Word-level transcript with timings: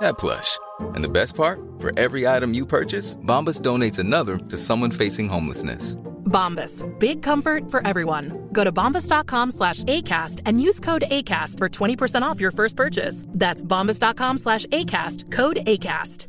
that 0.00 0.18
plush. 0.18 0.58
And 0.94 1.04
the 1.04 1.08
best 1.08 1.34
part? 1.34 1.60
For 1.78 1.98
every 1.98 2.26
item 2.26 2.54
you 2.54 2.66
purchase, 2.66 3.16
Bombas 3.16 3.60
donates 3.60 3.98
another 3.98 4.36
to 4.38 4.58
someone 4.58 4.90
facing 4.90 5.28
homelessness. 5.28 5.96
Bombas. 6.30 6.84
Big 6.98 7.22
comfort 7.22 7.70
for 7.70 7.86
everyone. 7.86 8.48
Go 8.52 8.64
to 8.64 8.72
bombas.com 8.72 9.50
slash 9.50 9.82
ACAST 9.84 10.42
and 10.46 10.62
use 10.62 10.80
code 10.80 11.04
ACAST 11.10 11.58
for 11.58 11.68
20% 11.68 12.22
off 12.22 12.40
your 12.40 12.52
first 12.52 12.76
purchase. 12.76 13.24
That's 13.28 13.64
bombas.com 13.64 14.38
slash 14.38 14.66
ACAST. 14.66 15.32
Code 15.32 15.56
ACAST. 15.66 16.26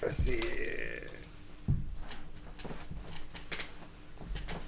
Jag 0.00 0.14
se. 0.14 0.40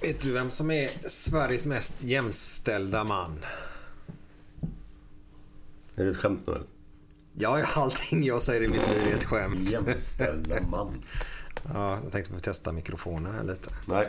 Vet 0.01 0.23
du 0.23 0.33
vem 0.33 0.51
som 0.51 0.71
är 0.71 0.91
Sveriges 1.05 1.67
mest 1.67 2.05
jämställda 2.05 3.05
man? 3.05 3.45
Är 5.99 6.05
det 6.05 6.11
ett 6.11 6.17
skämt 6.17 6.47
nu? 6.47 6.63
Ja, 7.33 7.65
allting 7.77 8.25
jag 8.25 8.43
säger 8.43 8.63
i 8.63 8.69
mitt 8.69 8.89
liv 8.95 9.13
är 9.13 9.17
ett 9.17 9.25
skämt. 9.25 9.71
Jämställda 9.71 10.63
man. 10.63 11.03
Ja, 11.75 11.99
jag 12.03 12.13
tänkte 12.13 12.31
på 12.31 12.37
att 12.37 12.43
testa 12.43 12.73
mikrofonen 12.73 13.33
här 13.35 13.45
lite. 13.45 13.71
Nej. 13.87 14.09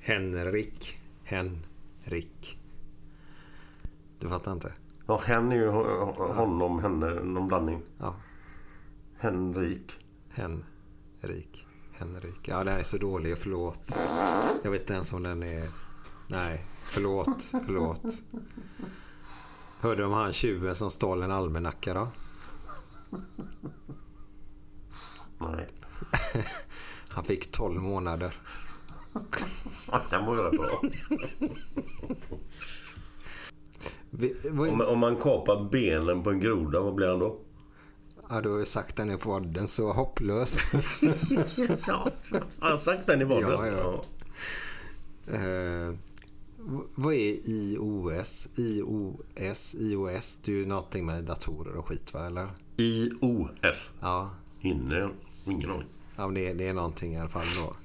Henrik. 0.00 0.98
Henrik. 1.24 2.58
Du 4.18 4.28
fattar 4.28 4.52
inte? 4.52 4.72
Ja, 5.06 5.22
hen 5.26 5.52
är 5.52 5.56
ju 5.56 5.68
ho- 5.68 6.32
honom, 6.34 6.78
henne, 6.82 7.10
någon 7.14 7.48
blandning. 7.48 7.82
Ja. 7.98 8.14
Henrik. 9.18 9.92
Henrik. 10.30 11.66
Henrik. 11.92 12.48
Ja, 12.48 12.64
den 12.64 12.78
är 12.78 12.82
så 12.82 12.96
dålig. 12.96 13.38
Förlåt. 13.38 13.98
Jag 14.62 14.70
vet 14.70 14.80
inte 14.80 14.92
ens 14.92 15.12
om 15.12 15.22
den 15.22 15.42
är... 15.42 15.62
Nej, 16.26 16.64
förlåt. 16.82 17.42
Förlåt. 17.66 18.02
Hörde 19.80 19.96
du 20.02 20.04
om 20.04 20.12
han 20.12 20.32
tjuven 20.32 20.74
som 20.74 20.90
stal 20.90 21.22
en 21.22 21.30
almanacka 21.30 21.94
då? 21.94 22.08
Nej. 25.38 25.68
Han 27.08 27.24
fick 27.24 27.52
12 27.52 27.80
månader. 27.82 28.34
Den 30.10 30.26
var 30.26 30.36
ju 30.52 30.58
bra. 30.58 30.80
Vi, 34.10 34.36
vad- 34.50 34.68
Om, 34.68 34.80
om 34.80 34.98
man 34.98 35.16
kapar 35.16 35.68
benen 35.70 36.22
på 36.22 36.30
en 36.30 36.40
groda, 36.40 36.80
vad 36.80 36.94
blir 36.94 37.08
han 37.08 37.18
då? 37.18 37.38
Ja, 38.28 38.40
du 38.40 38.48
har 38.50 38.58
ju 38.58 38.64
sagt 38.64 38.96
den 38.96 39.10
i 39.10 39.16
podden, 39.18 39.68
så 39.68 39.92
hopplös. 39.92 40.58
Ja, 41.86 42.08
har 42.60 42.70
jag 42.70 42.78
sagt 42.80 43.06
den 43.06 43.22
i 43.22 43.24
podden? 43.24 43.50
Ja, 43.50 43.66
ja. 43.66 44.04
Eh, 45.34 45.88
v- 45.88 45.98
vad 46.94 47.14
är 47.14 47.36
IOS? 47.48 48.48
IOS? 48.56 49.74
IOS? 49.74 50.40
Det 50.44 50.52
är 50.52 50.56
ju 50.56 50.66
någonting 50.66 51.06
med 51.06 51.24
datorer 51.24 51.74
och 51.76 51.88
skit 51.88 52.14
va, 52.14 52.26
eller? 52.26 52.48
IOS. 52.76 53.90
Ja, 54.00 54.30
Inne? 54.60 55.08
Ingen 55.46 55.70
aning. 55.70 55.88
ja 56.16 56.26
men 56.26 56.34
det, 56.34 56.52
det 56.54 56.68
är 56.68 56.74
någonting 56.74 57.14
i 57.14 57.18
alla 57.20 57.28
fall 57.28 57.46
då. 57.56 57.76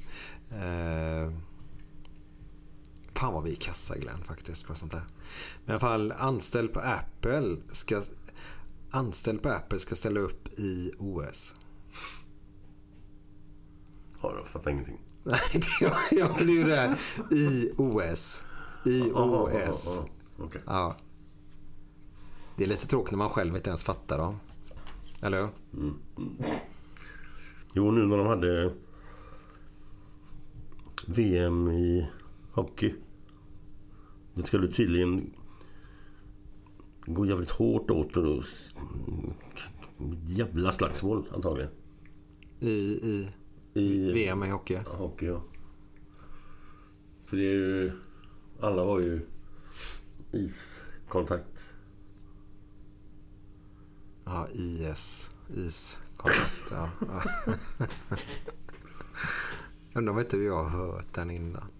Eh, 0.55 1.31
fan 3.13 3.33
vad 3.33 3.43
vi 3.43 3.51
är 3.51 3.55
kassa 3.55 3.97
Glenn 3.97 4.23
faktiskt 4.23 4.65
på 4.67 4.75
sånt 4.75 4.91
där. 4.91 5.03
Men 5.65 5.69
i 5.69 5.71
alla 5.71 5.79
fall 5.79 6.11
anställd 6.11 6.73
på 6.73 6.79
Apple 6.79 7.57
ska 7.71 8.01
anställd 8.91 9.41
på 9.43 9.49
Apple 9.49 9.79
ska 9.79 9.95
ställa 9.95 10.19
upp 10.19 10.59
i 10.59 10.91
OS. 10.97 11.55
Ja, 14.21 14.33
jag 14.37 14.47
fattar 14.47 14.71
ingenting. 14.71 14.97
Nej, 15.23 15.39
det 15.53 15.85
är- 15.85 16.21
är 16.49 16.53
ju 16.53 16.63
det 16.63 16.75
här. 16.75 16.97
IOS. 17.31 18.41
IOS. 18.87 20.01
Okej. 20.37 20.61
Ja. 20.65 20.95
Det 22.55 22.63
är 22.63 22.67
lite 22.67 22.87
tråkigt 22.87 23.11
när 23.11 23.17
man 23.17 23.29
själv 23.29 23.55
inte 23.55 23.69
ens 23.69 23.83
fattar 23.83 24.17
dem. 24.17 24.35
Eller 25.21 25.41
hur? 25.41 25.49
Jo, 27.73 27.91
nu 27.91 28.05
när 28.05 28.17
de 28.17 28.27
hade 28.27 28.73
VM 31.07 31.71
i 31.71 32.07
hockey. 32.51 32.93
Det 34.33 34.43
skulle 34.43 34.67
tydligen 34.67 35.33
gå 37.05 37.25
jävligt 37.25 37.49
hårt 37.51 37.91
åt 37.91 38.17
och. 38.17 38.43
Jävla 40.25 40.71
slagsmål 40.71 41.25
antagligen. 41.35 41.71
I, 42.59 42.69
i 42.69 43.27
I 43.73 44.11
VM 44.11 44.43
i 44.43 44.49
hockey. 44.49 44.77
hockey, 44.85 45.25
ja. 45.25 45.43
För 47.25 47.37
det 47.37 47.43
är 47.43 47.53
ju... 47.53 47.91
Alla 48.59 48.83
har 48.83 48.99
ju 48.99 49.21
iskontakt. 50.31 51.63
Ja, 54.25 54.47
IS. 54.53 55.31
Iskontakt. 55.55 56.71
Ja. 56.71 56.89
ja. 56.99 57.23
Undrar 59.93 60.13
om 60.13 60.19
inte 60.19 60.37
jag 60.37 60.63
har 60.63 60.69
hört 60.69 61.13
den 61.13 61.31
innan. 61.31 61.71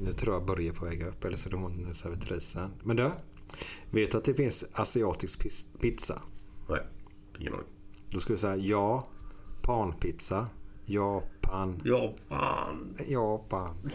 Nu 0.00 0.12
tror 0.12 0.34
jag 0.34 0.46
Börje 0.46 0.72
på 0.72 0.84
väg 0.84 1.02
upp. 1.02 1.24
Eller 1.24 1.36
så 1.36 1.48
är 1.48 1.50
det 1.50 1.56
hon 1.56 1.94
servitrisen. 1.94 2.70
Men 2.82 2.96
du. 2.96 3.10
Vet 3.90 4.10
du 4.10 4.18
att 4.18 4.24
det 4.24 4.34
finns 4.34 4.64
asiatisk 4.72 5.46
pizza? 5.80 6.22
Nej, 6.68 6.86
ingen 7.38 7.52
aning. 7.52 7.66
Då 8.10 8.20
skulle 8.20 8.34
jag 8.34 8.40
säga 8.40 8.56
ja. 8.56 9.08
Panpizza. 9.62 10.48
Japan. 11.44 11.80
Japan. 11.84 12.96
Japan. 13.06 13.74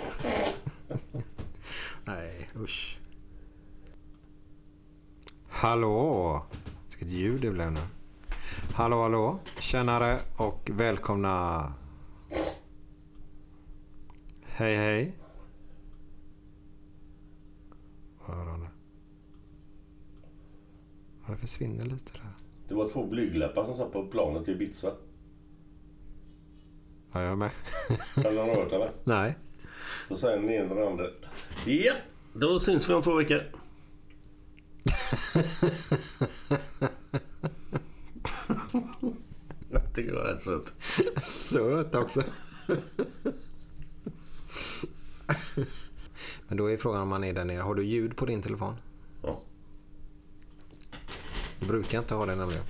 Nej, 2.05 2.47
usch. 2.55 2.99
Hallå! 5.49 6.41
Vilket 6.89 7.09
ljud 7.09 7.41
det 7.41 7.51
blev 7.51 7.71
nu. 7.71 7.79
Hallå, 8.73 9.01
hallå. 9.01 9.39
Tjänare 9.59 10.19
och 10.37 10.69
välkomna. 10.73 11.73
Hej, 14.45 14.75
hej. 14.75 15.17
Vad 18.27 18.37
hör 18.37 18.57
nu? 18.57 18.67
Ja, 21.25 21.33
det 21.33 21.37
försvinner 21.37 21.85
lite 21.85 22.13
där. 22.13 22.33
Det 22.67 22.73
var 22.75 22.89
två 22.89 23.05
blygdläppar 23.07 23.65
som 23.65 23.75
satt 23.75 23.91
på 23.91 24.05
planet 24.05 24.45
till 24.45 24.53
Ibiza. 24.53 24.91
Ja, 27.11 27.21
jag 27.21 27.31
är 27.31 27.35
med. 27.35 27.51
Eller 28.17 28.41
har 28.41 28.47
du 28.47 28.55
hört 28.61 28.71
henne? 28.71 28.91
Nej. 29.03 29.37
Då 30.09 30.17
säger 30.17 30.37
den 30.37 30.49
ena 30.49 30.75
den 30.75 30.87
andra. 30.87 31.05
Ja, 31.65 31.93
då 32.33 32.59
syns 32.59 32.89
vi 32.89 32.93
om 32.93 33.01
två 33.01 33.13
veckor. 33.15 33.43
Jag 39.71 39.93
tycker 39.95 40.11
det 40.11 40.17
var 40.17 40.25
rätt 40.25 40.39
söt. 40.39 40.73
Söt 41.23 41.95
också. 41.95 42.23
Men 46.47 46.57
då 46.57 46.71
är 46.71 46.77
frågan 46.77 47.01
om 47.01 47.09
man 47.09 47.23
är 47.23 47.33
där 47.33 47.45
nere. 47.45 47.61
Har 47.61 47.75
du 47.75 47.83
ljud 47.83 48.17
på 48.17 48.25
din 48.25 48.41
telefon? 48.41 48.75
Ja. 49.23 49.41
Du 51.59 51.65
brukar 51.65 51.99
inte 51.99 52.15
ha 52.15 52.25
det 52.25 52.35
nämligen. 52.35 52.63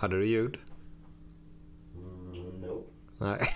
Hade 0.00 0.18
du 0.18 0.26
ljud? 0.26 0.58
no. 2.60 2.84
Nej. 3.18 3.38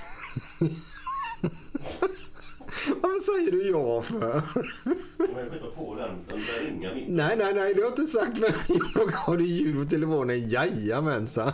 Varför 3.03 3.21
säger 3.21 3.53
du 3.53 3.71
ja 3.71 4.03
för? 4.03 4.35
Jag 4.35 4.45
skickar 4.45 5.77
på 5.77 5.95
den. 5.95 6.09
Den 6.09 6.27
börjar 6.29 6.71
ringa 6.71 6.95
mitt. 6.95 7.09
Nej, 7.09 7.37
nej, 7.37 7.55
nej, 7.55 7.75
det 7.75 7.81
har 7.81 7.89
jag 7.89 7.99
inte 7.99 8.07
sagt. 8.07 8.39
Men 8.39 8.51
jag 8.95 9.07
har 9.13 9.37
du 9.37 9.47
ljud 9.47 9.85
på 9.85 9.91
telefonen? 9.91 10.49
Jajamensan. 10.49 11.53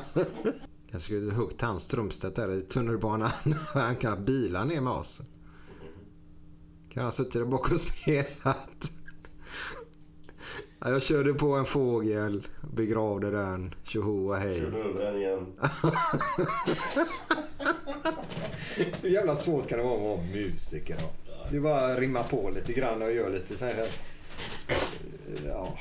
Jag 0.90 1.00
skulle 1.00 1.34
huggt 1.34 1.60
hans 1.60 1.82
Strömstedt 1.82 2.36
där 2.36 2.52
i 2.52 2.60
tunnelbanan. 2.60 3.30
Han 3.74 3.96
kan 3.96 4.12
ha 4.12 4.18
bilar 4.20 4.64
ner 4.64 4.80
med 4.80 4.92
oss. 4.92 5.22
Kan 6.92 7.04
ha 7.04 7.10
suttit 7.10 7.32
där 7.32 7.44
bak 7.44 7.72
och 7.72 7.80
spelat. 7.80 8.92
Ja, 10.80 10.90
Jag 10.90 11.02
körde 11.02 11.34
på 11.34 11.52
en 11.52 11.64
fågel, 11.64 12.46
begravde 12.74 13.30
den, 13.30 13.74
tjoho 13.82 14.28
och 14.28 14.36
hej. 14.36 14.60
Körde 14.60 14.78
över 14.78 15.04
den 15.04 15.16
igen. 15.16 15.46
Hur 19.02 19.10
jävla 19.10 19.36
svårt 19.36 19.66
kan 19.66 19.78
det 19.78 19.84
vara 19.84 19.94
att 19.96 20.02
vara 20.02 20.20
musiker 20.34 20.96
då? 21.00 21.10
Du 21.50 21.60
bara 21.60 21.94
rimmar 21.94 22.22
på 22.22 22.50
lite 22.54 22.72
grann 22.72 23.02
och 23.02 23.12
gör 23.12 23.30
lite 23.30 23.56
så 23.56 23.64
här... 23.64 23.86
Ja, 25.46 25.78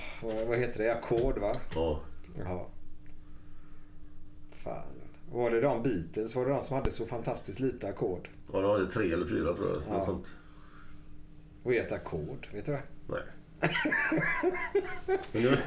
vad 0.48 0.58
heter 0.58 0.84
det? 0.84 0.94
Ackord 0.94 1.38
va? 1.38 1.56
Ja. 1.76 2.02
Fan. 4.52 4.84
Var 5.32 5.52
det 5.52 5.62
de 5.62 5.84
Beatles? 5.84 6.36
Var 6.36 6.46
det 6.46 6.52
de 6.52 6.62
som 6.62 6.76
hade 6.78 6.92
så 6.92 7.06
fantastiskt 7.06 7.60
lite 7.60 7.88
ackord? 7.88 8.30
Ja, 8.54 8.62
de 8.62 8.72
hade 8.72 8.92
tre 8.92 9.12
eller 9.14 9.26
fyra 9.28 9.54
tror 9.56 9.70
jag. 9.70 9.82
Ja. 11.64 11.72
Är 11.74 11.80
ett 11.80 11.92
ackord? 11.92 12.48
Vet 12.54 12.66
du 12.66 12.72
det? 12.72 12.84
Nej. 13.08 13.22
Men 15.32 15.42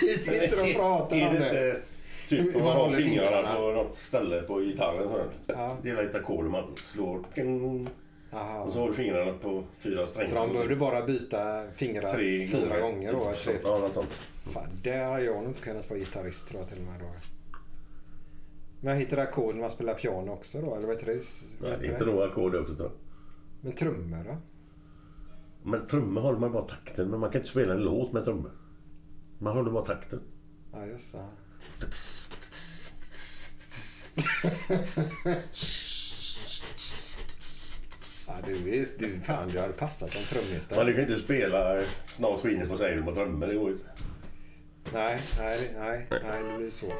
Vi 0.00 0.18
sitter 0.18 0.62
och 0.62 0.74
pratar 0.74 1.16
är 1.16 1.28
om 1.28 1.34
det. 1.34 1.40
det. 1.40 1.82
Typ 2.28 2.56
om 2.56 2.62
man 2.62 2.76
man 2.76 2.90
har 2.90 2.90
fingrarna 2.90 3.54
på 3.54 3.60
något 3.60 3.96
ställe 3.96 4.42
på 4.42 4.60
gitarren. 4.60 5.28
Ja. 5.46 5.76
Det 5.82 5.90
är 5.90 6.06
ett 6.06 6.14
ackord 6.14 6.44
man 6.44 6.76
slår. 6.76 7.24
Ping. 7.34 7.88
Jaha. 8.30 8.62
Och 8.62 8.72
så 8.72 8.80
har 8.80 8.88
du 8.88 8.94
fingrarna 8.94 9.32
på 9.32 9.64
fyra 9.78 10.06
strängar. 10.06 10.28
Så 10.28 10.34
de 10.34 10.52
behövde 10.52 10.76
bara 10.76 11.02
byta 11.02 11.70
fingrar 11.74 12.12
Tre 12.12 12.46
fyra 12.46 12.80
gånger 12.80 13.12
då? 13.12 13.32
Typ. 13.32 13.60
Ja, 13.64 13.78
något 13.78 13.94
sånt. 13.94 14.18
Fan, 14.44 14.68
där 14.82 15.04
har 15.04 15.18
jag 15.20 15.44
nog 15.44 15.60
kunnat 15.60 15.90
vara 15.90 15.98
gitarrist 15.98 16.48
tror 16.48 16.60
jag 16.60 16.68
till 16.68 16.78
och 16.78 16.84
med 16.84 17.00
då. 17.00 17.06
Men 18.80 18.96
hittar 18.96 19.16
du 19.16 19.22
ackord 19.22 19.54
när 19.54 19.60
man 19.60 19.70
spelar 19.70 19.94
piano 19.94 20.32
också 20.32 20.60
då? 20.60 20.74
Eller 20.74 20.86
vad 20.86 20.96
heter 20.96 21.06
det? 21.06 21.18
Vad 21.60 21.70
heter 21.70 21.84
inte 21.84 22.04
det? 22.04 22.10
nog 22.10 22.22
ackord 22.22 22.54
också 22.54 22.74
tror 22.74 22.88
jag. 22.88 22.98
Men 23.60 23.72
trummor 23.72 24.24
då? 24.24 24.36
Men 25.64 25.86
trummor 25.86 26.20
håller 26.20 26.38
man 26.38 26.52
bara 26.52 26.68
takten. 26.68 27.08
Men 27.10 27.20
man 27.20 27.30
kan 27.30 27.40
inte 27.40 27.50
spela 27.50 27.74
en 27.74 27.82
låt 27.82 28.12
med 28.12 28.24
trummor. 28.24 28.52
Man 29.38 29.56
håller 29.56 29.70
bara 29.70 29.84
takten. 29.84 30.20
Ja, 30.72 30.86
just 30.86 31.12
det. 31.12 31.24
Ja, 38.28 38.34
du, 38.46 38.54
är, 38.80 38.86
du, 38.98 39.20
fan, 39.20 39.48
du 39.48 39.60
hade 39.60 39.72
passat 39.72 40.10
som 40.10 40.22
trummis 40.22 40.70
Men 40.70 40.86
du 40.86 40.92
där. 40.92 41.02
kan 41.02 41.10
inte 41.12 41.24
spela 41.24 41.82
Snart 42.16 42.40
skiner 42.40 42.66
på 42.66 42.76
seglen 42.76 43.04
på 43.04 43.14
trummor. 43.14 43.46
Det 43.46 43.54
går 43.54 43.68
ju 43.68 43.74
inte. 43.74 43.90
Nej, 44.92 45.20
nej, 45.38 45.70
nej, 45.78 46.06
nej, 46.10 46.42
det 46.52 46.58
blir 46.58 46.70
svårt. 46.70 46.92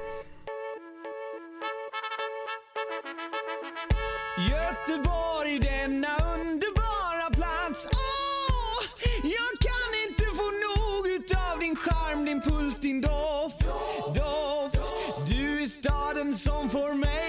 Staden 16.43 16.71
som 16.71 17.22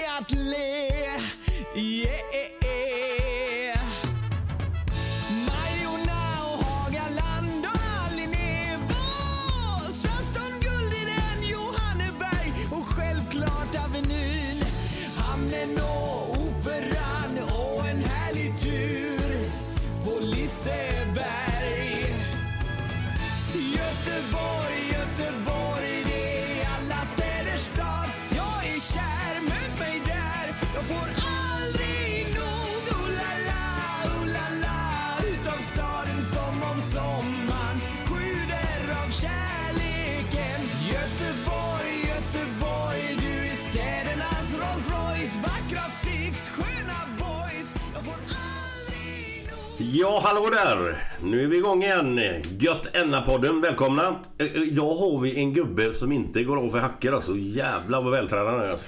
Ja, 49.96 50.20
hallå 50.24 50.48
där! 50.50 50.96
Nu 51.22 51.42
är 51.44 51.46
vi 51.46 51.56
igång 51.56 51.82
igen. 51.82 52.20
Gött 52.58 52.96
Enna-podden, 52.96 53.60
välkomna. 53.60 54.16
Eh, 54.38 54.46
eh, 54.46 54.62
Idag 54.62 54.94
har 54.94 55.20
vi 55.20 55.38
en 55.38 55.52
gubbe 55.54 55.92
som 55.92 56.12
inte 56.12 56.44
går 56.44 56.56
av 56.56 56.68
för 56.70 56.78
hacker 56.78 57.12
alltså. 57.12 57.36
Jävlar 57.36 58.02
vad 58.02 58.12
vältränad 58.12 58.46
han 58.46 58.60
är. 58.60 58.70
alltså. 58.70 58.86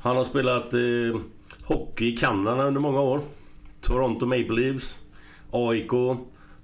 Han 0.00 0.16
har 0.16 0.24
spelat 0.24 0.74
eh, 0.74 1.20
hockey 1.64 2.14
i 2.14 2.16
Kanada 2.16 2.62
under 2.62 2.80
många 2.80 3.00
år. 3.00 3.20
Toronto 3.80 4.26
Maple 4.26 4.60
Leafs, 4.60 4.98
AIK, 5.52 5.90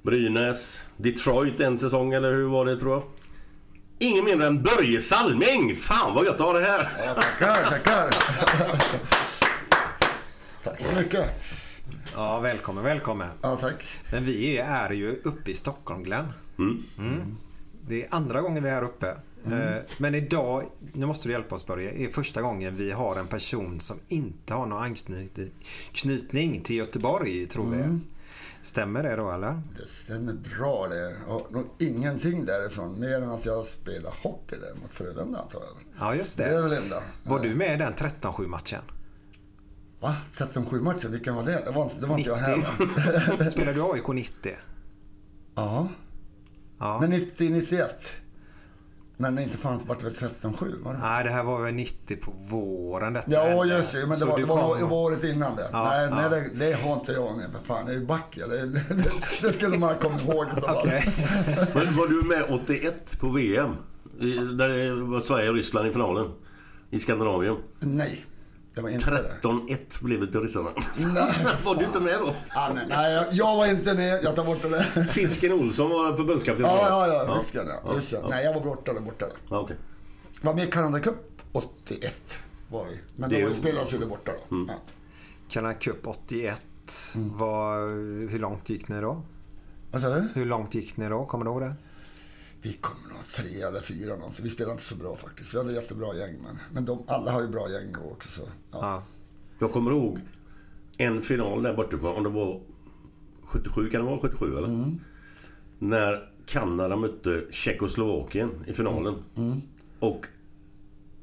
Brynäs, 0.03 0.85
Detroit 0.97 1.61
en 1.61 1.79
säsong 1.79 2.13
eller 2.13 2.33
hur 2.33 2.49
var 2.49 2.65
det 2.67 2.77
tror 2.79 2.93
jag. 2.93 3.03
Ingen 3.99 4.25
mindre 4.25 4.47
än 4.47 4.63
Börje 4.63 5.01
Salming! 5.01 5.77
Fan 5.77 6.15
vad 6.15 6.25
gött 6.25 6.35
att 6.35 6.41
ha 6.41 6.53
det 6.53 6.61
här! 6.65 6.89
Ja, 7.07 7.15
tackar, 7.15 7.55
tackar. 7.71 8.11
Tack 10.65 10.81
så 10.81 10.93
mycket. 10.97 11.31
Ja, 12.17 12.41
välkommen, 12.41 12.85
välkommen. 12.85 13.29
Ja, 13.43 13.57
tack. 13.57 13.85
Men 14.13 14.25
vi 14.25 14.59
är 14.59 14.91
ju 14.91 15.21
uppe 15.25 15.51
i 15.51 15.55
Stockholm, 15.55 16.03
Glenn. 16.03 16.27
Mm. 16.59 17.37
Det 17.89 18.03
är 18.05 18.15
andra 18.15 18.41
gången 18.41 18.63
vi 18.63 18.69
är 18.69 18.75
här 18.75 18.85
uppe. 18.85 19.09
Eh, 19.47 19.77
Men 19.99 20.15
idag, 20.15 20.63
nu 20.93 21.07
måste 21.07 21.29
du 21.29 21.33
hjälpa 21.33 21.55
oss 21.55 21.67
Börje, 21.67 21.91
är 21.91 22.13
första 22.13 22.43
gången 22.43 22.77
vi 22.77 22.93
har 22.93 23.17
en 23.17 23.27
person 23.27 23.81
som 23.81 23.97
inte 24.09 24.55
har 24.55 24.67
någon 24.67 24.83
anknytning 24.83 25.51
knytning 25.93 26.63
till 26.63 26.77
Göteborg, 26.77 27.47
tror 27.47 27.71
vi. 27.71 27.99
Stämmer 28.63 29.03
det 29.03 29.17
då 29.17 29.31
eller? 29.31 29.61
Det 29.77 29.87
stämmer 29.89 30.33
bra 30.33 30.87
det. 30.89 31.17
Och 31.27 31.53
nog 31.53 31.65
ingenting 31.79 32.45
därifrån, 32.45 33.01
mer 33.01 33.17
än 33.23 33.31
att 33.31 33.47
jag 33.47 33.67
spelar 33.67 34.15
hockey 34.23 34.57
där 34.57 34.81
mot 34.83 34.95
Frölunda 34.95 35.39
antar 35.39 35.61
jag. 35.61 35.77
Ja, 36.01 36.15
just 36.15 36.39
Det 36.39 36.45
är 36.45 36.63
väl 36.63 36.71
det. 36.71 36.77
enda. 36.77 37.03
Var 37.23 37.41
du 37.41 37.55
med 37.55 37.75
i 37.75 37.77
den 37.79 37.93
13-7 37.95 38.47
matchen? 38.47 38.83
Va? 40.07 40.15
13-7 40.37 40.81
matcher, 40.81 41.09
vilken 41.09 41.35
var 41.35 41.43
det? 41.43 41.63
Det 41.67 41.73
var, 41.73 41.83
inte- 41.83 42.01
det 42.01 42.07
var 42.07 42.19
inte 42.19 42.31
jag? 42.31 42.65
90? 43.39 43.51
Spelade 43.51 43.73
du 43.73 43.83
AIK 43.93 44.09
90? 44.09 44.53
Ja. 45.55 45.89
Ja. 46.79 46.99
Men 47.01 47.13
90-91. 47.13 47.85
Men 49.17 49.39
inte 49.39 49.59
fanns 49.59 49.83
vart 49.87 49.99
det 49.99 50.05
väl 50.05 50.15
13-7? 50.15 50.83
Var 50.85 50.93
det? 50.93 50.99
Nej, 50.99 51.25
det 51.25 51.31
här 51.31 51.43
var 51.43 51.63
väl 51.63 51.75
90 51.75 52.17
på 52.17 52.33
våren 52.51 53.13
detta 53.13 53.33
Ja, 53.33 53.41
hände. 53.43 53.75
just 53.77 53.93
det. 53.93 54.01
Men 54.01 54.09
det 54.11 54.17
Så 54.17 54.27
var, 54.27 54.39
det 54.39 54.45
var, 54.45 54.63
kom- 54.79 54.89
det 54.89 54.95
året 54.95 55.25
innan 55.25 55.57
det. 55.57 55.69
Ja, 55.73 55.85
nej, 55.85 56.09
ja. 56.11 56.17
nej 56.31 56.31
det, 56.55 56.67
det 56.67 56.73
har 56.83 56.93
inte 56.95 57.13
jag 57.13 57.37
med 57.37 57.47
för 57.53 57.67
fan. 57.67 57.87
Jag 57.87 57.95
är 57.95 58.01
ju 58.01 58.07
back. 58.07 58.39
Det, 58.49 58.67
det, 58.95 59.13
det 59.43 59.53
skulle 59.53 59.79
man 59.79 59.95
komma 59.95 60.21
ihåg. 60.21 60.47
allt. 60.67 60.85
Men 61.75 61.97
var 61.97 62.09
du 62.09 62.23
med 62.29 62.61
81 62.63 63.19
på 63.21 63.29
VM? 63.29 63.71
I- 64.21 64.39
Där 64.39 64.69
det 64.69 64.95
var 64.95 65.21
Sverige 65.21 65.49
och 65.49 65.55
Ryssland 65.57 65.87
i 65.89 65.93
finalen. 65.93 66.31
I 66.91 66.99
Skandinavien. 66.99 67.57
Nej, 67.81 68.25
det 68.77 68.83
var 68.83 68.89
inte 68.89 69.11
det. 69.11 69.49
13-1 69.49 69.79
blev 70.05 70.21
det 70.21 70.27
till 70.27 70.41
ryssarna. 70.41 70.71
Var 71.65 71.75
du 71.75 71.85
inte 71.85 72.01
med 72.01 72.19
då? 72.21 72.35
Ja, 72.55 72.71
nej, 72.75 72.85
nej, 72.89 73.13
jag- 73.13 73.27
jag 73.33 73.57
var 73.57 73.67
inte 73.67 73.95
med. 73.95 74.21
Jag 74.25 74.37
tar 74.37 74.45
bort 74.45 74.63
det 74.63 74.69
där. 74.69 75.03
Fisken 75.05 75.53
Olsson 75.53 75.91
var 75.91 76.17
förbundskapten. 76.17 76.67
Ja, 76.67 77.07
ja, 77.09 77.25
ja. 77.29 77.39
Visst, 77.41 77.55
ja. 77.55 77.95
Just 77.95 78.13
ja. 78.13 78.27
Nej, 78.31 78.45
jag 78.45 78.55
var 78.55 78.61
borta 78.61 78.93
där 78.93 79.01
borta. 79.01 79.27
Ja, 79.51 79.59
okej. 79.61 79.77
Var 80.43 80.55
med 80.55 80.69
i 80.69 80.71
Canada 80.71 81.01
Cup 81.01 81.17
81 81.53 82.39
var 82.71 82.85
vi. 82.85 82.99
Men 83.17 83.31
Det 83.31 83.37
det 83.37 83.43
var 83.47 83.55
spelas 83.55 83.95
ju 83.95 83.99
där 83.99 84.07
borta 84.07 84.33
då. 84.49 84.57
Ja. 84.69 84.75
Canada 85.49 85.75
Cup 85.75 86.07
81. 86.07 86.63
Mm. 87.15 87.37
Var, 87.39 87.79
hur 88.31 88.39
långt 88.39 88.71
gick 88.71 88.89
ni 88.89 89.01
då? 89.01 89.23
Vad 89.91 90.03
sa 90.03 90.09
du? 90.15 90.29
Hur 90.35 90.47
långt 90.47 90.75
gick 90.75 90.97
ni 90.97 91.09
då? 91.09 91.27
Kommer 91.27 91.45
du 91.45 91.51
ihåg 91.51 91.61
det? 91.61 91.75
Vi 92.67 92.73
kom 92.73 92.97
nog 93.11 93.25
tre 93.35 93.63
eller 93.63 93.81
fyra 93.81 94.17
någonting. 94.17 94.45
Vi 94.45 94.51
spelade 94.51 94.73
inte 94.73 94.85
så 94.85 94.97
bra 94.97 95.17
faktiskt. 95.17 95.55
Vi 95.55 95.59
hade 95.59 95.73
jättebra 95.73 96.15
gäng 96.15 96.35
men, 96.43 96.59
men 96.73 96.85
de, 96.85 97.05
alla 97.09 97.33
har 97.33 97.43
ju 97.43 97.49
bra 97.49 97.71
gäng 97.71 97.97
också 98.13 98.29
så. 98.31 98.43
Ja. 98.73 98.79
Ja. 98.81 99.03
Jag 99.59 99.73
kommer 99.73 99.91
ihåg 99.91 100.21
en 100.99 101.23
final 101.23 101.63
där 101.63 101.75
borta, 101.77 102.09
om 102.09 102.23
det 102.23 102.29
var 102.29 102.61
77, 103.45 103.91
kan 103.91 104.01
det 104.05 104.07
vara 104.11 104.21
77 104.21 104.57
eller? 104.57 104.69
Mm. 104.69 105.01
När 105.79 106.33
Kanada 106.47 106.97
mötte 106.97 107.45
Tjeckoslovakien 107.51 108.65
i 108.67 108.73
finalen. 108.73 109.15
Mm. 109.37 109.61
Och 110.01 110.27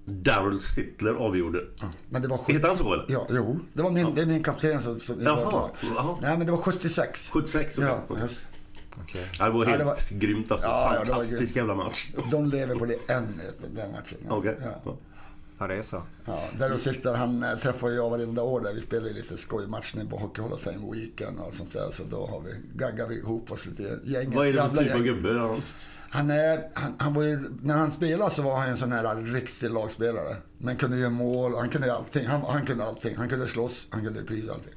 Daryl 0.06 0.60
Sittler 0.60 1.14
avgjorde. 1.14 1.62
Men 2.10 2.22
det 2.22 2.28
var 2.28 2.38
sju- 2.38 2.54
Heter 2.54 2.68
han 2.68 2.78
så 2.78 2.94
eller? 2.94 3.06
Ja, 3.10 3.28
jo. 3.30 3.60
Det 3.74 3.84
var 3.84 3.92
min, 3.92 4.16
det 4.16 4.22
är 4.22 4.26
min 4.26 4.44
kapten 4.44 4.82
som... 4.82 5.00
som 5.00 5.22
Jaha, 5.22 5.70
jaha. 5.96 6.18
Nej, 6.22 6.38
men 6.38 6.46
det 6.46 6.52
var 6.52 6.60
76. 6.60 7.30
76, 7.30 7.78
okej. 7.78 7.90
Ja, 7.90 8.04
Okej. 8.08 8.30
Ja, 9.40 9.46
det 9.46 9.52
var 9.52 9.64
Ja, 9.64 9.70
helt 9.70 9.80
det 9.80 9.86
var- 9.86 10.20
grymt 10.20 10.52
alltså. 10.52 10.68
Ja, 10.68 10.96
ja, 10.96 11.06
Fantastisk 11.06 11.56
jävla 11.56 11.76
match. 11.76 12.08
De 12.32 12.46
lever 12.46 12.76
på 12.76 12.86
det 12.86 13.10
än, 13.14 13.42
den 13.76 13.92
matchen. 13.92 14.18
Ja. 14.28 14.36
Okej. 14.36 14.58
Ja. 14.86 14.98
Ja, 15.60 15.68
det 15.68 15.76
är 15.76 15.82
så. 15.82 16.02
Ja, 16.26 16.40
där 16.60 16.74
och 16.74 16.80
sitter 16.80 17.14
han 17.16 17.44
eh, 17.44 17.56
träffar 17.58 17.90
jag 17.90 18.10
varenda 18.10 18.44
år 18.44 18.62
där. 18.62 18.74
Vi 18.74 18.82
spelar 18.82 19.08
ju 19.08 19.14
lite 19.14 19.38
skojmatcher 19.38 20.06
på 20.10 20.18
Hockey 20.18 20.42
Hall 20.42 20.54
of 20.54 20.62
Fame 20.62 20.92
Weekend 20.92 21.40
och 21.40 21.54
sånt 21.54 21.74
där. 21.74 21.92
Så 21.92 22.04
då 22.04 22.26
har 22.26 22.40
vi, 22.42 22.78
gaggar 22.78 23.08
vi 23.08 23.16
ihop 23.20 23.52
oss 23.52 23.66
lite. 23.66 24.00
Gänget, 24.04 24.36
Vad 24.36 24.48
är 24.48 24.54
det 24.54 24.60
för 24.62 24.70
typ 24.84 24.94
av 24.94 25.06
gäng. 25.06 25.16
gubbe? 25.16 25.30
Ja. 25.30 25.56
Han, 26.10 26.30
är, 26.32 26.70
han, 26.74 26.94
han 26.98 27.14
var 27.14 27.24
ju, 27.24 27.50
när 27.62 27.76
han 27.76 27.92
spelade 27.92 28.32
så 28.32 28.42
var 28.42 28.60
han 28.60 28.70
en 28.70 28.78
sån 28.78 28.92
här 28.92 29.16
riktig 29.34 29.72
lagspelare. 29.72 30.36
Men 30.58 30.76
kunde 30.76 30.98
göra 30.98 31.10
mål, 31.10 31.56
han 31.58 31.70
kunde 31.70 31.94
allting. 31.94 32.28
Han, 32.28 32.42
han 32.42 32.66
kunde 32.66 32.86
allting. 32.86 33.16
Han 33.18 33.30
kunde 33.30 33.48
slåss, 33.48 33.88
han 33.90 34.04
kunde 34.04 34.24
prisa 34.24 34.54
allting. 34.54 34.74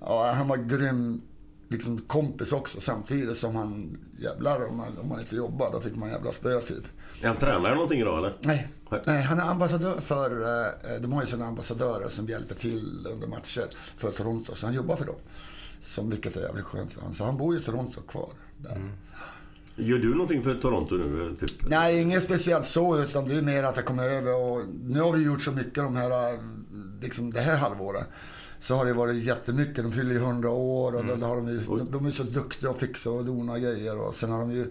Ja, 0.00 0.32
han 0.32 0.48
var 0.48 0.56
grym 0.56 1.22
liksom, 1.70 1.98
kompis 1.98 2.52
också 2.52 2.80
samtidigt 2.80 3.36
som 3.36 3.56
han 3.56 3.98
jävlar 4.18 4.68
om 4.68 4.76
man, 4.76 4.98
om 5.02 5.08
man 5.08 5.20
inte 5.20 5.36
jobbar 5.36 5.72
då 5.72 5.80
fick 5.80 5.96
man 5.96 6.10
jävla 6.10 6.32
spö 6.32 6.60
typ. 6.60 6.84
Är 7.22 7.28
han 7.28 7.36
tränare 7.36 7.74
någonting 7.74 8.00
idag 8.00 8.18
eller? 8.18 8.36
Nej. 8.44 8.68
Nej. 9.06 9.22
Han 9.22 9.38
är 9.38 9.44
ambassadör 9.44 10.00
för, 10.00 10.30
eh, 10.30 11.00
de 11.00 11.12
har 11.12 11.20
ju 11.22 11.26
sådana 11.26 11.48
ambassadörer 11.48 12.08
som 12.08 12.26
hjälper 12.26 12.54
till 12.54 13.06
under 13.12 13.28
matcher 13.28 13.64
för 13.96 14.10
Toronto. 14.10 14.54
Så 14.54 14.66
han 14.66 14.74
jobbar 14.74 14.96
för 14.96 15.06
dem. 15.06 15.16
Som, 15.80 16.10
vilket 16.10 16.36
är 16.36 16.40
jävligt 16.40 16.64
skönt 16.64 16.92
för 16.92 17.00
honom. 17.00 17.14
Så 17.14 17.24
han 17.24 17.36
bor 17.36 17.54
ju 17.54 17.60
i 17.60 17.64
Toronto 17.64 18.00
kvar. 18.00 18.28
Där. 18.58 18.78
Gör 19.76 19.98
du 19.98 20.10
någonting 20.14 20.42
för 20.42 20.54
Toronto 20.54 20.94
nu? 20.94 21.36
Typ? 21.40 21.50
Nej, 21.68 22.02
inget 22.02 22.22
speciellt 22.22 22.66
så, 22.66 22.98
utan 22.98 23.28
det 23.28 23.34
är 23.34 23.42
mer 23.42 23.62
att 23.62 23.76
jag 23.76 23.84
kommer 23.84 24.04
över 24.04 24.34
och 24.34 24.62
nu 24.84 25.00
har 25.00 25.12
vi 25.12 25.24
gjort 25.24 25.42
så 25.42 25.52
mycket 25.52 25.74
de 25.74 25.96
här, 25.96 26.38
liksom 27.02 27.32
det 27.32 27.40
här 27.40 27.56
halvåret. 27.56 28.06
Så 28.60 28.74
har 28.74 28.84
det 28.84 28.92
varit 28.92 29.24
jättemycket. 29.24 29.76
De 29.76 29.92
fyller 29.92 30.12
ju 30.12 30.18
100 30.18 30.50
år 30.50 30.96
och 30.96 31.18
då 31.18 31.26
har 31.26 31.36
de, 31.36 31.48
ju, 31.48 31.60
de, 31.60 31.90
de 31.90 32.06
är 32.06 32.10
så 32.10 32.22
duktiga 32.22 32.70
och 32.70 32.78
fixa 32.78 33.10
och 33.10 33.24
dona 33.24 33.58
grejer. 33.58 33.98
Och 33.98 34.14
sen 34.14 34.30
har 34.30 34.40
de 34.40 34.52
ju, 34.52 34.70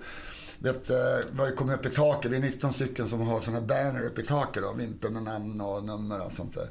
vet, 0.59 0.89
eh, 0.89 0.95
vi 1.31 1.39
har 1.39 1.47
ju 1.47 1.55
kommit 1.55 1.79
upp 1.79 1.85
i 1.85 1.89
taket. 1.89 2.31
Vi 2.31 2.37
är 2.37 2.41
19 2.41 2.73
stycken 2.73 3.07
som 3.07 3.21
har 3.21 3.41
såna 3.41 3.61
banner 3.61 4.05
upp 4.05 4.19
i 4.19 4.23
taket 4.23 4.63
då, 4.63 4.73
vimpel 4.73 5.11
med 5.11 5.23
namn 5.23 5.61
och 5.61 5.85
nummer 5.85 6.25
och 6.25 6.31
sånt 6.31 6.53
där. 6.53 6.69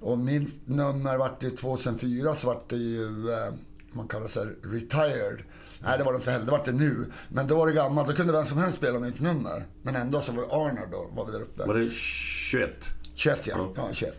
Och 0.00 0.18
min 0.18 0.48
nummer 0.64 1.16
vart 1.16 1.42
ju 1.42 1.50
2004 1.50 2.34
så 2.34 2.46
vart 2.46 2.70
det 2.70 2.76
ju, 2.76 3.32
eh, 3.32 3.54
man 3.92 4.08
kallar 4.08 4.26
sig 4.26 4.46
retired. 4.62 5.38
Nej, 5.80 5.98
det 5.98 6.04
var 6.04 6.12
det 6.12 6.16
inte 6.16 6.30
heller. 6.30 6.44
Det 6.44 6.52
var 6.52 6.62
det 6.64 6.72
nu. 6.72 7.12
Men 7.28 7.46
då 7.46 7.56
var 7.56 7.66
det 7.66 7.72
gammalt. 7.72 8.08
Då 8.08 8.14
kunde 8.14 8.32
vem 8.32 8.44
som 8.44 8.58
helst 8.58 8.76
spela 8.76 9.00
mitt 9.00 9.20
nummer. 9.20 9.66
Men 9.82 9.96
ändå 9.96 10.20
så 10.20 10.32
var 10.32 10.42
Arnold 10.42 10.90
då, 10.92 11.10
var 11.14 11.26
vi 11.26 11.32
där 11.32 11.40
uppe. 11.40 11.64
Var 11.64 11.74
det 11.74 11.90
21? 11.90 12.70
21 13.14 13.46
ja. 13.46 13.72
ja 13.76 13.88
21. 13.92 14.14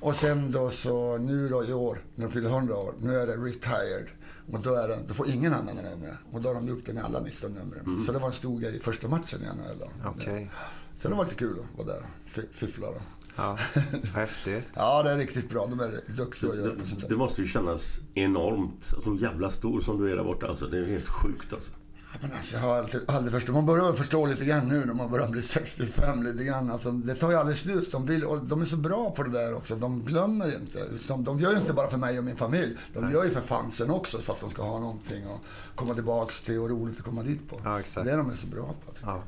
Och 0.00 0.16
sen 0.16 0.50
då 0.52 0.70
så, 0.70 1.18
nu 1.18 1.48
då 1.48 1.64
i 1.64 1.72
år, 1.72 1.98
när 2.14 2.26
de 2.26 2.32
fyller 2.32 2.48
100 2.48 2.76
år, 2.76 2.94
nu 3.00 3.16
är 3.16 3.26
det 3.26 3.36
retired. 3.36 4.06
Och 4.52 4.60
då, 4.60 4.74
är 4.74 4.88
det, 4.88 4.98
då 5.08 5.14
får 5.14 5.28
ingen 5.30 5.54
använda 5.54 5.82
numret. 5.82 6.14
Och 6.32 6.40
då 6.40 6.48
har 6.48 6.54
de 6.54 6.66
gjort 6.68 6.86
det 6.86 6.92
med 6.92 7.04
alla 7.04 7.20
19 7.20 7.52
numren. 7.52 8.04
Så 8.06 8.12
det 8.12 8.18
var 8.18 8.26
en 8.26 8.32
stor 8.32 8.60
grej 8.60 8.76
i 8.76 8.80
första 8.80 9.08
matchen 9.08 9.40
i 9.42 9.44
NHL 9.44 9.78
då. 9.80 10.08
Okej. 10.08 10.50
Så 10.94 11.08
det 11.08 11.14
var 11.14 11.24
lite 11.24 11.36
kul 11.36 11.58
att 11.60 11.86
vara 11.86 11.96
där 11.96 12.04
och 12.24 12.54
fiffla 12.54 12.86
då. 12.86 13.00
Ja, 13.36 13.58
häftigt. 14.14 14.66
Ja, 14.74 15.02
det 15.02 15.10
är 15.10 15.16
riktigt 15.16 15.48
bra. 15.48 15.66
De 15.66 15.80
är 15.80 16.00
duktiga 16.16 16.50
att 16.50 16.56
göra 16.56 16.74
på 16.74 16.86
sånt 16.86 17.00
Det, 17.00 17.08
det 17.08 17.16
måste 17.16 17.42
ju 17.42 17.48
kännas 17.48 17.98
enormt. 18.14 18.84
Så 18.84 19.18
jävla 19.20 19.50
stor 19.50 19.80
som 19.80 20.00
du 20.00 20.12
är 20.12 20.16
där 20.16 20.24
borta 20.24 20.46
alltså. 20.46 20.66
Det 20.66 20.78
är 20.78 20.84
helt 20.84 21.08
sjukt 21.08 21.52
alltså. 21.52 21.72
Men 22.20 22.32
alltså, 22.32 22.56
jag 22.56 22.62
har 22.62 22.78
alltid, 22.78 23.10
aldrig 23.10 23.32
förstått. 23.32 23.54
Man 23.54 23.66
börjar 23.66 23.84
väl 23.84 23.94
förstå 23.94 24.26
lite 24.26 24.44
grann 24.44 24.68
nu 24.68 24.84
när 24.84 24.94
man 24.94 25.10
börjar 25.10 25.28
bli 25.28 25.42
65 25.60 26.22
lite 26.22 26.44
grann. 26.44 26.70
Alltså, 26.70 26.90
det 26.90 27.14
tar 27.14 27.30
ju 27.30 27.36
aldrig 27.36 27.56
slut. 27.56 27.92
De, 27.92 28.06
vill, 28.06 28.24
och 28.24 28.44
de 28.44 28.60
är 28.60 28.64
så 28.64 28.76
bra 28.76 29.10
på 29.10 29.22
det 29.22 29.30
där 29.30 29.54
också. 29.54 29.76
De 29.76 30.04
glömmer 30.04 30.56
inte. 30.56 30.78
Utan 30.78 31.24
de 31.24 31.40
gör 31.40 31.52
ju 31.52 31.58
inte 31.58 31.72
bara 31.72 31.88
för 31.90 31.98
mig 31.98 32.18
och 32.18 32.24
min 32.24 32.36
familj. 32.36 32.76
De 32.94 33.10
gör 33.12 33.24
ju 33.24 33.30
för 33.30 33.40
fansen 33.40 33.90
också 33.90 34.18
för 34.18 34.32
att 34.32 34.40
de 34.40 34.50
ska 34.50 34.62
ha 34.62 34.78
någonting 34.78 35.24
att 35.24 35.76
komma 35.76 35.94
tillbaks 35.94 36.40
till 36.40 36.58
och 36.58 36.70
roligt 36.70 36.98
att 36.98 37.04
komma 37.04 37.22
dit 37.22 37.48
på. 37.48 37.60
Ja, 37.64 37.80
exakt. 37.80 38.06
Det 38.06 38.12
är 38.12 38.16
de 38.16 38.26
är 38.26 38.32
så 38.32 38.46
bra 38.46 38.74
på. 38.86 38.92
Ja. 39.02 39.22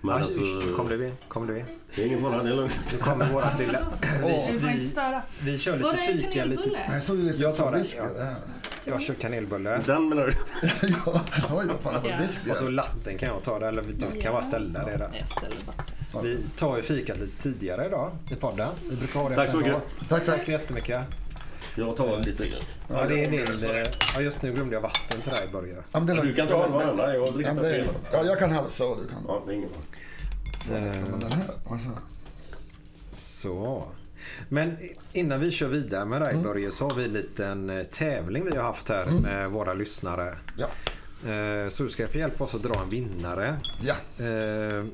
Men 0.00 0.14
alltså, 0.14 0.40
Kom 0.76 0.88
du 0.88 1.06
in? 1.06 1.14
Kom 1.28 1.46
du 1.46 1.58
in? 1.58 1.64
det 1.96 2.02
är 2.02 2.06
ingen 2.06 2.22
fara, 2.22 2.42
det 2.42 2.50
är 2.50 2.54
lugnt. 2.54 2.80
Nu 2.92 2.98
kommer 2.98 3.32
vårat 3.32 3.58
lilla... 3.58 3.78
Vi, 4.22 4.58
vi, 4.58 4.94
vi 5.42 5.58
kör 5.58 5.76
lite 5.76 5.96
fika. 6.12 6.44
Lite... 6.44 6.70
Jag 6.92 7.02
såg 7.02 7.16
ju 7.16 7.22
lite 7.22 7.42
Jag 7.42 7.56
tar 7.56 7.72
det. 7.72 7.84
Jag 8.86 9.02
kör 9.02 9.14
kanelbulle. 9.14 9.80
Den 9.86 10.08
menar 10.08 10.26
du? 10.26 10.32
ja, 11.06 11.20
oj 11.50 11.66
vad 11.66 11.80
fan 11.94 12.02
det 12.02 12.10
var 12.10 12.18
whisky. 12.18 12.50
Och 12.50 12.56
så 12.56 12.68
latten 12.68 13.18
kan 13.18 13.28
jag 13.28 13.42
ta 13.42 13.58
det, 13.58 13.68
eller 13.68 13.82
du 13.82 14.20
kan 14.20 14.32
bara 14.32 14.42
ställa 14.42 14.84
det 14.84 14.96
där. 14.96 15.10
Jag 15.18 15.28
ställer 15.28 15.56
bort. 15.66 16.24
Vi 16.24 16.46
tar 16.56 16.76
ju 16.76 16.82
fikat 16.82 17.18
lite 17.18 17.42
tidigare 17.42 17.86
idag 17.86 18.10
i 18.30 18.34
podden. 18.34 18.68
Vi 18.90 18.96
brukar 18.96 19.20
ha 19.20 19.28
det 19.28 19.34
Tack 19.36 19.50
så 19.50 19.56
mycket. 19.56 19.76
Tack, 19.98 20.08
tack. 20.08 20.26
Tack 20.26 20.42
så 20.42 20.50
jättemycket. 20.52 21.00
Jag 21.76 21.96
tar 21.96 22.18
lite. 22.20 22.44
Ja, 22.88 23.06
det 23.08 23.24
är 23.24 23.30
din... 23.30 23.70
eh, 23.70 23.86
Ja, 24.14 24.20
just 24.20 24.42
nu 24.42 24.52
glömde 24.52 24.74
jag 24.74 24.80
vatten 24.80 25.20
till 25.20 25.30
dig 25.32 25.48
Börje. 25.52 25.76
Ja, 25.92 26.00
Du 26.00 26.34
kan 26.34 26.48
ta 26.48 26.60
halva 26.62 26.86
den 26.86 26.96
där. 26.96 27.14
Jag 27.14 27.26
ja, 27.28 27.30
dricker 27.30 27.52
men 27.52 27.62
det 27.62 27.70
är- 27.76 27.84
fel. 27.84 27.94
ja, 28.12 28.24
jag 28.24 28.38
kan 28.38 28.52
halsa 28.52 28.84
och 28.86 28.96
du 29.02 29.08
kan... 29.08 29.18
Ja, 29.28 29.42
det 29.46 29.52
är 29.52 29.56
ingen 29.56 29.68
fara. 29.68 29.80
Alltså. 31.70 31.88
Så. 33.12 33.84
Men 34.48 34.76
innan 35.12 35.40
vi 35.40 35.50
kör 35.50 35.68
vidare 35.68 36.04
med 36.04 36.22
Mm. 36.22 36.34
dig 36.34 36.44
Börje 36.44 36.70
så 36.70 36.88
har 36.88 36.94
vi 36.94 37.04
en 37.04 37.12
liten 37.12 37.70
eh, 37.70 37.82
tävling 37.84 38.44
vi 38.50 38.56
har 38.56 38.62
haft 38.64 38.88
här 38.88 39.06
med 39.06 39.50
våra 39.50 39.74
lyssnare. 39.74 40.34
Ja. 40.58 40.66
Eh, 41.32 41.68
Så 41.68 41.82
du 41.82 41.88
ska 41.88 42.08
få 42.08 42.18
hjälpa 42.18 42.44
oss 42.44 42.54
att 42.54 42.62
dra 42.62 42.80
en 42.82 42.88
vinnare. 42.88 43.54
Ja. 43.80 44.24
Eh, 44.24 44.84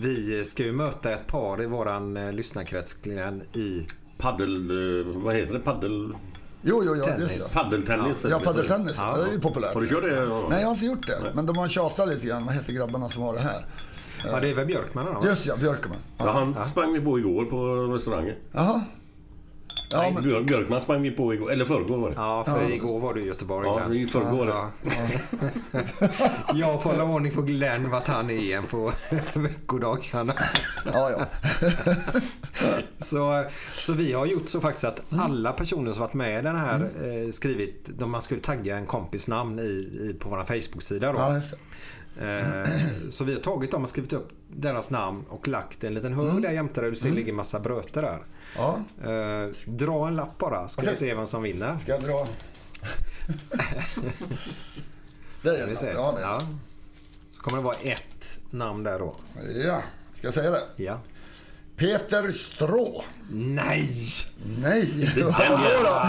Vi 0.00 0.44
ska 0.44 0.62
ju 0.64 0.72
möta 0.72 1.12
ett 1.12 1.26
par 1.26 1.62
i 1.62 1.66
våran 1.66 2.36
lyssnarkrets 2.36 2.96
i 3.54 3.86
Paddel... 4.18 4.72
Vad 5.22 5.34
heter 5.34 5.54
det? 5.54 5.60
Paddel... 5.60 6.14
Jo, 6.62 6.82
jo, 6.84 6.94
jo. 6.96 7.04
Tennis. 7.04 7.32
Just 7.32 7.48
det. 7.54 7.54
Paddeltennis? 8.44 8.96
Ja. 8.98 9.14
Ja. 9.16 9.22
Det 9.24 9.28
är 9.30 9.32
ju 9.32 9.40
populärt. 9.40 9.74
Har 9.74 9.80
du 9.80 9.86
kört 9.88 10.02
det? 10.02 10.48
Nej, 10.50 10.60
jag 10.60 10.66
har 10.66 10.72
inte 10.74 10.86
gjort 10.86 11.06
det. 11.06 11.32
Men 11.34 11.46
de 11.46 11.56
har 11.58 11.68
tjatat 11.68 12.08
lite 12.08 12.26
grann. 12.26 12.46
Vad 12.46 12.54
heter 12.54 12.72
grabbarna 12.72 13.08
som 13.08 13.22
har 13.22 13.34
det 13.34 13.40
här? 13.40 13.64
Ja, 14.26 14.40
det 14.40 14.48
är 14.50 14.54
väl 14.54 14.66
Björkman 14.66 15.06
va? 15.06 15.20
Just 15.24 15.46
ja, 15.46 15.56
Björkman. 15.56 15.96
Ja, 16.18 16.30
han 16.30 16.56
sprang 16.70 16.92
vi 16.92 17.00
på 17.00 17.18
igår 17.18 17.44
på 17.44 17.74
restaurangen. 17.94 18.34
Jaha. 18.52 18.82
Ja, 19.92 19.98
Nej, 19.98 20.12
men, 20.14 20.22
Björk- 20.22 20.46
Björkman 20.46 20.80
sprang 20.80 21.02
vi 21.02 21.10
på 21.10 21.34
igår. 21.34 21.52
Eller 21.52 21.64
förrgår 21.64 21.96
var 21.98 22.08
det. 22.10 22.14
Ja, 22.16 22.44
för 22.46 22.70
igår 22.74 23.00
var 23.00 23.14
du 23.14 23.20
i 23.22 23.26
Göteborg 23.26 23.66
Ja, 23.68 23.94
i 23.94 24.06
förrgår 24.06 24.46
det. 24.46 24.52
Ja. 24.52 24.70
Jag 26.54 26.82
får 26.82 26.90
hålla 26.90 27.04
ordning 27.04 27.32
på 27.32 27.42
Glenn 27.42 27.90
vart 27.90 28.08
han 28.08 28.30
är 28.30 28.34
igen 28.34 28.64
på 28.70 28.92
veckodagarna. 29.34 30.34
ja, 30.92 31.10
ja. 31.10 31.26
Så, 32.98 33.44
så 33.76 33.92
vi 33.92 34.12
har 34.12 34.26
gjort 34.26 34.48
så 34.48 34.60
faktiskt 34.60 34.84
att 34.84 35.00
alla 35.10 35.52
personer 35.52 35.92
som 35.92 36.00
varit 36.00 36.14
med 36.14 36.38
i 36.40 36.42
den 36.42 36.56
här 36.56 36.80
eh, 36.84 37.30
skrivit, 37.30 37.88
de 37.98 38.10
man 38.10 38.22
skulle 38.22 38.40
tagga 38.40 38.76
en 38.76 38.86
kompis 38.86 39.28
namn 39.28 39.58
i, 39.58 39.62
i, 39.62 40.16
på 40.20 40.28
vår 40.28 40.44
Facebook-sida 40.44 41.12
då. 41.12 41.18
ja 41.18 41.40
så 43.10 43.24
vi 43.24 43.32
har 43.32 43.40
tagit 43.40 43.70
dem 43.70 43.82
och 43.82 43.88
skrivit 43.88 44.12
upp 44.12 44.28
deras 44.48 44.90
namn 44.90 45.24
och 45.28 45.48
lagt 45.48 45.84
en 45.84 45.94
liten 45.94 46.12
hög 46.12 46.42
där 46.42 46.50
jämte 46.50 46.80
där 46.80 46.90
du 46.90 46.96
ser 46.96 47.10
ligger 47.10 47.32
massa 47.32 47.60
bröter 47.60 48.02
där. 48.02 48.22
Ja. 48.56 48.80
Eh, 49.04 49.48
dra 49.66 50.08
en 50.08 50.14
lapp 50.14 50.38
bara 50.38 50.68
ska 50.68 50.82
Okej. 50.82 50.92
vi 50.92 50.98
se 50.98 51.14
vem 51.14 51.26
som 51.26 51.42
vinner. 51.42 51.78
Ska 51.78 51.92
jag 51.92 52.02
dra? 52.02 52.26
det 55.42 55.48
är 55.48 55.66
det. 55.66 55.92
Ja, 55.94 56.12
det. 56.16 56.20
Ja. 56.20 56.40
Så 57.30 57.42
kommer 57.42 57.58
det 57.58 57.64
vara 57.64 57.76
ett 57.76 58.38
namn 58.50 58.82
där 58.82 58.98
då. 58.98 59.16
ja. 59.64 59.82
Ska 60.14 60.26
jag 60.26 60.34
säga 60.34 60.50
det? 60.50 60.62
Ja. 60.76 61.00
Peter 61.80 62.30
Strå. 62.30 63.02
Nej! 63.32 63.88
Nej. 64.62 65.12
Vadå 65.24 65.58
då? 65.84 66.02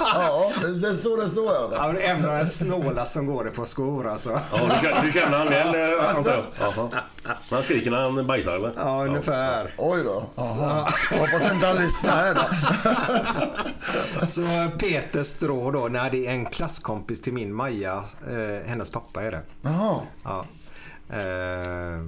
ja, 0.00 0.52
det 0.80 0.88
är 0.88 0.94
så 0.96 1.16
det 1.16 1.28
står. 1.28 1.52
Ja. 1.54 1.70
Ja, 1.72 1.92
det 1.92 2.06
är 2.06 2.14
en 2.14 2.24
av 2.24 2.38
de 2.38 2.46
snåla 2.46 3.04
som 3.04 3.26
går 3.26 3.44
det 3.44 3.50
på 3.50 3.64
skor 3.66 4.06
alltså. 4.08 4.30
Ja, 4.52 4.58
du, 4.82 4.86
känner- 4.88 5.02
du 5.04 5.12
känner 5.12 5.38
han 5.38 5.48
väl? 5.48 5.98
eh, 5.98 6.16
antar. 6.16 6.46
Han 7.50 7.62
skriker 7.62 7.90
när 7.90 7.98
han 8.02 8.26
bajsar 8.26 8.52
eller? 8.52 8.72
Ja, 8.76 9.04
ungefär. 9.04 9.74
Oj 9.78 10.02
då. 10.04 10.30
Hoppas 10.34 11.52
inte 11.52 11.66
han 11.66 11.76
lyssnar 11.76 12.16
här 12.16 12.34
då. 12.34 14.26
Så 14.26 14.42
Peter 14.78 15.22
Strå 15.22 15.70
då, 15.70 15.88
nej 15.90 16.08
det 16.12 16.26
är 16.26 16.30
en 16.32 16.46
klasskompis 16.46 17.20
till 17.22 17.32
min 17.32 17.54
Maja, 17.54 18.04
eh, 18.28 18.68
hennes 18.68 18.90
pappa 18.90 19.22
är 19.22 19.30
det. 19.30 19.42
Jaha. 19.62 19.96
Ja. 20.24 20.44
Eh, 21.10 22.00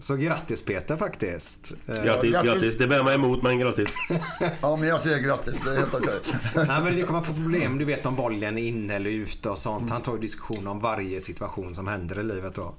så 0.00 0.16
grattis 0.16 0.62
Peter 0.64 0.96
faktiskt. 0.96 1.72
Eh, 1.86 1.94
Grattis, 2.04 2.32
grattis. 2.32 2.50
grattis. 2.52 2.78
Det 2.78 2.86
bär 2.88 3.04
mig 3.04 3.14
emot, 3.14 3.42
men 3.42 3.58
grattis. 3.58 3.94
Ja, 4.62 4.76
men 4.76 4.88
jag 4.88 5.00
säger 5.00 5.18
grattis. 5.22 5.60
Det 5.64 5.70
är 5.70 5.76
helt 5.76 5.94
okej. 5.94 6.20
Nej 6.54 6.80
men 6.84 6.96
det 6.96 7.02
kommer 7.02 7.20
få 7.22 7.32
problem, 7.34 7.78
du 7.78 7.84
vet 7.84 8.06
om 8.06 8.16
bollen 8.16 8.58
är 8.58 8.62
inne 8.62 8.94
eller 8.94 9.10
ute 9.10 9.50
och 9.50 9.58
sånt. 9.58 9.90
Han 9.90 10.02
tar 10.02 10.12
ju 10.12 10.18
diskussion 10.18 10.66
om 10.66 10.80
varje 10.80 11.20
situation 11.20 11.74
som 11.74 11.88
händer 11.88 12.18
i 12.18 12.22
livet 12.22 12.54
då. 12.54 12.74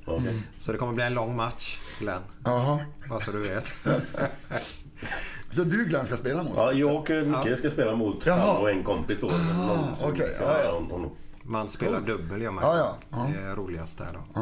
Så 0.57 0.71
det 0.71 0.77
kommer 0.77 0.93
bli 0.93 1.03
en 1.03 1.13
lång 1.13 1.35
match 1.35 1.79
Glenn. 1.99 2.21
Jaha. 2.45 2.79
Bara 3.09 3.19
så 3.19 3.31
du 3.31 3.39
vet. 3.39 3.67
Så 5.49 5.63
du 5.63 5.85
Glenn 5.85 6.05
ska 6.05 6.17
spela 6.17 6.43
mot? 6.43 6.53
Ja, 6.55 6.73
jag 6.73 6.95
och 6.95 7.09
Micke 7.09 7.57
ska 7.59 7.69
spela 7.71 7.95
mot 7.95 8.25
Jaha. 8.25 8.37
han 8.39 8.57
och 8.57 8.69
en 8.69 8.83
kompis 8.83 9.19
då. 9.21 9.27
Någon 9.27 9.95
som 9.97 10.09
okej, 10.11 10.27
ska 10.35 10.43
ja, 10.43 10.59
ja. 10.89 11.09
Man 11.43 11.69
spelar 11.69 12.01
dubbel 12.01 12.41
gör 12.41 12.51
man 12.51 12.63
Ja, 12.63 12.77
ja. 12.77 12.97
Ja. 13.09 13.29
Det 13.33 13.49
är 13.49 13.55
roligast 13.55 13.97
där 13.97 14.07
då. 14.13 14.41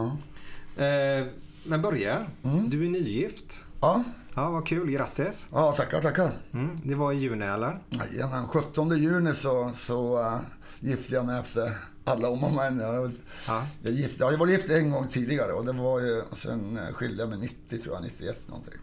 Eh, 0.84 1.28
men 1.68 1.82
Börje, 1.82 2.26
du 2.68 2.86
är 2.86 2.90
nygift. 2.90 3.66
Ja. 3.82 4.04
Ja, 4.36 4.50
vad 4.50 4.68
kul. 4.68 4.92
Grattis. 4.92 5.48
Ja, 5.52 5.72
tackar, 5.72 6.02
tackar. 6.02 6.32
Mm, 6.54 6.70
det 6.84 6.96
var 6.96 7.12
i 7.12 7.16
juni 7.16 7.46
eller? 7.46 7.80
Jajamän, 7.90 8.48
17 8.48 8.98
juni 8.98 9.34
så, 9.34 9.72
så 9.74 10.20
uh, 10.22 10.38
gifte 10.80 11.14
jag 11.16 11.26
mig 11.26 11.40
efter 11.40 11.78
alla 12.06 12.30
om 12.30 12.44
och 12.44 12.54
men. 12.54 12.80
Jag, 12.80 13.12
Ja. 13.48 13.68
jag, 13.82 13.94
gifte, 13.94 14.24
jag 14.24 14.38
var 14.38 14.48
gift 14.48 14.70
en 14.70 14.92
gång 14.92 15.08
tidigare 15.08 15.52
och 15.52 15.66
det 15.66 15.74
var 15.74 16.00
ju, 16.00 16.22
sen 16.32 16.80
skilde 16.94 17.22
jag 17.24 17.30
mig 17.30 17.40
90 17.40 17.80
tror 17.80 17.96
jag, 17.96 18.04
91 18.04 18.48
någonting. 18.48 18.74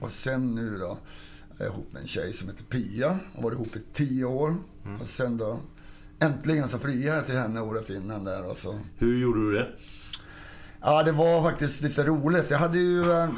Och 0.00 0.10
sen 0.10 0.54
nu 0.54 0.78
då 0.78 0.98
är 1.58 1.64
jag 1.64 1.72
ihop 1.72 1.92
med 1.92 2.02
en 2.02 2.08
tjej 2.08 2.32
som 2.32 2.48
heter 2.48 2.64
Pia 2.64 3.18
och 3.34 3.42
varit 3.42 3.54
ihop 3.54 3.76
i 3.76 3.80
10 3.92 4.24
år. 4.24 4.56
Och 5.00 5.06
sen 5.06 5.36
då 5.36 5.60
äntligen 6.20 6.68
så 6.68 6.78
friade 6.78 7.16
jag 7.16 7.26
till 7.26 7.38
henne 7.38 7.60
året 7.60 7.90
innan 7.90 8.24
där 8.24 8.50
och 8.50 8.56
så 8.56 8.80
Hur 8.98 9.18
gjorde 9.20 9.40
du 9.40 9.52
det? 9.52 9.68
Ja, 10.82 11.02
det 11.02 11.12
var 11.12 11.42
faktiskt 11.42 11.82
lite 11.82 12.04
roligt. 12.04 12.50
Jag 12.50 12.58
hade 12.58 12.78
ju... 12.78 13.12
eh, 13.12 13.28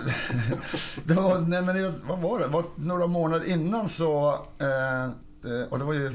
det 1.04 1.14
var, 1.14 1.40
nej, 1.40 1.62
men 1.62 1.76
det, 1.76 1.94
vad 2.06 2.18
var 2.18 2.38
det? 2.38 2.44
det 2.44 2.50
var 2.50 2.64
några 2.76 3.06
månader 3.06 3.50
innan 3.50 3.88
så... 3.88 4.28
Eh, 4.60 5.04
eh, 5.04 5.68
och 5.70 5.78
det 5.78 5.84
var 5.84 5.94
ju 5.94 6.12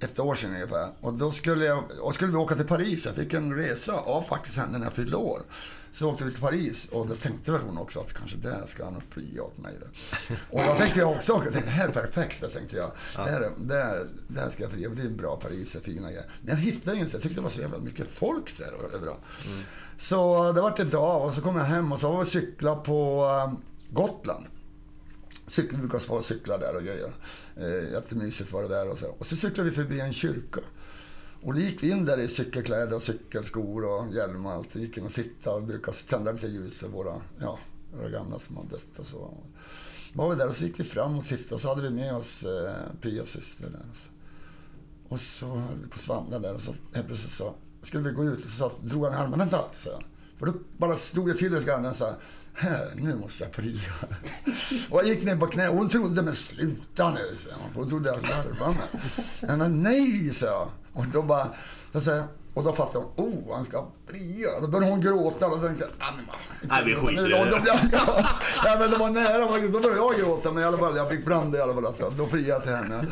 ett 0.00 0.18
år 0.18 0.34
sedan 0.34 0.50
ungefär. 0.54 0.88
Och 1.00 1.14
då 1.14 1.30
skulle, 1.30 1.64
jag, 1.64 1.84
och 2.02 2.14
skulle 2.14 2.30
vi 2.30 2.36
åka 2.36 2.54
till 2.54 2.66
Paris. 2.66 3.06
Jag 3.06 3.14
fick 3.14 3.32
en 3.32 3.54
resa 3.54 3.92
av 3.92 4.22
faktiskt 4.22 4.56
henne 4.56 4.78
när 4.78 4.86
jag 4.86 4.92
fyllde 4.92 5.16
år. 5.16 5.42
Så 5.90 6.10
åkte 6.10 6.24
vi 6.24 6.30
till 6.30 6.40
Paris 6.40 6.88
och 6.90 7.06
då 7.06 7.14
tänkte 7.14 7.52
väl 7.52 7.60
hon 7.60 7.78
också 7.78 8.00
att 8.00 8.12
kanske 8.12 8.36
där 8.36 8.62
ska 8.66 8.84
han 8.84 9.02
fria 9.10 9.42
åt 9.42 9.58
mig. 9.58 9.72
Då. 9.80 9.86
Och 10.50 10.64
då 10.66 10.74
tänkte 10.74 10.98
jag 10.98 11.10
också, 11.10 11.32
jag 11.32 11.42
tänkte, 11.42 11.60
det 11.60 11.76
här 11.76 11.88
är 11.88 11.92
perfekt, 11.92 12.40
det 12.40 12.48
tänkte 12.48 12.76
jag. 12.76 12.90
Där, 13.16 13.50
där, 13.56 14.06
där 14.28 14.50
ska 14.50 14.62
jag 14.62 14.72
fria, 14.72 14.88
det 14.88 15.02
är 15.02 15.08
bra 15.08 15.36
Paris, 15.36 15.76
är 15.76 15.80
fina 15.80 16.08
grejer. 16.08 16.30
Men 16.42 16.50
jag 16.54 16.62
hittade 16.62 16.96
inget, 16.96 17.12
jag 17.12 17.22
tyckte 17.22 17.38
det 17.38 17.42
var 17.42 17.50
så 17.50 17.60
jävla 17.60 17.78
mycket 17.78 18.08
folk 18.08 18.58
där 18.58 18.96
överallt. 18.96 19.20
Så 19.98 20.52
det 20.52 20.60
vart 20.60 20.78
inte 20.78 20.96
av 20.96 21.22
och 21.22 21.32
så 21.32 21.40
kom 21.40 21.56
jag 21.56 21.64
hem 21.64 21.92
och 21.92 22.00
så 22.00 22.12
var 22.12 22.20
vi 22.20 22.30
cykla 22.30 22.76
på 22.76 23.24
eh, 23.24 23.52
Gotland. 23.90 24.44
Cykel, 25.46 25.76
vi 25.76 25.88
brukar 25.88 26.08
vara 26.08 26.18
och 26.18 26.24
cykla 26.24 26.58
där 26.58 26.76
och 26.76 26.82
grejer. 26.82 27.12
Eh, 27.56 27.92
jättemysigt 27.92 28.52
var 28.52 28.62
det 28.62 28.68
där 28.68 28.90
och 28.90 28.98
så. 28.98 29.06
Och 29.18 29.26
så 29.26 29.36
cyklade 29.36 29.70
vi 29.70 29.76
förbi 29.76 30.00
en 30.00 30.12
kyrka. 30.12 30.60
Och 31.42 31.54
då 31.54 31.60
gick 31.60 31.82
vi 31.82 31.90
in 31.90 32.04
där 32.04 32.18
i 32.18 32.28
cykelkläder 32.28 32.96
och 32.96 33.02
cykelskor 33.02 33.84
och 33.84 34.14
hjälm 34.14 34.46
och 34.46 34.52
allt. 34.52 34.76
Vi 34.76 34.80
gick 34.80 34.98
in 34.98 35.06
och 35.06 35.12
tittade 35.12 35.56
och 35.56 35.62
brukade 35.62 35.96
tända 35.96 36.32
lite 36.32 36.46
ljus 36.46 36.78
för 36.78 36.88
våra, 36.88 37.14
ja, 37.40 37.58
våra 37.96 38.08
gamla 38.08 38.38
som 38.38 38.56
har 38.56 38.64
dött 38.64 38.98
och 38.98 39.06
så. 39.06 39.34
Var 40.12 40.30
vi 40.30 40.36
där 40.36 40.48
och 40.48 40.54
så 40.54 40.64
gick 40.64 40.80
vi 40.80 40.84
fram 40.84 41.18
och 41.18 41.24
tittade 41.24 41.54
och 41.54 41.60
så 41.60 41.68
hade 41.68 41.82
vi 41.82 41.90
med 41.90 42.14
oss 42.14 42.44
eh, 42.44 42.72
Pias 43.00 43.28
syster 43.28 43.70
där. 43.70 43.86
Och 43.90 43.96
så, 43.96 44.08
och 45.08 45.20
så 45.20 45.46
höll 45.46 45.78
vi 45.82 45.88
på 45.88 45.94
att 45.94 46.00
svamla 46.00 46.38
där 46.38 46.54
och 46.54 46.60
så 46.60 46.74
helt 46.92 47.06
plötsligt 47.06 47.32
så 47.32 47.54
skulle 47.84 48.02
vi 48.02 48.10
gå 48.10 48.24
ut 48.24 48.44
och 48.44 48.50
så 48.50 48.56
sa- 48.56 48.72
drog 48.82 49.04
han 49.04 49.12
i 49.12 49.16
armen. 49.16 49.38
Vänta, 49.38 49.64
sa. 49.72 49.90
För 50.38 50.46
då 50.46 50.52
bara 50.76 50.96
stod 50.96 51.28
jag 51.28 51.38
till 51.38 51.52
lite 51.52 51.66
grann 51.66 51.84
och 51.86 51.96
sa 51.96 52.14
här, 52.54 52.92
nu 52.96 53.14
måste 53.14 53.44
jag 53.44 53.52
pria. 53.52 53.92
Och 54.90 54.98
jag 55.00 55.06
gick 55.06 55.24
ner 55.24 55.36
på 55.36 55.46
knä 55.46 55.68
och 55.68 55.76
hon 55.76 55.88
trodde, 55.88 56.22
men 56.22 56.34
sluta 56.34 57.10
nu, 57.10 57.36
sa 57.38 57.50
hon. 57.60 57.70
Hon 57.74 57.88
trodde 57.88 58.08
jag 58.08 58.22
larvade 58.22 58.74
mig. 59.40 59.58
Men 59.58 59.82
nej, 59.82 60.30
sa 60.34 60.46
jag. 60.46 60.70
Och 60.92 61.06
då 61.12 61.22
bara, 61.22 61.48
så 61.92 62.00
sa 62.00 62.10
jag, 62.10 62.24
och 62.54 62.64
då 62.64 62.72
fattade 62.72 63.04
hon, 63.16 63.28
oh, 63.28 63.54
han 63.54 63.64
ska 63.64 63.86
fria. 64.06 64.48
Då 64.60 64.68
började 64.68 64.92
hon 64.92 65.00
gråta 65.00 65.46
och 65.46 65.62
tänkte 65.62 65.84
jag, 65.84 66.08
ah, 66.08 66.12
Nej, 66.62 66.82
vi 66.84 66.94
skiter 66.94 67.26
i 67.26 67.30
det. 67.30 67.62
ja, 68.64 68.76
men 68.78 68.90
det 68.90 68.96
var 68.96 69.10
nära 69.10 69.48
faktiskt. 69.48 69.72
Då 69.74 69.80
började 69.80 70.00
jag 70.00 70.18
gråta, 70.18 70.52
men 70.52 70.62
i 70.62 70.66
alla 70.66 70.78
fall, 70.78 70.96
jag 70.96 71.10
fick 71.10 71.24
fram 71.24 71.50
det 71.50 71.58
i 71.58 71.60
alla 71.60 71.74
fall. 71.74 71.86
Att 71.86 71.98
jag, 72.00 72.12
då 72.12 72.26
friade 72.26 72.48
jag 72.48 72.62
till 72.62 72.72
henne. 72.74 73.06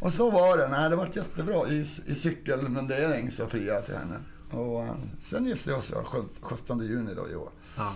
Och 0.00 0.12
så 0.12 0.30
var 0.30 0.56
det. 0.58 0.68
Nej, 0.68 0.90
det 0.90 0.96
var 0.96 1.08
jättebra. 1.12 1.68
I, 1.68 1.86
i 2.06 2.14
cykelmundering 2.14 3.30
så 3.30 3.46
friade 3.46 3.74
jag 3.74 3.86
till 3.86 3.94
henne. 3.94 4.16
Och 4.52 4.82
eh, 4.82 4.94
sen 5.18 5.44
gifte 5.46 5.70
jag 5.70 5.78
oss 5.78 5.92
ja, 5.94 6.24
17 6.40 6.80
juni 6.80 7.14
då 7.14 7.28
i 7.30 7.34
år. 7.34 7.50
Ja. 7.76 7.94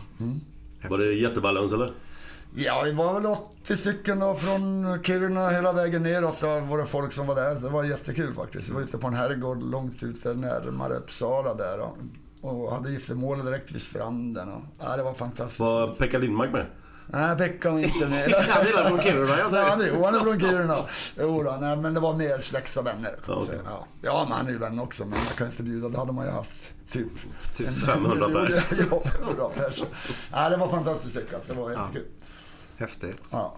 Var 0.89 0.99
det 0.99 1.13
jättebalans 1.13 1.73
eller? 1.73 1.91
Ja, 2.57 2.83
vi 2.85 2.93
var 2.93 3.15
väl 3.15 3.27
80 3.27 3.77
stycken 3.77 4.19
då 4.19 4.35
från 4.35 4.99
Kiruna 5.03 5.49
hela 5.49 5.73
vägen 5.73 6.03
neråt. 6.03 6.41
Det 6.41 6.61
var 6.61 6.79
det 6.79 6.87
folk 6.87 7.13
som 7.13 7.27
var 7.27 7.35
där. 7.35 7.55
Det 7.55 7.69
var 7.69 7.85
jättekul 7.85 8.35
faktiskt. 8.35 8.69
Vi 8.69 8.73
var 8.75 8.81
ute 8.81 8.99
på 8.99 9.07
en 9.07 9.15
herrgård 9.15 9.63
långt 9.63 10.03
ute 10.03 10.35
närmare 10.35 10.95
Uppsala 10.95 11.55
där. 11.55 11.79
Och, 12.41 12.73
hade 12.73 12.91
giftermål 12.91 13.45
direkt 13.45 13.73
vid 13.73 13.83
stranden. 13.83 14.49
Och, 14.53 14.63
ja, 14.81 14.97
det 14.97 15.03
var 15.03 15.15
fantastiskt. 15.15 15.61
Var 15.61 15.87
Pekka 15.95 16.19
Lindmark 16.19 16.53
med? 16.53 16.67
Nej, 17.07 17.37
Pekka 17.37 17.71
var 17.71 17.79
inte 17.79 18.09
med. 18.09 18.33
Han 18.49 18.63
är 18.67 18.89
från 18.89 19.01
Kiruna, 19.03 19.39
jag 19.39 19.53
Ja, 19.53 19.79
jo, 19.95 20.05
han 20.05 20.15
är 20.15 20.19
från 20.21 20.41
Kiruna. 20.41 20.77
Jo, 21.21 21.43
då, 21.43 21.57
nej, 21.61 21.77
men 21.77 21.95
det 21.95 22.01
var 22.01 22.15
mer 22.15 22.39
släkt 22.39 22.77
och 22.77 22.87
vänner. 22.87 23.11
Man 23.29 23.43
Ja. 23.65 23.87
Ja. 24.03 24.27
men 24.29 24.37
han 24.39 24.47
är 24.47 24.51
ju 24.51 24.59
vän 24.59 24.81
också. 24.81 25.05
Men 25.05 25.19
man 25.19 25.35
kan 25.37 25.47
inte 25.47 25.63
bjuda. 25.63 25.89
Det 25.89 25.99
hade 25.99 26.13
man 26.13 26.27
ju 26.27 26.33
haft 26.33 26.71
typ... 26.91 27.09
Typ 27.55 27.69
500 27.87 28.27
Jo, 28.33 28.39
pers. 28.47 28.49
det- 28.71 28.87
Ja, 28.91 29.01
500 29.03 29.49
pers. 29.57 29.83
Ja, 30.33 30.49
det 30.49 30.57
var 30.57 30.69
fantastiskt 30.69 31.15
lyckat. 31.15 31.43
Det 31.49 31.55
var 31.55 31.71
jättekul. 31.71 32.07
Häftigt. 32.77 33.29
Ja. 33.33 33.57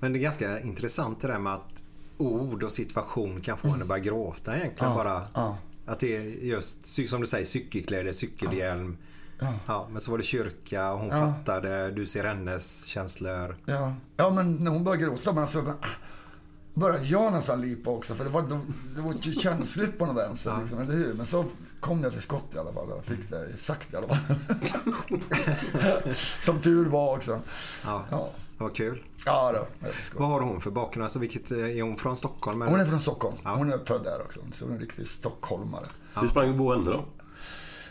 Men 0.00 0.12
det 0.12 0.18
är 0.18 0.20
ganska 0.20 0.60
intressant 0.60 1.20
det 1.20 1.28
där 1.28 1.38
med 1.38 1.52
att 1.54 1.82
ord 2.18 2.62
och 2.62 2.72
situation 2.72 3.40
kan 3.40 3.58
få 3.58 3.68
en 3.68 3.82
att 3.82 3.88
börja 3.88 4.02
gråta 4.02 4.56
egentligen 4.56 4.90
Ja, 4.92 4.96
bara. 4.96 5.22
ja. 5.34 5.58
Att 5.86 6.00
det 6.00 6.16
är 6.16 6.22
just, 6.44 6.86
som 7.08 7.20
du 7.20 7.26
säger, 7.26 7.44
cykelkläder, 7.44 8.12
cykelhjälm. 8.12 8.96
Ja. 9.66 9.86
men 9.90 10.00
så 10.00 10.10
var 10.10 10.18
det 10.18 10.24
kyrka 10.24 10.92
och 10.92 10.98
hon 11.00 11.08
Ja. 11.08 11.26
fattade, 11.26 11.90
du 11.90 12.06
ser 12.06 12.24
hennes 12.24 12.84
känslor. 12.84 13.56
Ja. 13.66 13.94
ja, 14.16 14.30
men 14.30 14.54
när 14.56 14.70
hon 14.70 14.84
började 14.84 15.02
gråta 15.04 15.32
men 15.32 15.42
alltså, 15.42 15.58
ah, 15.80 15.86
började 16.74 17.04
jag 17.04 17.32
nästan 17.32 17.60
lipa 17.60 17.90
också. 17.90 18.14
För 18.14 18.24
det 18.24 18.30
var, 18.30 18.42
det 18.94 19.00
var 19.00 19.14
ju 19.22 19.32
känsligt 19.32 19.98
på 19.98 20.06
något 20.06 20.16
vänster. 20.16 20.56
Liksom, 20.60 20.78
eller 20.78 20.92
hur? 20.92 21.14
Men 21.14 21.26
så 21.26 21.44
kom 21.80 22.02
jag 22.02 22.12
till 22.12 22.22
skott 22.22 22.54
i 22.54 22.58
alla 22.58 22.72
fall. 22.72 22.88
Jag 22.88 23.04
fick 23.04 23.30
det 23.30 23.56
sagt 23.58 23.92
i 23.92 23.96
alla 23.96 24.08
fall. 24.08 24.36
Som 26.42 26.60
tur 26.60 26.84
var 26.86 27.16
också. 27.16 27.40
Ja, 27.84 28.30
Ja, 28.58 28.64
var 28.64 28.74
kul. 28.74 29.02
ja 29.26 29.52
då. 29.54 29.88
Vad 30.18 30.28
har 30.28 30.40
hon 30.40 30.60
för 30.60 30.70
bakgrund? 30.70 31.04
Alltså, 31.04 31.18
vilket, 31.18 31.50
är 31.50 31.82
hon 31.82 31.96
från 31.96 32.16
Stockholm? 32.16 32.62
eller? 32.62 32.72
Hon 32.72 32.80
är 32.80 32.86
från 32.86 33.00
Stockholm. 33.00 33.36
Ja. 33.44 33.50
Hon 33.50 33.72
är 33.72 33.78
född 33.86 34.04
där 34.04 34.20
också. 34.24 34.40
Så 34.52 34.64
hon 34.64 34.72
är 34.72 34.76
en 34.76 34.82
riktig 34.82 35.06
stockholmare. 35.06 35.84
Hur 36.20 36.28
sprang 36.28 36.58
Bo 36.58 36.72
henne 36.72 36.90
då? 36.90 37.04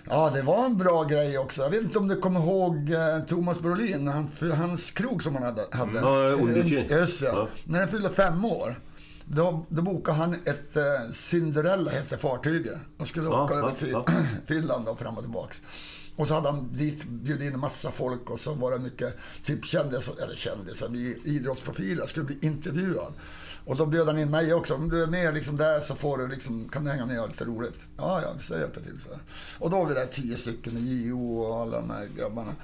Ja, 0.09 0.29
det 0.29 0.41
var 0.41 0.65
en 0.65 0.77
bra 0.77 1.03
grej 1.03 1.37
också. 1.37 1.61
Jag 1.61 1.69
vet 1.69 1.81
inte 1.81 1.99
om 1.99 2.07
du 2.07 2.15
kommer 2.21 2.39
ihåg 2.39 2.89
eh, 2.89 3.25
Thomas 3.27 3.59
Brolin, 3.59 4.07
han, 4.07 4.27
för 4.27 4.49
hans 4.49 4.91
krog 4.91 5.23
som 5.23 5.35
han 5.35 5.43
hade. 5.43 5.61
hade. 5.71 5.99
Ja, 5.99 6.29
Udici. 6.29 6.87
Just 6.89 7.19
det. 7.19 7.25
Ja. 7.25 7.47
När 7.63 7.79
han 7.79 7.87
fyllde 7.89 8.09
fem 8.09 8.45
år, 8.45 8.75
då, 9.25 9.65
då 9.69 9.81
bokade 9.81 10.17
han 10.17 10.33
ett 10.33 10.75
eh, 10.77 10.83
Cinderella, 11.13 11.91
hette 11.91 12.17
fartyget. 12.17 12.79
Och 12.99 13.07
skulle 13.07 13.27
Ja, 13.29 13.43
åka 13.43 13.53
ja, 13.53 13.59
över 13.59 13.75
till 13.75 13.89
ja. 13.91 14.05
Finland 14.47 14.87
och 14.87 14.99
fram 14.99 15.15
och 15.17 15.23
tillbaks. 15.23 15.61
Och 16.15 16.27
så 16.27 16.33
hade 16.33 16.51
han 16.51 16.71
dit 16.71 17.05
bjudit 17.05 17.47
in 17.47 17.53
en 17.53 17.59
massa 17.59 17.91
folk 17.91 18.29
och 18.29 18.39
så 18.39 18.53
var 18.53 18.71
det 18.71 18.79
mycket 18.79 19.15
typ 19.45 19.65
kändisar, 19.65 20.15
eller 20.23 20.35
kändisar, 20.35 20.89
vi 20.89 21.21
idrottsprofiler 21.23 22.05
skulle 22.05 22.25
bli 22.25 22.37
intervjuad. 22.41 23.13
Och 23.65 23.75
då 23.75 23.85
bjöd 23.85 24.07
han 24.07 24.19
in 24.19 24.31
mig 24.31 24.53
också. 24.53 24.75
Om 24.75 24.89
du 24.89 25.03
är 25.03 25.07
med 25.07 25.33
liksom 25.33 25.57
där 25.57 25.79
så 25.79 25.95
får 25.95 26.17
du 26.17 26.27
liksom, 26.27 26.69
kan 26.69 26.83
du 26.83 26.91
hänga 26.91 27.05
med 27.05 27.21
och 27.21 27.27
lite 27.27 27.45
roligt. 27.45 27.79
Ja, 27.97 28.21
ja, 28.21 28.39
så 28.39 28.53
hjälper 28.53 28.81
till. 28.81 28.99
Så. 28.99 29.09
Och 29.59 29.69
då 29.69 29.77
var 29.77 29.85
vi 29.85 29.93
där 29.93 30.05
tio 30.05 30.37
stycken 30.37 30.73
med 30.73 30.83
JO 30.83 31.39
och 31.39 31.61
alla 31.61 31.79
de 31.79 31.89
här 31.89 32.07
grabbarna. 32.17 32.55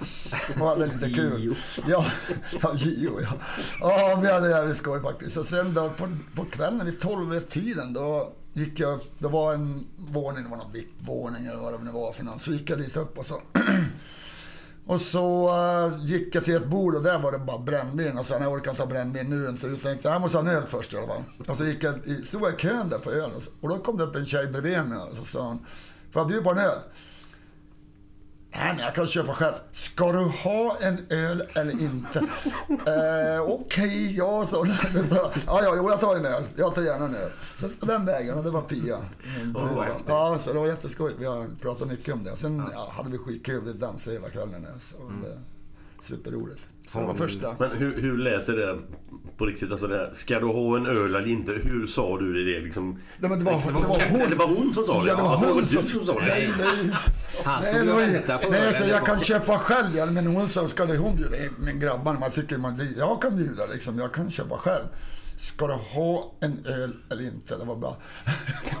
Och 0.60 0.66
hade 0.66 0.86
lite 0.86 1.10
kul. 1.20 1.56
Ja, 1.88 2.06
ja, 2.62 2.74
JO 2.74 3.20
ja. 3.20 3.34
Ja, 3.80 4.18
vi 4.22 4.32
hade 4.32 4.50
jävligt 4.50 4.76
skoj 4.76 5.02
faktiskt. 5.02 5.36
Och 5.36 5.46
sen 5.46 5.74
då 5.74 5.90
på, 5.90 6.08
på 6.34 6.44
kvällen 6.44 6.86
vid 6.86 7.00
tolv-tiden 7.00 7.92
då 7.92 8.32
gick 8.52 8.80
jag 8.80 8.94
upp. 8.94 9.02
Det 9.18 9.28
var 9.28 9.54
en 9.54 9.86
våning, 9.96 10.42
det 10.44 10.50
var 10.50 10.56
någon 10.56 10.72
VIP-våning 10.72 11.46
eller 11.46 11.60
vad 11.60 11.72
det 11.72 11.84
nu 11.84 11.90
var 11.92 12.12
för 12.12 12.24
någon. 12.24 12.40
Så 12.40 12.52
gick 12.52 12.70
jag 12.70 12.78
dit 12.78 12.96
upp 12.96 13.18
och 13.18 13.26
så 13.26 13.34
och 14.86 15.00
så 15.00 15.48
uh, 15.50 16.04
gick 16.06 16.34
jag 16.34 16.44
till 16.44 16.54
ett 16.56 16.66
bord 16.66 16.94
och 16.94 17.02
där 17.02 17.18
var 17.18 17.32
det 17.32 17.38
bara 17.38 17.58
brännvin. 17.58 18.18
Och 18.18 18.26
sen 18.26 18.42
jag 18.42 18.52
orkar 18.52 18.70
inte 18.70 18.82
ha 18.82 18.88
brännvin 18.90 19.30
nu 19.30 19.48
inte. 19.48 19.66
Jag 19.66 19.82
tänkte 19.82 20.08
jag 20.08 20.20
måste 20.20 20.38
ha 20.38 20.44
en 20.48 20.56
öl 20.56 20.66
först 20.66 20.92
i 20.92 20.96
alla 20.96 21.06
fall. 21.06 21.22
Och 21.48 21.56
så 21.56 21.64
gick 21.64 21.82
jag, 21.84 22.06
i- 22.06 22.24
stod 22.24 22.42
jag 22.42 22.52
i 22.54 22.56
kön 22.56 22.88
där 22.88 22.98
på 22.98 23.10
öl. 23.12 23.30
Och, 23.36 23.42
så, 23.42 23.50
och 23.60 23.68
då 23.68 23.78
kom 23.78 23.96
det 23.96 24.04
upp 24.04 24.16
en 24.16 24.26
tjej 24.26 24.46
bredvid 24.46 24.84
mig 24.84 24.98
och 24.98 25.16
så 25.16 25.24
sa 25.24 25.46
hon, 25.46 25.66
får 26.10 26.20
jag 26.20 26.28
bjuda 26.28 26.42
på 26.44 26.50
en 26.50 26.58
öl? 26.58 26.78
Nej, 28.56 28.74
men 28.74 28.78
jag 28.84 28.94
kan 28.94 29.06
köpa 29.06 29.34
själv. 29.34 29.54
Ska 29.72 30.12
du 30.12 30.18
ha 30.18 30.76
en 30.80 31.06
öl 31.10 31.42
eller 31.54 31.72
inte? 31.82 32.18
eh, 32.68 33.42
Okej, 33.42 34.16
ja, 34.16 34.46
så. 34.46 34.66
ja, 35.46 35.62
ja, 35.62 35.74
jo, 35.76 35.90
jag 35.90 36.00
tar 36.00 36.16
en 36.16 36.26
öl. 36.26 36.42
Jag 36.56 36.74
tar 36.74 36.82
gärna 36.82 37.04
en 37.04 37.14
öl. 37.14 37.30
Så 37.58 37.86
den 37.86 38.06
vägen, 38.06 38.38
och 38.38 38.44
det 38.44 38.50
var 38.50 38.62
Pia. 38.62 38.98
Häftigt. 39.84 40.04
ja, 40.08 40.38
så 40.40 40.52
det 40.52 40.58
var 40.58 40.66
jätteskojigt. 40.66 41.18
Vi 41.20 41.24
har 41.24 41.46
pratat 41.60 41.88
mycket 41.88 42.14
om 42.14 42.24
det. 42.24 42.36
Sen 42.36 42.62
ja, 42.72 42.92
hade 42.96 43.10
vi 43.10 43.18
skitkul. 43.18 43.64
Vi 43.64 43.72
dansade 43.72 44.16
hela 44.16 44.28
kvällen. 44.28 44.66
Så 44.78 44.96
det, 45.22 45.38
superroligt. 46.04 46.68
Det 46.92 47.00
var 47.00 47.14
första. 47.14 47.54
Men 47.58 47.70
hur, 47.70 48.00
hur 48.02 48.18
lät 48.18 48.46
det 48.46 48.56
där 48.56 48.78
på 49.38 49.46
riktigt? 49.46 49.70
Alltså 49.72 49.86
det 49.86 49.96
här, 49.96 50.10
ska 50.12 50.40
du 50.40 50.46
ha 50.46 50.76
en 50.76 50.86
öl 50.86 51.14
eller 51.14 51.28
inte? 51.28 51.52
Hur 51.52 51.86
sa 51.86 52.18
du 52.18 52.44
det 52.44 52.58
liksom? 52.64 52.98
Nej, 53.18 53.30
men 53.30 53.38
det 53.38 53.44
var, 53.44 53.52
det 53.52 53.72
var 53.72 54.10
hon. 54.10 54.30
Det 54.30 54.36
var 54.36 54.46
hon 54.46 54.72
som 54.72 54.84
sa 54.84 55.02
det? 55.02 55.08
Ja, 55.08 55.16
det 55.16 55.22
var 55.22 55.36
hon 55.54 55.60
du 55.60 55.66
som... 55.66 55.82
som 55.82 56.06
sa 56.06 56.12
det. 56.20 56.26
Nej, 56.26 56.50
nej. 56.58 56.96
Han 57.44 57.64
stod 57.64 57.80
det 57.86 57.90
och 57.92 57.94
var 57.96 58.02
ju- 58.06 58.12
väntade 58.12 58.44
på 58.44 58.50
nej, 58.50 58.60
ölen. 58.60 58.74
så 58.74 58.84
jag 58.88 59.06
kan 59.06 59.20
köpa 59.20 59.58
själv. 59.58 60.12
Men 60.12 60.26
hon 60.26 60.48
sa, 60.48 60.68
ska 60.68 60.84
det 60.84 60.96
hon 60.96 61.16
bjuda? 61.16 61.30
Men 61.58 61.80
grabbarna, 61.80 62.18
man 62.20 62.30
tycker 62.30 62.58
man, 62.58 62.80
jag 62.96 63.22
kan 63.22 63.36
bjuda 63.36 63.66
liksom. 63.72 63.98
Jag 63.98 64.12
kan 64.12 64.30
köpa 64.30 64.56
själv. 64.58 64.84
Ska 65.42 65.66
du 65.66 65.72
ha 65.72 66.32
en 66.40 66.64
öl 66.66 66.96
eller 67.10 67.22
inte? 67.24 67.56
Det 67.56 67.64
var 67.64 67.76
bara, 67.76 67.94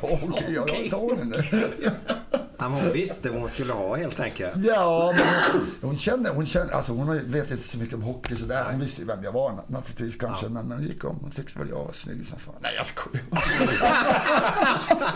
okej, 0.02 0.52
jag 0.54 0.68
tar 0.90 1.16
den 1.16 1.28
nu. 1.28 1.70
Ja, 2.58 2.68
men 2.68 2.80
hon 2.80 2.92
visste 2.92 3.30
vad 3.30 3.40
hon 3.40 3.48
skulle 3.48 3.72
ha 3.72 3.96
helt 3.96 4.20
enkelt. 4.20 4.52
Ja, 4.64 5.14
men 5.16 5.26
hon, 5.52 5.66
hon 5.80 5.96
känner, 5.96 6.30
hon 6.30 6.46
känner, 6.46 6.72
alltså 6.72 6.92
hon 6.92 7.30
vet 7.30 7.50
inte 7.50 7.68
så 7.68 7.78
mycket 7.78 7.94
om 7.94 8.02
hockey 8.02 8.36
sådär. 8.36 8.64
Hon 8.70 8.80
visste 8.80 9.00
ju 9.00 9.06
vem 9.06 9.24
jag 9.24 9.32
var 9.32 9.50
na- 9.50 9.62
naturligtvis 9.66 10.16
kanske, 10.16 10.48
men, 10.48 10.68
men 10.68 10.78
hon 10.78 10.86
gick 10.86 11.04
om. 11.04 11.18
Hon 11.22 11.30
tyckte 11.30 11.58
väl 11.58 11.68
jag 11.68 11.84
var 11.84 11.92
snygg 11.92 12.26
som 12.26 12.38
fan. 12.38 12.54
Nej, 12.60 12.72
jag 12.76 12.86
skojar. 12.86 13.22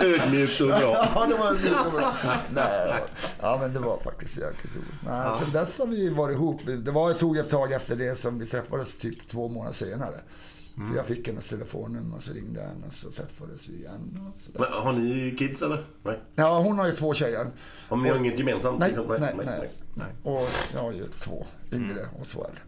Ödmjukt 0.01 0.61
och 0.61 0.67
bra. 0.69 1.09
Ja, 1.15 1.27
det 1.29 1.35
var 1.35 1.53
det 1.63 1.71
var 1.71 1.91
bra. 1.91 2.13
Nej, 2.55 2.95
ja, 3.41 3.59
men 3.61 3.73
det 3.73 3.79
var 3.81 4.01
faktiskt 4.01 4.37
jäkligt 4.39 4.77
roligt. 4.77 4.95
Nej, 5.07 5.31
Sen 5.41 5.53
dess 5.53 5.79
har 5.79 5.87
vi 5.87 6.09
varit 6.11 6.35
ihop. 6.35 6.61
Det 6.67 6.91
var, 6.91 7.13
tog 7.13 7.37
ett 7.37 7.51
tag 7.51 7.73
efter 7.73 7.97
det 7.97 8.19
som 8.19 8.39
vi 8.39 8.47
träffades, 8.47 8.93
typ 8.97 9.29
två 9.29 9.49
månader 9.49 9.75
senare. 9.75 10.15
För 10.77 10.97
jag 10.97 11.07
fick 11.07 11.27
hennes 11.29 11.49
telefonnummer 11.49 12.17
och 12.17 12.23
så 12.23 12.33
ringde 12.33 12.61
jag 12.61 12.69
henne 12.69 12.87
och 12.87 12.93
så 12.93 13.11
träffades 13.11 13.69
vi 13.69 13.75
igen. 13.77 14.33
Och. 14.55 14.61
Men, 14.61 14.73
har 14.73 14.93
ni 14.93 15.37
kids 15.39 15.63
eller? 15.63 15.87
Nej. 16.03 16.21
Ja, 16.35 16.59
hon 16.61 16.79
har 16.79 16.87
ju 16.87 16.93
två 16.93 17.15
tjejer. 17.15 17.51
Om 17.89 18.03
ni 18.03 18.09
har 18.09 18.17
inget 18.19 18.39
gemensamt? 18.39 18.79
Nej, 18.81 18.89
liksom? 18.89 19.17
nej, 19.21 19.71
nej. 19.95 20.07
Och 20.23 20.49
jag 20.75 20.81
har 20.81 20.93
ju 20.93 21.07
två 21.07 21.47
yngre 21.73 22.07
och 22.21 22.29
två 22.29 22.45
äldre. 22.45 22.61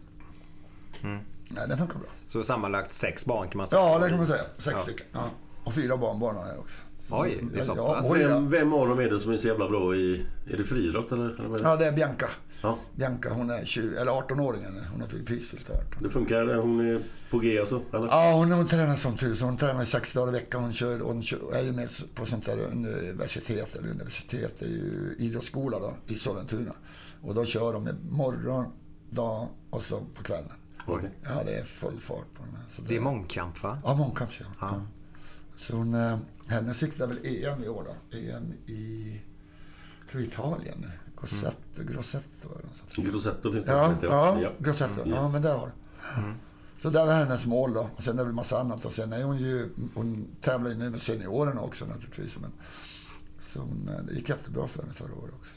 Nej, 1.50 1.68
det 1.68 1.76
funkar 1.76 1.98
bra. 1.98 2.08
Så 2.26 2.42
sammanlagt 2.42 2.92
sex 2.92 3.26
barn 3.26 3.48
kan 3.48 3.58
man 3.58 3.66
säga. 3.66 3.82
Ja, 3.82 3.98
det 3.98 4.08
kan 4.08 4.18
man 4.18 4.26
säga. 4.26 4.42
Sex 4.58 4.66
Ja. 4.76 4.78
stycken. 4.78 5.06
Ja. 5.12 5.30
Och 5.64 5.74
fyra 5.74 5.96
barnbarn 5.96 6.36
har 6.36 6.48
jag 6.48 6.58
också. 6.58 6.82
Oj, 7.10 7.44
det 7.52 7.58
är 7.58 7.62
så 7.62 7.74
ja, 7.76 7.94
pass. 7.94 8.10
oj, 8.10 8.20
ja. 8.20 8.28
Vem, 8.28 8.50
vem 8.50 8.72
av 8.72 8.88
dem 8.88 8.98
är 8.98 9.10
det 9.10 9.20
som 9.20 9.32
är 9.32 9.38
så 9.38 9.46
jävla 9.46 9.68
bra 9.68 9.94
i... 9.94 10.26
Är 10.50 10.56
det 10.56 10.64
friidrott 10.64 11.12
eller? 11.12 11.24
eller 11.24 11.48
vad 11.48 11.60
är 11.60 11.64
det? 11.64 11.70
ja, 11.70 11.76
det 11.76 11.86
är 11.86 11.92
Bianca. 11.92 12.28
Ja. 12.62 12.78
Bianca, 12.96 13.30
hon 13.30 13.50
är 13.50 13.64
20, 13.64 13.96
eller 13.96 14.12
18-åringen 14.12 14.72
nu. 14.74 14.80
Hon 14.92 15.00
har 15.00 15.08
prisfyllt 15.26 15.70
18. 15.70 15.84
Det 16.00 16.10
funkar? 16.10 16.54
Hon 16.54 16.80
är 16.80 17.00
på 17.30 17.38
G 17.38 17.58
alltså? 17.60 17.82
Eller? 17.92 18.06
Ja, 18.06 18.32
hon, 18.34 18.52
hon 18.52 18.66
tränar 18.66 18.94
som 18.94 19.16
tusan. 19.16 19.48
Hon 19.48 19.56
tränar 19.56 19.84
sex 19.84 20.12
dagar 20.12 20.28
i 20.28 20.32
veckan. 20.32 20.62
Hon, 20.62 20.72
kör, 20.72 21.00
hon 21.00 21.22
kör, 21.22 21.54
är 21.54 21.62
ju 21.62 21.72
med 21.72 21.88
på 22.14 22.26
sånt 22.26 22.46
där 22.46 22.58
universitet, 22.72 23.76
eller 23.76 23.90
universitet, 23.90 24.56
det 24.58 24.64
är 24.64 24.68
ju 24.68 25.14
idrottsskola 25.18 25.78
då, 25.78 25.94
i 26.06 26.14
Sollentuna. 26.14 26.72
Och 27.22 27.34
då 27.34 27.44
kör 27.44 27.72
de 27.72 27.88
morgon, 28.10 28.64
dag 29.10 29.48
och 29.70 29.82
så 29.82 30.00
på 30.14 30.22
kvällen. 30.22 30.52
Okej. 30.86 31.10
Ja, 31.24 31.42
det 31.46 31.54
är 31.54 31.64
full 31.64 32.00
fart 32.00 32.34
på 32.34 32.42
den 32.44 32.54
här. 32.54 32.88
Det 32.88 32.96
är 32.96 33.00
mångkamp 33.00 33.62
va? 33.62 33.78
Ja, 33.84 33.94
mångkamp 33.94 34.30
ja. 34.40 34.46
ja. 34.60 34.82
Så 35.58 35.76
hon, 35.76 35.94
eh, 35.94 36.18
hennes 36.46 36.76
cyklar 36.78 37.06
väl 37.06 37.18
EM 37.26 37.64
i 37.64 37.68
år 37.68 37.86
då. 37.86 38.18
EM 38.18 38.52
i, 38.66 39.20
tror 40.10 40.22
Italien. 40.22 40.90
Grossetto, 41.20 41.82
Grossetto 41.82 42.48
eller 42.52 42.66
något 42.66 42.76
sånt. 42.76 43.08
Grossetto 43.08 43.52
finns 43.52 43.64
det 43.64 43.70
Ja, 43.72 43.90
heter, 43.92 44.06
ja, 44.06 44.50
Grossetto. 44.58 45.00
Ja, 45.04 45.22
Yes. 45.24 45.32
men 45.32 45.42
där 45.42 45.56
var 45.58 45.66
det. 45.66 45.72
Så 46.76 46.90
det 46.90 46.98
var 47.04 47.12
hennes 47.12 47.46
mål 47.46 47.72
då. 47.74 47.90
Och 47.96 48.02
sen 48.02 48.14
är 48.14 48.18
det 48.18 48.24
väl 48.24 48.34
massa 48.34 48.60
annat. 48.60 48.84
Och 48.84 48.92
sen 48.92 49.12
är 49.12 49.22
hon 49.24 49.38
ju, 49.38 49.68
hon 49.94 50.26
tävlar 50.40 50.70
ju 50.70 50.76
nu 50.76 50.90
med 50.90 51.02
seniorerna 51.02 51.60
också 51.60 51.86
naturligtvis. 51.86 52.38
Men, 52.38 52.50
så 53.40 53.60
hon, 53.60 53.88
eh, 53.88 54.04
det 54.04 54.14
gick 54.14 54.28
jättebra 54.28 54.66
för 54.66 54.82
henne 54.82 54.94
förra 54.94 55.14
året 55.14 55.34
också. 55.40 55.52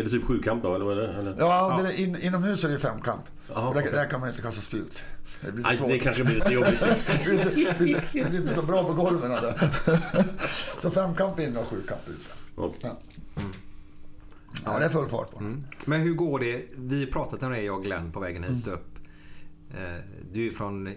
Är 0.00 0.04
det 0.04 0.10
typ 0.10 0.24
sjukamp 0.24 0.62
då 0.62 0.74
eller 0.74 0.84
vad 0.84 0.98
är 0.98 1.02
det? 1.08 1.12
Eller? 1.14 1.36
Ja, 1.38 1.80
Det 1.82 1.88
är, 1.92 2.00
in, 2.04 2.16
inomhus 2.16 2.64
är 2.64 2.68
det 2.68 2.74
ju 2.74 2.80
femkamp. 2.80 3.22
För 3.46 3.54
där, 3.54 3.68
okej. 3.70 3.88
där 3.92 4.10
kan 4.10 4.20
man 4.20 4.28
ju 4.28 4.32
inte 4.32 4.42
kasta 4.42 4.60
spjut. 4.60 5.02
Det 5.46 5.52
blir 5.52 5.64
svårt. 5.64 5.88
det 5.88 5.98
kanske 5.98 6.24
blir 6.24 6.34
lite 6.34 6.52
jobbigt. 6.52 6.80
det, 7.24 7.78
blir, 7.78 8.24
det 8.30 8.36
inte 8.36 8.54
så 8.54 8.62
bra 8.62 8.84
på 8.84 8.92
golven. 8.94 9.30
där. 9.30 9.54
så 10.82 10.90
femkamp 10.90 11.40
inne 11.40 11.58
och 11.60 11.66
sjukamp. 11.66 12.00
Okej. 12.56 12.78
Ja. 12.82 13.42
ja, 14.64 14.78
det 14.78 14.84
är 14.84 14.88
full 14.88 15.08
fart 15.08 15.30
på. 15.30 15.38
Mm. 15.38 15.64
Men 15.84 16.00
hur 16.00 16.14
går 16.14 16.38
det? 16.40 16.62
Vi 16.76 17.06
pratat 17.06 17.42
om 17.42 17.50
det 17.52 17.62
jag 17.62 17.76
och 17.76 17.84
Glenn 17.84 18.12
på 18.12 18.20
vägen 18.20 18.42
hit 18.42 18.66
Mm. 18.66 18.78
upp. 18.78 18.88
Eh, 19.74 20.04
Du 20.32 20.46
är 20.46 20.50
från 20.50 20.86
eh, 20.86 20.92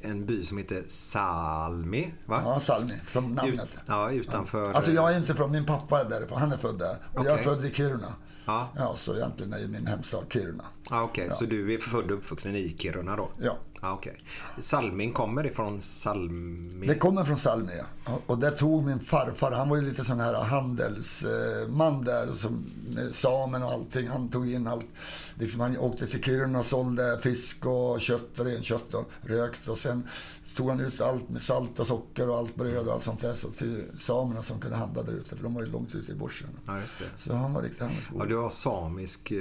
en 0.00 0.26
by 0.26 0.44
som 0.44 0.58
heter 0.58 0.82
Salmi, 0.86 2.14
va? 2.26 2.40
Ja, 2.44 2.60
Salmi, 2.60 2.92
som 3.04 3.34
namnet. 3.34 3.64
Ut, 3.64 3.78
ja, 3.86 4.10
utanför... 4.10 4.72
Alltså 4.72 4.90
jag 4.92 5.12
är 5.12 5.16
inte 5.18 5.34
från, 5.34 5.52
min 5.52 5.66
pappa 5.66 6.00
är 6.00 6.04
därifrån, 6.10 6.38
han 6.38 6.52
är 6.52 6.56
född 6.56 6.78
där. 6.78 6.96
Och 7.14 7.26
jag 7.26 7.38
är 7.38 7.42
född 7.44 7.64
i 7.64 7.70
Kiruna. 7.74 8.14
Ja. 8.48 8.68
Ja, 8.76 8.96
så 8.96 9.14
egentligen 9.16 9.52
är 9.52 9.58
ju 9.58 9.68
min 9.68 9.86
hemstad 9.86 10.24
Kiruna. 10.28 10.64
Ja, 10.90 11.02
Okej, 11.02 11.28
så 11.30 11.44
du 11.44 11.74
är 11.74 11.78
född 11.78 12.10
och 12.10 12.18
uppvuxen 12.18 12.56
i 12.56 12.76
Kiruna 12.78 13.16
då? 13.16 13.28
Ja. 13.40 13.56
Ja, 13.80 13.92
okej. 13.92 14.22
Salming 14.58 15.12
kommer 15.12 15.46
ifrån 15.46 15.80
Salmi? 15.80 16.86
Det 16.86 16.94
kommer 16.94 17.24
från 17.24 17.36
Salmi, 17.36 17.72
ja. 17.78 17.84
Ja, 18.06 18.18
Och 18.26 18.38
där 18.38 18.50
tog 18.50 18.86
min 18.86 19.00
farfar, 19.00 19.50
han 19.50 19.68
var 19.68 19.76
ju 19.76 19.82
lite 19.82 20.04
sån 20.04 20.20
här 20.20 20.34
handelsman 20.34 22.04
där, 22.04 22.26
som, 22.26 22.64
med 22.94 23.14
samen 23.14 23.62
och 23.62 23.72
allting. 23.72 24.08
Han 24.08 24.28
tog 24.28 24.50
in 24.50 24.66
allt. 24.66 24.86
Liksom 25.34 25.60
han 25.60 25.78
åkte 25.78 26.06
till 26.06 26.22
Kiruna 26.22 26.58
och 26.58 26.64
sålde 26.64 27.18
fisk 27.22 27.66
och 27.66 28.00
kött 28.00 28.38
och 28.38 28.44
renkött 28.44 28.94
och 28.94 29.10
rökt. 29.22 29.68
Och 29.68 29.78
sen 29.78 30.08
tog 30.56 30.68
han 30.70 30.80
ut 30.80 31.00
allt 31.00 31.28
med 31.28 31.42
salt 31.42 31.78
och 31.78 31.86
socker 31.86 32.28
och 32.28 32.36
allt 32.38 32.56
bröd 32.56 32.86
och 32.88 32.92
allt 32.94 33.02
sånt 33.02 33.20
där 33.20 33.32
så 33.34 33.50
till 33.50 33.84
samerna 33.98 34.42
som 34.42 34.60
kunde 34.60 34.76
handla 34.76 35.02
där 35.02 35.12
ute, 35.12 35.36
för 35.36 35.42
de 35.44 35.54
var 35.54 35.62
ju 35.62 35.68
långt 35.68 35.94
ute 35.94 36.12
i 36.12 36.14
bushen. 36.14 36.48
Ja, 36.66 36.80
just 36.80 36.98
det. 36.98 37.04
Så 37.16 37.34
han 37.34 37.52
var 37.54 37.62
riktigt 37.62 37.80
handelsbo. 37.80 38.16
Ja, 38.18 38.24
du 38.26 38.36
har 38.36 38.50
samisk 38.50 39.30
eh, 39.30 39.38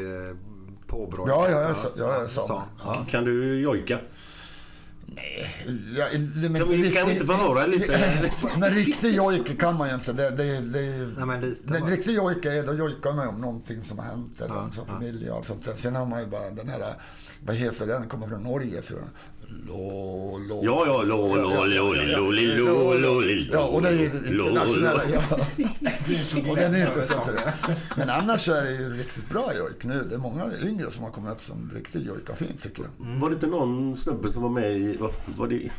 påbrå? 0.87 1.25
Ja, 1.27 1.49
jag 1.49 1.63
är 1.69 1.73
sa- 1.73 1.89
jag 1.97 2.21
är 2.23 2.27
same. 2.27 2.47
sam. 2.47 2.61
Ja. 2.85 3.05
Kan 3.09 3.23
du 3.25 3.59
jojka? 3.59 3.99
Ja, 5.97 6.05
det, 6.35 6.49
men, 6.49 6.61
Kan 6.61 6.69
vi- 6.71 6.91
kan 6.91 7.07
vi 7.07 7.13
inte 7.13 7.25
få 7.25 7.33
höra 7.33 7.65
lite? 7.65 7.99
Men 8.59 8.69
riktig 8.71 9.13
jojke 9.15 9.55
kan 9.55 9.75
man 9.75 9.89
ju 9.89 9.95
inte. 9.95 10.13
Det, 10.13 10.29
det, 10.29 10.59
det, 10.61 11.09
Nej, 11.17 11.25
men 11.25 11.41
lite 11.41 11.73
det, 11.73 11.79
bara. 11.79 11.89
riktig 11.91 12.13
jojke 12.15 12.51
är, 12.53 12.65
då 12.67 12.73
jojkar 12.73 13.13
man 13.13 13.27
om 13.27 13.41
någonting 13.41 13.83
som 13.83 13.99
har 13.99 14.05
hänt 14.05 14.41
eller 14.41 14.57
om 14.57 14.71
som 14.71 14.85
familj 14.87 15.29
och 15.29 15.37
allt 15.37 15.47
sånt 15.47 15.65
där. 15.65 15.73
Sen 15.75 15.95
har 15.95 16.05
man 16.05 16.19
ju 16.19 16.25
bara 16.27 16.49
den 16.49 16.67
här, 16.69 16.81
vad 17.45 17.55
heter 17.55 17.87
den, 17.87 18.09
kommer 18.09 18.27
från 18.27 18.43
Norge 18.43 18.81
tror 18.81 18.99
jag. 18.99 19.09
Lå. 19.67 20.61
Ja, 20.63 20.83
ja, 20.87 21.01
lå, 21.01 21.35
lå, 21.35 21.65
lå, 21.65 21.65
li, 21.65 21.75
lå, 22.15 22.31
li, 22.31 22.57
lå, 22.57 22.93
lå, 22.93 23.19
li, 23.19 23.49
Ja, 23.53 23.63
och 23.67 23.81
det 23.81 23.89
är 23.89 23.93
ju 23.93 24.05
internationella. 24.05 25.01
Ja. 25.13 25.21
och 26.49 26.55
den 26.55 26.75
är 26.75 26.87
inte 26.87 27.07
så 27.13 27.19
Men 27.97 28.09
annars 28.09 28.41
så 28.41 28.53
är 28.53 28.63
det 28.63 28.71
ju 28.71 28.93
riktigt 28.93 29.29
bra 29.29 29.51
jojk 29.57 29.83
nu. 29.83 30.07
Det 30.09 30.15
är 30.15 30.19
många 30.19 30.45
yngre 30.63 30.91
som 30.91 31.03
har 31.03 31.11
kommit 31.11 31.31
upp 31.31 31.43
som 31.43 31.71
riktigt 31.75 32.05
jojkar 32.05 32.35
fint 32.35 32.63
tycker 32.63 32.83
jag. 32.83 33.19
Var 33.19 33.29
det 33.29 33.33
inte 33.33 33.47
någon 33.47 33.97
snubbe 33.97 34.31
som 34.31 34.41
var 34.43 34.49
med 34.49 34.71
i... 34.71 34.97
Var, 34.97 35.11
var 35.37 35.47
det, 35.47 35.69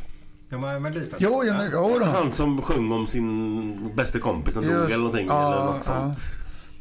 Ja, 0.51 0.57
men, 0.57 0.81
men 0.81 0.93
lite. 0.93 1.15
Jo, 1.19 1.41
jo, 1.45 1.53
jo 1.73 1.97
då. 1.99 2.05
han 2.05 2.31
som 2.31 2.61
sjöng 2.61 2.91
om 2.91 3.07
sin 3.07 3.95
bästa 3.95 4.19
kompis 4.19 4.53
som 4.53 4.63
dog 4.63 4.71
eller 4.73 4.97
någonting? 4.97 5.27
ja, 5.27 5.53
eller 5.53 5.73
något 5.73 5.83
ja. 5.87 6.15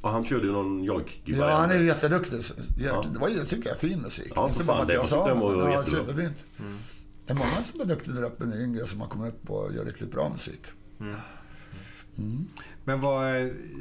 Och 0.00 0.10
han 0.10 0.24
körde 0.24 0.46
ju 0.46 0.52
någon 0.52 0.84
jojk 0.84 1.22
Ja, 1.24 1.56
han 1.56 1.70
är 1.70 1.78
ju 1.78 1.86
jätteduktig. 1.86 2.38
Jätte, 2.78 3.08
Det 3.12 3.18
var 3.18 3.28
ju, 3.28 3.44
tycker 3.44 3.68
jag, 3.68 3.78
fin 3.78 4.00
musik. 4.00 4.32
Ja, 4.34 4.44
Inte 4.48 4.58
för 4.58 4.64
bara 4.64 4.72
fan, 4.76 4.82
att 4.82 4.88
det 4.88 4.94
jag 4.94 5.00
var- 5.00 5.06
sa 5.08 5.28
den 5.28 5.40
var 5.40 5.54
ja, 5.54 5.70
jättebra. 5.78 6.00
superfint. 6.00 6.42
Det 7.26 7.32
är 7.32 7.36
många 7.36 7.62
som 7.64 7.80
är 7.80 7.84
duktiga 7.84 8.14
där 8.14 8.22
uppe 8.24 8.46
nu, 8.46 8.62
yngre, 8.64 8.86
som 8.86 9.00
har 9.00 9.08
kommit 9.08 9.34
upp 9.34 9.50
och 9.50 9.72
gör 9.74 9.84
riktigt 9.84 10.10
bra 10.12 10.28
musik. 10.28 10.60
Men 12.84 13.00
vad, 13.00 13.26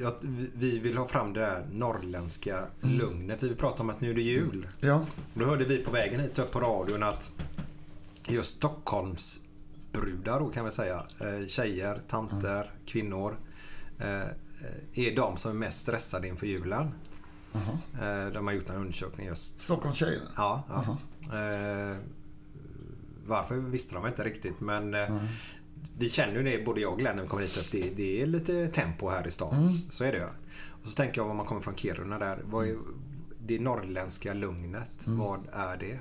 ja, 0.01 0.15
vi 0.55 0.79
vill 0.79 0.97
ha 0.97 1.07
fram 1.07 1.33
det 1.33 1.39
där 1.39 1.67
norrländska 1.71 2.63
lugnet. 2.81 3.43
Vi 3.43 3.55
pratar 3.55 3.83
om 3.83 3.89
att 3.89 4.01
nu 4.01 4.09
är 4.09 4.13
det 4.15 4.21
jul. 4.21 4.67
Ja, 4.79 5.05
Då 5.33 5.45
hörde 5.45 5.65
vi 5.65 5.77
på 5.77 5.91
vägen 5.91 6.19
hit 6.19 6.39
upp 6.39 6.51
på 6.51 6.59
radion 6.59 7.03
att 7.03 7.31
just 8.27 8.57
Stockholms 8.57 9.39
brudar 9.91 10.39
då 10.39 10.49
kan 10.49 10.65
vi 10.65 10.71
säga, 10.71 11.05
eh, 11.21 11.47
tjejer, 11.47 12.01
tanter, 12.07 12.71
kvinnor 12.85 13.37
eh, 13.99 14.21
eh, 14.21 14.27
är 14.93 15.15
de 15.15 15.37
som 15.37 15.51
är 15.51 15.55
mest 15.55 15.79
stressade 15.79 16.27
inför 16.27 16.47
julen. 16.47 16.91
Eh, 18.01 18.31
De 18.33 18.47
har 18.47 18.53
gjort 18.53 18.69
en 18.69 18.75
undersökning 18.75 19.27
just. 19.27 19.61
Stockholmstjejen. 19.61 20.21
Ja, 20.35 20.63
ja. 20.69 20.97
Eh, 21.37 21.97
varför 23.25 23.55
visste 23.55 23.95
de 23.95 24.07
inte 24.07 24.23
riktigt 24.23 24.59
men 24.59 24.93
eh, 24.93 25.17
vi 25.97 26.09
känner 26.09 26.33
ju 26.35 26.43
det 26.43 26.65
både 26.65 26.81
jag 26.81 26.91
och 26.93 26.99
Glenn 26.99 27.15
när 27.15 27.23
vi 27.23 27.29
kommer 27.29 27.43
hit 27.43 27.57
upp. 27.57 27.71
Det, 27.71 27.89
det 27.95 28.21
är 28.21 28.25
lite 28.25 28.67
tempo 28.67 29.09
här 29.09 29.27
i 29.27 29.31
stan. 29.31 29.81
Så 29.89 30.03
är 30.03 30.11
det 30.11 30.17
ju. 30.17 30.23
Och 30.81 30.87
så 30.87 30.93
tänker 30.93 31.21
jag 31.21 31.29
om 31.29 31.37
man 31.37 31.45
kommer 31.45 31.61
från 31.61 31.75
Kiruna 31.75 32.19
där. 32.19 32.41
Vad 32.45 32.67
är 32.67 32.77
det 33.45 33.59
norrländska 33.59 34.33
lugnet? 34.33 34.91
Vad 35.07 35.39
är 35.53 35.77
det? 35.77 35.99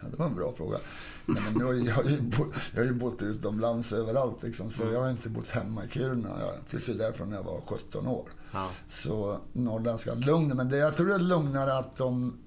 Det 0.10 0.16
var 0.18 0.26
en 0.26 0.34
bra 0.34 0.52
fråga. 0.56 0.78
Nej, 1.26 1.42
men 1.42 1.54
nu 1.54 1.64
har 1.64 1.72
jag, 1.72 1.94
har 1.94 2.02
ju 2.02 2.20
bo, 2.20 2.44
jag 2.72 2.80
har 2.80 2.86
ju 2.86 2.94
bott 2.94 3.22
utomlands 3.22 3.92
överallt 3.92 4.42
liksom, 4.42 4.70
så 4.70 4.82
jag 4.92 5.00
har 5.00 5.10
inte 5.10 5.28
bott 5.28 5.50
hemma 5.50 5.84
i 5.84 5.88
Kiruna. 5.88 6.28
Jag 6.28 6.50
flyttade 6.66 6.98
därifrån 6.98 7.30
när 7.30 7.36
jag 7.36 7.44
var 7.44 7.60
17 7.66 8.06
år. 8.06 8.28
Ja. 8.52 8.70
Så 8.86 9.38
norrländska 9.52 10.14
lugn. 10.14 10.56
Men 10.56 10.68
det, 10.68 10.76
jag 10.76 10.96
tror 10.96 11.06
det 11.06 11.14
är 11.14 11.18
lugnare 11.18 11.78
att 11.78 11.96
de... 11.96 12.38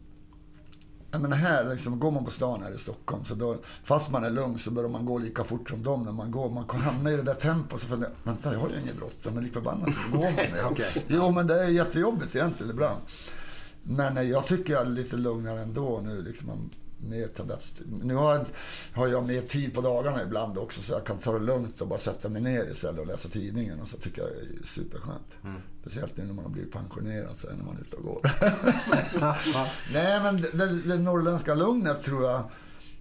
Jag 1.12 1.22
menar 1.22 1.38
här, 1.38 1.70
liksom, 1.70 2.00
går 2.00 2.12
man 2.12 2.26
på 2.26 2.32
stan 2.32 2.64
här 2.64 2.72
i 2.72 2.78
Stockholm, 2.78 3.26
så 3.26 3.36
då, 3.36 3.56
fast 3.84 4.12
man 4.12 4.24
är 4.24 4.30
lugn 4.32 4.58
så 4.58 4.72
börjar 4.72 4.90
man 4.90 5.06
gå 5.06 5.18
lika 5.18 5.44
fort 5.44 5.70
som 5.70 5.84
dem 5.84 6.04
när 6.04 6.12
man 6.12 6.32
går. 6.32 6.50
Man 6.50 6.66
kan 6.66 6.82
hamna 6.82 7.12
i 7.12 7.16
det 7.16 7.22
där 7.22 7.34
tempot 7.36 7.82
så 7.82 7.88
funderar 7.88 8.12
man, 8.24 8.34
vänta, 8.34 8.54
jag 8.54 8.60
har 8.60 8.70
ju 8.70 8.80
inget 8.82 8.98
bråttom, 8.98 9.34
men 9.34 9.44
lik 9.44 9.54
förbannat 9.54 9.90
så 9.94 10.18
går 10.18 10.24
man. 10.24 10.34
med. 10.36 10.66
Okej. 10.72 11.06
Jo, 11.08 11.32
men 11.32 11.48
det 11.48 11.64
är 11.64 11.68
jättejobbigt 11.68 12.36
egentligen 12.36 12.72
ibland. 12.72 13.02
Men 13.84 14.30
jag 14.30 14.48
tycker 14.48 14.74
jag 14.74 14.82
är 14.82 14.86
lite 14.86 15.16
lugnare 15.16 15.62
ändå 15.62 16.02
nu. 16.04 16.22
Liksom, 16.22 16.48
man 16.48 16.70
mer 16.98 17.28
tablett. 17.28 17.82
Nu 17.86 18.16
har 18.16 18.34
jag, 18.34 18.46
har 18.94 19.08
jag 19.08 19.28
mer 19.28 19.42
tid 19.42 19.74
på 19.74 19.82
dagarna 19.82 20.24
ibland 20.24 20.58
också 20.58 20.82
så 20.82 20.94
jag 20.94 21.06
kan 21.06 21.18
ta 21.18 21.34
det 21.34 21.46
lugnt 21.46 21.82
och 21.82 21.88
bara 21.88 22.00
sätta 22.00 22.30
mig 22.30 22.42
ner 22.42 22.70
istället 22.70 23.02
och 23.02 23.08
läsa 23.08 23.30
tidningen. 23.30 23.80
Och 23.80 23.88
så 23.88 23.98
tycker 23.98 24.22
jag 24.22 24.32
det 24.32 24.64
är 24.64 24.68
superskönt. 24.68 25.38
Speciellt 25.82 26.18
nu 26.18 26.24
när 26.24 26.34
man 26.34 26.46
har 26.46 26.52
blivit 26.52 26.74
pensionerad 26.74 27.38
så 27.38 27.48
är 27.48 27.54
när 27.54 27.64
man 27.64 27.76
är 27.76 27.82
ute 27.82 27.96
och 27.96 28.04
går. 28.04 28.22
Nej 29.94 30.22
men 30.22 30.42
det, 30.42 30.88
det 30.90 30.98
norrländska 30.98 31.56
lugnet 31.56 32.04
tror 32.04 32.24
jag 32.24 32.52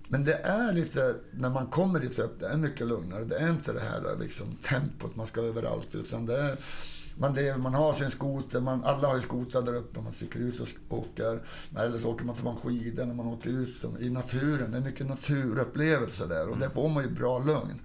Men 0.08 0.24
det 0.24 0.34
är 0.34 0.72
lite, 0.72 1.14
när 1.30 1.50
man 1.50 1.66
kommer 1.66 2.00
dit 2.00 2.18
upp, 2.18 2.40
det 2.40 2.46
är 2.46 2.56
mycket 2.56 2.86
lugnare. 2.86 3.24
Det 3.24 3.36
är 3.36 3.50
inte 3.50 3.72
det 3.72 3.80
här 3.80 4.16
liksom, 4.20 4.56
tempot 4.56 5.16
man 5.16 5.26
ska 5.26 5.40
överallt. 5.40 5.94
Utan 5.94 6.26
det 6.26 6.40
är, 6.40 6.56
man, 7.18 7.34
det, 7.34 7.58
man 7.58 7.74
har 7.74 7.92
sin 7.92 8.10
skoter, 8.10 8.60
man, 8.60 8.84
alla 8.84 9.08
har 9.08 9.16
ju 9.16 9.22
skotrar 9.22 9.62
där 9.62 9.74
uppe. 9.74 10.00
Man 10.00 10.12
sticker 10.12 10.40
ut 10.40 10.60
och 10.60 10.98
åker. 10.98 11.42
Eller 11.78 11.98
så 11.98 12.10
åker 12.10 12.24
man 12.24 12.34
till 12.34 12.44
skidor 12.44 13.06
när 13.06 13.14
man 13.14 13.26
åker 13.26 13.50
ut 13.50 13.84
i 14.00 14.10
naturen. 14.10 14.70
Det 14.70 14.76
är 14.76 14.80
mycket 14.80 15.06
naturupplevelser 15.06 16.26
där 16.26 16.48
och 16.48 16.58
där 16.58 16.68
får 16.68 16.88
man 16.88 17.02
ju 17.02 17.10
bra 17.10 17.38
lugn. 17.38 17.80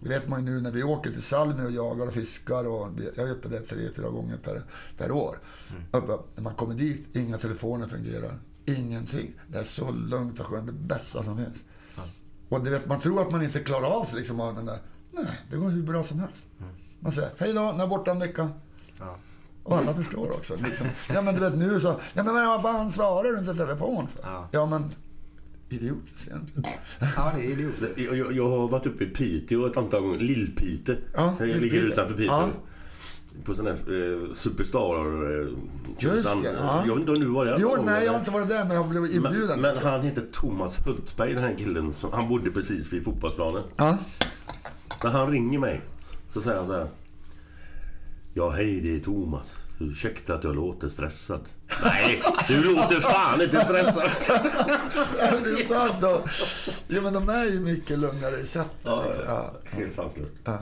Det 0.00 0.08
vet 0.08 0.28
man 0.28 0.46
ju 0.46 0.52
nu 0.52 0.60
när 0.60 0.70
vi 0.70 0.82
åker 0.82 1.10
till 1.10 1.22
Salmi 1.22 1.66
och 1.66 1.70
jagar 1.70 2.06
och 2.06 2.14
fiskar. 2.14 2.66
Och 2.66 2.88
jag 3.16 3.28
är 3.28 3.32
uppe 3.32 3.48
där 3.48 3.60
tre, 3.60 3.88
fyra 3.96 4.08
gånger 4.08 4.36
per, 4.36 4.62
per 4.98 5.12
år. 5.12 5.38
Uppe, 5.92 6.12
när 6.34 6.42
man 6.42 6.54
kommer 6.54 6.74
dit, 6.74 7.16
inga 7.16 7.38
telefoner 7.38 7.88
fungerar. 7.88 8.38
Ingenting. 8.66 9.34
Det 9.48 9.58
är 9.58 9.64
så 9.64 9.90
lugnt 9.90 10.40
och 10.40 10.46
skönt. 10.46 10.66
Det 10.66 10.72
bästa 10.72 11.22
som 11.22 11.36
finns. 11.36 11.64
Och 12.48 12.64
det 12.64 12.70
vet, 12.70 12.86
man 12.86 13.00
tror 13.00 13.22
att 13.22 13.30
man 13.30 13.42
inte 13.42 13.60
klarar 13.60 13.90
av 14.00 14.04
sig 14.04 14.18
liksom 14.18 14.40
av 14.40 14.54
den 14.54 14.66
där. 14.66 14.78
Nej, 15.12 15.40
det 15.50 15.56
går 15.56 15.68
hur 15.68 15.82
bra 15.82 16.02
som 16.02 16.18
helst. 16.18 16.46
Man 17.00 17.12
säger, 17.12 17.30
hej 17.38 17.52
då, 17.52 17.74
när 17.76 17.86
borta 17.86 18.10
en 18.10 18.18
vecka. 18.18 18.50
Och 19.62 19.76
alla 19.76 19.94
förstår 19.94 20.30
också. 20.32 20.54
Liksom. 20.64 20.86
Ja 21.14 21.22
men 21.22 21.34
du 21.34 21.40
vet 21.40 21.54
nu 21.58 21.80
så, 21.80 22.00
ja 22.14 22.22
men 22.22 22.34
vad 22.34 22.62
fan 22.62 22.92
svarar 22.92 23.32
du 23.32 23.38
inte 23.38 23.54
telefon 23.54 24.06
för? 24.08 24.24
Ja, 24.50 24.66
men 24.66 24.84
idiotiskt 25.68 26.28
egentligen. 26.28 26.64
Ja, 27.16 27.32
det 27.36 27.46
är 27.46 27.50
idiotiskt. 27.50 28.00
Jag, 28.00 28.16
jag, 28.16 28.32
jag 28.32 28.48
har 28.50 28.68
varit 28.68 28.86
uppe 28.86 29.04
i 29.04 29.06
Piteå 29.06 29.66
ett 29.66 29.76
antal 29.76 30.02
gånger. 30.02 30.18
Lill-Pite. 30.18 30.96
Ja, 31.14 31.34
jag 31.38 31.48
ligger 31.48 31.60
Lill-Piteå. 31.60 31.92
utanför 31.92 32.14
Piteå. 32.14 32.26
Ja. 32.34 32.48
På 33.44 33.54
sån 33.54 33.66
här 33.66 33.72
eh, 33.72 34.32
Superstar... 34.32 35.40
Eh, 35.40 35.48
Just 35.98 36.16
utan- 36.18 36.42
det, 36.42 36.52
ja. 36.52 36.82
Jag 36.86 36.94
vet 36.94 37.00
inte 37.00 37.12
om 37.12 37.18
du 37.20 37.26
var 37.26 37.44
där. 37.44 37.56
Jo, 37.60 37.76
nej 37.84 38.04
jag 38.04 38.12
har 38.12 38.18
inte 38.18 38.30
varit 38.30 38.48
där 38.48 38.64
men 38.64 38.76
jag 38.76 38.88
blev 38.88 39.04
inbjuden. 39.04 39.60
Men, 39.60 39.74
men 39.74 39.76
han 39.86 40.02
heter 40.02 40.22
Thomas 40.32 40.86
Hultberg, 40.86 41.34
den 41.34 41.42
här 41.42 41.54
killen. 41.58 41.92
Som, 41.92 42.12
han 42.12 42.28
bodde 42.28 42.50
precis 42.50 42.92
vid 42.92 43.04
fotbollsplanen. 43.04 43.62
Ja. 43.76 43.98
När 45.04 45.10
han 45.10 45.30
ringer 45.30 45.58
mig 45.58 45.80
så 46.30 46.40
säger 46.42 46.56
han 46.58 46.66
så 46.66 46.72
här. 46.72 46.88
Ja, 48.38 48.50
hej 48.50 48.80
det 48.80 48.96
är 48.96 49.00
Thomas. 49.00 49.56
Ursäkta 49.80 50.34
att 50.34 50.44
jag 50.44 50.54
låter 50.54 50.88
stressad. 50.88 51.40
Nej, 51.84 52.22
du 52.48 52.64
låter 52.74 53.00
fan 53.00 53.42
inte 53.42 53.64
stressad. 53.64 54.10
Ja, 55.18 55.32
det 55.44 55.50
är 55.50 55.68
sant 55.68 55.94
då. 56.00 56.24
Jo 56.88 57.02
men 57.02 57.12
de 57.12 57.28
är 57.28 57.44
ju 57.44 57.60
mycket 57.60 57.98
lugnare 57.98 58.36
i 58.36 58.46
sättet. 58.46 58.70
liksom. 59.06 59.24
Ja. 59.26 59.54
Helt 59.64 59.94
sanslöst. 59.94 60.32
Ja. 60.44 60.58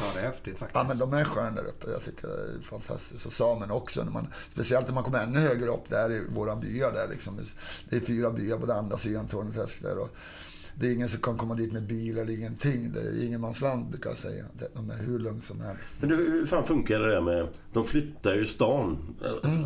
Ja, 0.00 0.04
det 0.14 0.20
är 0.20 0.24
häftigt 0.24 0.58
faktiskt. 0.58 0.74
Ja, 0.76 0.84
men 0.88 0.98
de 0.98 1.14
är 1.14 1.24
sköna 1.24 1.50
där 1.50 1.64
uppe. 1.68 1.90
Jag 1.90 2.02
tycker 2.02 2.28
det 2.28 2.58
är 2.58 2.62
fantastiskt. 2.62 3.26
Och 3.26 3.32
samerna 3.32 3.74
också. 3.74 4.04
När 4.04 4.12
man, 4.12 4.26
speciellt 4.48 4.86
när 4.86 4.94
man 4.94 5.04
kommer 5.04 5.22
ännu 5.22 5.40
högre 5.40 5.68
upp 5.68 5.88
där 5.88 6.12
i 6.12 6.26
våra 6.34 6.56
byar 6.56 6.92
där 6.92 7.08
liksom. 7.08 7.40
Det 7.88 7.96
är 7.96 8.00
fyra 8.00 8.30
byar 8.30 8.58
på 8.58 8.66
den 8.66 8.76
andra 8.76 8.96
sidan 8.98 9.28
Torneträsk 9.28 9.82
där. 9.82 9.98
Och 9.98 10.16
det 10.80 10.86
är 10.86 10.92
ingen 10.92 11.08
som 11.08 11.20
kan 11.20 11.36
komma 11.36 11.54
dit 11.54 11.72
med 11.72 11.82
bil 11.82 12.18
eller 12.18 12.32
ingenting. 12.32 12.92
Det 12.92 13.00
är 13.00 13.24
ingenmansland 13.24 13.90
brukar 13.90 14.10
jag 14.10 14.16
säga. 14.16 14.44
De 14.74 14.90
är 14.90 14.96
hur 14.96 15.18
lugnt 15.18 15.44
som 15.44 15.60
helst. 15.60 15.82
Men 16.00 16.10
hur 16.10 16.46
fan 16.46 16.64
funkar 16.64 17.00
det 17.00 17.10
där 17.10 17.20
med... 17.20 17.48
De 17.72 17.84
flyttar 17.84 18.34
ju 18.34 18.46
stan. 18.46 18.98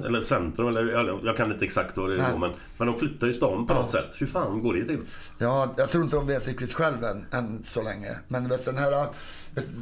Eller 0.07 0.21
centrum, 0.21 0.69
eller 0.69 1.27
jag 1.27 1.37
kan 1.37 1.53
inte 1.53 1.65
exakt 1.65 1.97
vad 1.97 2.11
det 2.11 2.23
är 2.23 2.39
men, 2.39 2.51
men 2.79 2.87
de 2.87 2.99
flyttar 2.99 3.27
ju 3.27 3.35
stan 3.35 3.67
på 3.67 3.75
något 3.75 3.91
sätt. 3.91 4.15
Hur 4.19 4.27
fan 4.27 4.63
går 4.63 4.75
det 4.75 4.85
till? 4.85 5.01
Ja, 5.39 5.75
jag 5.77 5.89
tror 5.91 6.05
inte 6.05 6.17
de 6.17 6.27
vet 6.27 6.49
riktigt 6.49 6.73
själv 6.73 7.05
än, 7.05 7.27
än 7.31 7.65
så 7.65 7.83
länge. 7.83 8.11
Men 8.29 8.49
vet, 8.49 8.65
den 8.65 8.77
här, 8.77 9.09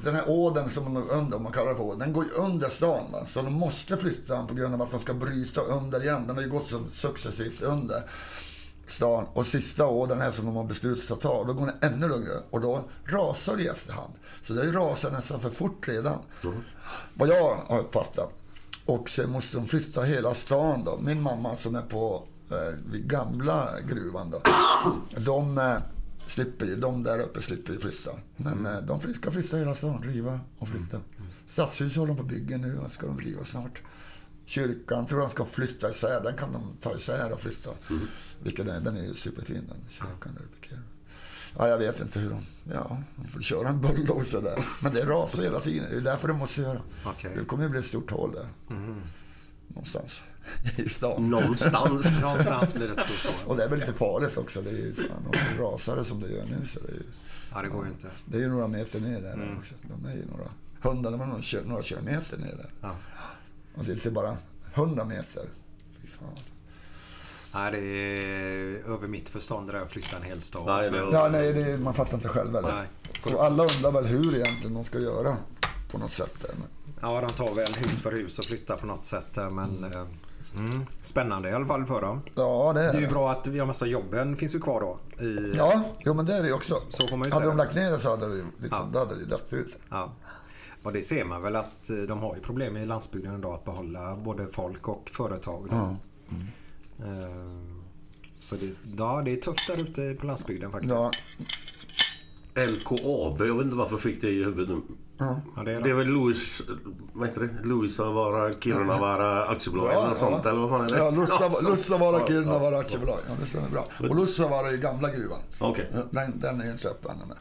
den 0.04 0.14
här 0.14 0.28
åden 0.28 0.70
som 0.70 0.84
de 0.84 1.10
under, 1.10 1.38
man 1.38 1.52
kallar 1.52 1.70
det 1.70 1.76
för 1.76 1.98
den 1.98 2.12
går 2.12 2.24
ju 2.24 2.30
under 2.30 2.68
stan. 2.68 3.12
Va? 3.12 3.24
Så 3.26 3.42
de 3.42 3.54
måste 3.54 3.96
flytta 3.96 4.34
den 4.34 4.46
på 4.46 4.54
grund 4.54 4.74
av 4.74 4.82
att 4.82 4.90
de 4.90 5.00
ska 5.00 5.14
bryta 5.14 5.60
under 5.60 6.02
igen. 6.02 6.24
Den 6.26 6.36
har 6.36 6.42
ju 6.42 6.50
gått 6.50 6.66
så 6.66 6.84
successivt 6.90 7.62
under 7.62 8.02
stan. 8.90 9.26
Och 9.32 9.46
sista 9.46 9.86
åden 9.86 10.20
här 10.20 10.30
som 10.30 10.46
de 10.46 10.56
har 10.56 10.64
beslutat 10.64 11.04
sig 11.04 11.14
att 11.14 11.20
ta, 11.20 11.44
då 11.44 11.52
går 11.52 11.66
den 11.66 11.92
ännu 11.92 12.08
lugnare. 12.08 12.42
Och 12.50 12.60
då 12.60 12.84
rasar 13.04 13.56
det 13.56 13.62
i 13.62 13.66
efterhand. 13.66 14.12
Så 14.42 14.52
det 14.52 14.72
rasat 14.72 15.12
nästan 15.12 15.40
för 15.40 15.50
fort 15.50 15.88
redan. 15.88 16.18
Vad 17.14 17.28
jag 17.28 17.56
har 17.56 17.78
uppfattat. 17.78 18.32
Och 18.84 19.10
sen 19.10 19.30
måste 19.30 19.56
de 19.56 19.66
flytta 19.66 20.02
hela 20.02 20.34
stan 20.34 20.84
då. 20.84 20.98
Min 21.02 21.22
mamma 21.22 21.56
som 21.56 21.74
är 21.74 21.82
på 21.82 22.26
eh, 22.50 22.80
gamla 22.90 23.68
gruvan 23.88 24.30
då. 24.30 24.42
De 25.16 25.58
eh, 25.58 25.76
slipper 26.26 26.66
ju, 26.66 26.76
de 26.76 27.02
där 27.02 27.18
uppe 27.18 27.42
slipper 27.42 27.72
ju 27.72 27.78
flytta. 27.78 28.10
Men 28.36 28.66
eh, 28.66 28.78
de 28.82 29.14
ska 29.14 29.30
flytta 29.30 29.56
hela 29.56 29.74
stan, 29.74 30.02
riva 30.02 30.40
och 30.58 30.68
flytta. 30.68 31.00
Stadshus 31.46 31.96
håller 31.96 32.14
de 32.14 32.16
på 32.16 32.22
bygga 32.22 32.56
nu 32.56 32.78
och 32.78 32.92
ska 32.92 33.06
de 33.06 33.20
riva 33.20 33.44
snart. 33.44 33.82
Kyrkan 34.46 35.06
tror 35.06 35.20
jag 35.20 35.30
ska 35.30 35.44
flytta 35.44 35.90
isär, 35.90 36.20
den 36.24 36.36
kan 36.36 36.52
de 36.52 36.76
ta 36.80 36.94
isär 36.94 37.32
och 37.32 37.40
flytta. 37.40 37.70
Vilket 37.88 38.08
är, 38.44 38.80
den 38.80 38.96
är 38.96 39.02
ju 39.02 39.14
superfin 39.14 39.64
den 39.68 39.78
kyrkan 39.88 40.38
Kiruna. 40.60 40.82
Ja, 41.58 41.68
jag 41.68 41.78
vet 41.78 42.00
inte 42.00 42.18
hur 42.20 42.30
de... 42.30 42.42
Ja, 42.72 43.02
de 43.16 43.28
får 43.28 43.40
köra 43.40 43.68
en 43.68 43.80
bulldozer 43.80 44.42
där. 44.42 44.64
Men 44.82 44.94
det 44.94 45.06
rasar 45.06 45.42
hela 45.42 45.60
tiden. 45.60 45.86
Det 45.90 45.96
är 45.96 46.00
därför 46.00 46.28
de 46.28 46.38
måste 46.38 46.60
göra. 46.60 46.82
Okej. 47.04 47.32
Det 47.36 47.44
kommer 47.44 47.64
ju 47.64 47.70
bli 47.70 47.78
ett 47.78 47.84
stort 47.86 48.10
hål 48.10 48.32
där. 48.34 48.76
Någonstans 49.68 50.22
i 50.76 50.88
stan. 50.88 51.30
Någonstans. 51.30 52.10
Någonstans 52.20 52.74
blir 52.74 52.88
det 52.88 52.92
ett 52.92 53.08
stort 53.10 53.34
hål. 53.34 53.50
Och 53.50 53.56
det 53.56 53.64
är 53.64 53.68
väl 53.68 53.78
lite 53.78 53.92
farligt 53.92 54.36
också. 54.36 54.62
Det 54.62 54.70
är 54.70 54.74
ju 54.74 54.94
fan, 54.94 55.32
det 55.32 55.62
rasar 55.62 56.02
som 56.02 56.20
det 56.20 56.28
gör 56.28 56.44
nu 56.44 56.66
så 56.66 56.80
det 56.80 56.92
är 56.92 56.96
ju... 56.96 57.02
Ja, 57.52 57.62
det 57.62 57.68
går 57.68 57.84
ju 57.84 57.90
inte. 57.90 58.06
Det 58.24 58.36
är 58.36 58.40
ju 58.40 58.48
några 58.48 58.68
meter 58.68 59.00
ner 59.00 59.22
där 59.22 59.56
också. 59.58 59.74
De 59.82 60.08
är 60.08 60.14
ju 60.14 60.26
några... 60.26 60.44
Hundarna 60.82 61.16
var 61.16 61.26
några, 61.26 61.42
några 61.64 61.82
kilometer 61.82 62.38
ner 62.38 62.56
där. 62.56 62.70
Ja. 62.80 62.96
Och 63.74 63.84
det 63.84 64.06
är 64.06 64.10
bara 64.10 64.38
hundra 64.74 65.04
meter. 65.04 65.44
Fy 66.00 66.06
fan. 66.06 66.36
Nej, 67.54 67.70
det 67.72 67.78
är 67.78 68.92
över 68.94 69.06
mitt 69.08 69.28
förstånd 69.28 69.66
det 69.68 69.72
där 69.72 69.80
att 69.80 69.90
flytta 69.92 70.16
en 70.16 70.22
hel 70.22 70.42
stad. 70.42 70.66
Nej, 70.66 70.90
det- 70.90 71.08
Ja, 71.12 71.28
nej, 71.32 71.52
det 71.52 71.60
är, 71.62 71.78
man 71.78 71.94
fattar 71.94 72.14
inte 72.14 72.28
själv 72.28 72.54
heller. 72.54 72.72
Nej. 73.24 73.34
Och 73.34 73.44
alla 73.44 73.62
undrar 73.62 73.90
väl 73.92 74.06
hur 74.06 74.34
egentligen 74.34 74.74
de 74.74 74.84
ska 74.84 74.98
göra 74.98 75.36
på 75.92 75.98
något 75.98 76.12
sätt. 76.12 76.44
Men, 76.48 76.66
Ja, 77.02 77.20
de 77.20 77.28
tar 77.32 77.54
väl 77.54 77.74
hus 77.74 78.00
för 78.00 78.12
hus 78.12 78.38
och 78.38 78.44
flyttar 78.44 78.76
på 78.76 78.86
något 78.86 79.04
sätt 79.04 79.36
men... 79.50 79.84
eh, 79.84 80.02
Mm, 80.58 80.86
spännande 81.00 81.48
i 81.50 81.52
alla 81.52 81.66
fall 81.66 81.86
för 81.86 82.00
dem. 82.00 82.20
ja, 82.34 82.72
det 82.74 82.80
är 82.80 82.92
Det 82.92 82.98
är 82.98 83.00
ju 83.02 83.08
bra 83.08 83.30
att 83.30 83.46
ja, 83.46 83.64
massa 83.64 83.86
jobben 83.86 84.36
finns 84.36 84.54
ju 84.54 84.60
kvar 84.60 84.80
då. 84.80 84.98
I, 85.24 85.52
Ja, 85.56 85.82
jo, 86.04 86.14
men 86.14 86.26
det 86.26 86.34
är 86.34 86.42
det 86.42 86.52
också. 86.52 86.82
Så 86.88 87.08
får 87.08 87.16
man 87.16 87.28
ju 87.28 87.34
hade 87.34 87.46
de 87.46 87.56
lagt 87.56 87.74
ner 87.74 87.90
det 87.90 87.98
så 87.98 88.10
hade 88.10 88.28
det 88.28 88.34
ju 88.34 88.44
liksom, 88.62 88.90
Ja. 88.94 88.98
hade 88.98 89.14
det 89.16 89.24
dött 89.24 89.52
ut. 89.52 89.76
Ja. 89.90 90.12
Och 90.82 90.92
det 90.92 91.02
ser 91.02 91.24
man 91.24 91.42
väl 91.42 91.56
att 91.56 91.90
eh, 91.90 91.96
de 91.96 92.18
har 92.18 92.34
ju 92.34 92.40
problem 92.40 92.76
i 92.76 92.86
landsbygden 92.86 93.38
idag 93.38 93.52
att 93.54 93.64
behålla 93.64 94.16
både 94.16 94.46
folk 94.52 94.88
och 94.88 95.10
företag. 95.12 95.68
Då. 95.70 95.96
Eh, 97.02 97.60
Så 98.38 98.56
det, 98.56 98.80
ja, 98.98 99.22
det 99.24 99.32
är 99.32 99.36
tufft 99.36 99.66
där 99.66 99.76
ute 99.76 100.16
på 100.20 100.26
landsbygden 100.26 100.72
faktiskt. 100.72 100.94
Ja, 100.94 101.10
LKAB, 102.54 103.40
jag 103.46 103.54
vet 103.54 103.64
inte 103.64 103.76
varför 103.76 103.92
jag 103.92 104.00
fick 104.00 104.20
det 104.20 104.30
i 104.30 104.44
huvudet 104.44 104.68
nu. 104.68 104.82
Ja, 105.18 105.62
det 105.64 105.72
är 105.72 105.80
Det 105.80 105.90
är 105.90 105.94
väl 105.94 106.06
Louis, 106.06 106.62
vad 107.12 107.28
heter 107.28 107.40
det? 107.40 107.68
Louisavaara 107.68 108.52
Kirunavaara 108.52 109.44
aktiebolag 109.46 109.92
eller 109.92 110.08
något 110.08 110.18
sånt 110.18 110.46
eller 110.46 110.60
vad 110.60 110.70
fan 110.70 110.80
är 110.84 110.88
det? 110.88 110.96
Ja, 110.98 111.10
Lussavaara 111.70 112.18
ja, 112.18 112.26
Kirunavaara 112.26 112.74
ja, 112.74 112.80
aktiebolag. 112.80 113.18
Ja, 113.28 113.34
det 113.40 113.46
stämmer 113.46 113.68
bra. 113.68 113.86
Och 113.98 114.16
Lussavaara 114.16 114.68
är 114.70 114.76
gamla 114.76 115.10
gruvan. 115.10 115.38
Okej. 115.58 115.90
Den, 116.10 116.38
den 116.38 116.60
är 116.60 116.64
ju 116.64 116.70
inte 116.70 116.88
öppen 116.88 117.10
ännu. 117.24 117.34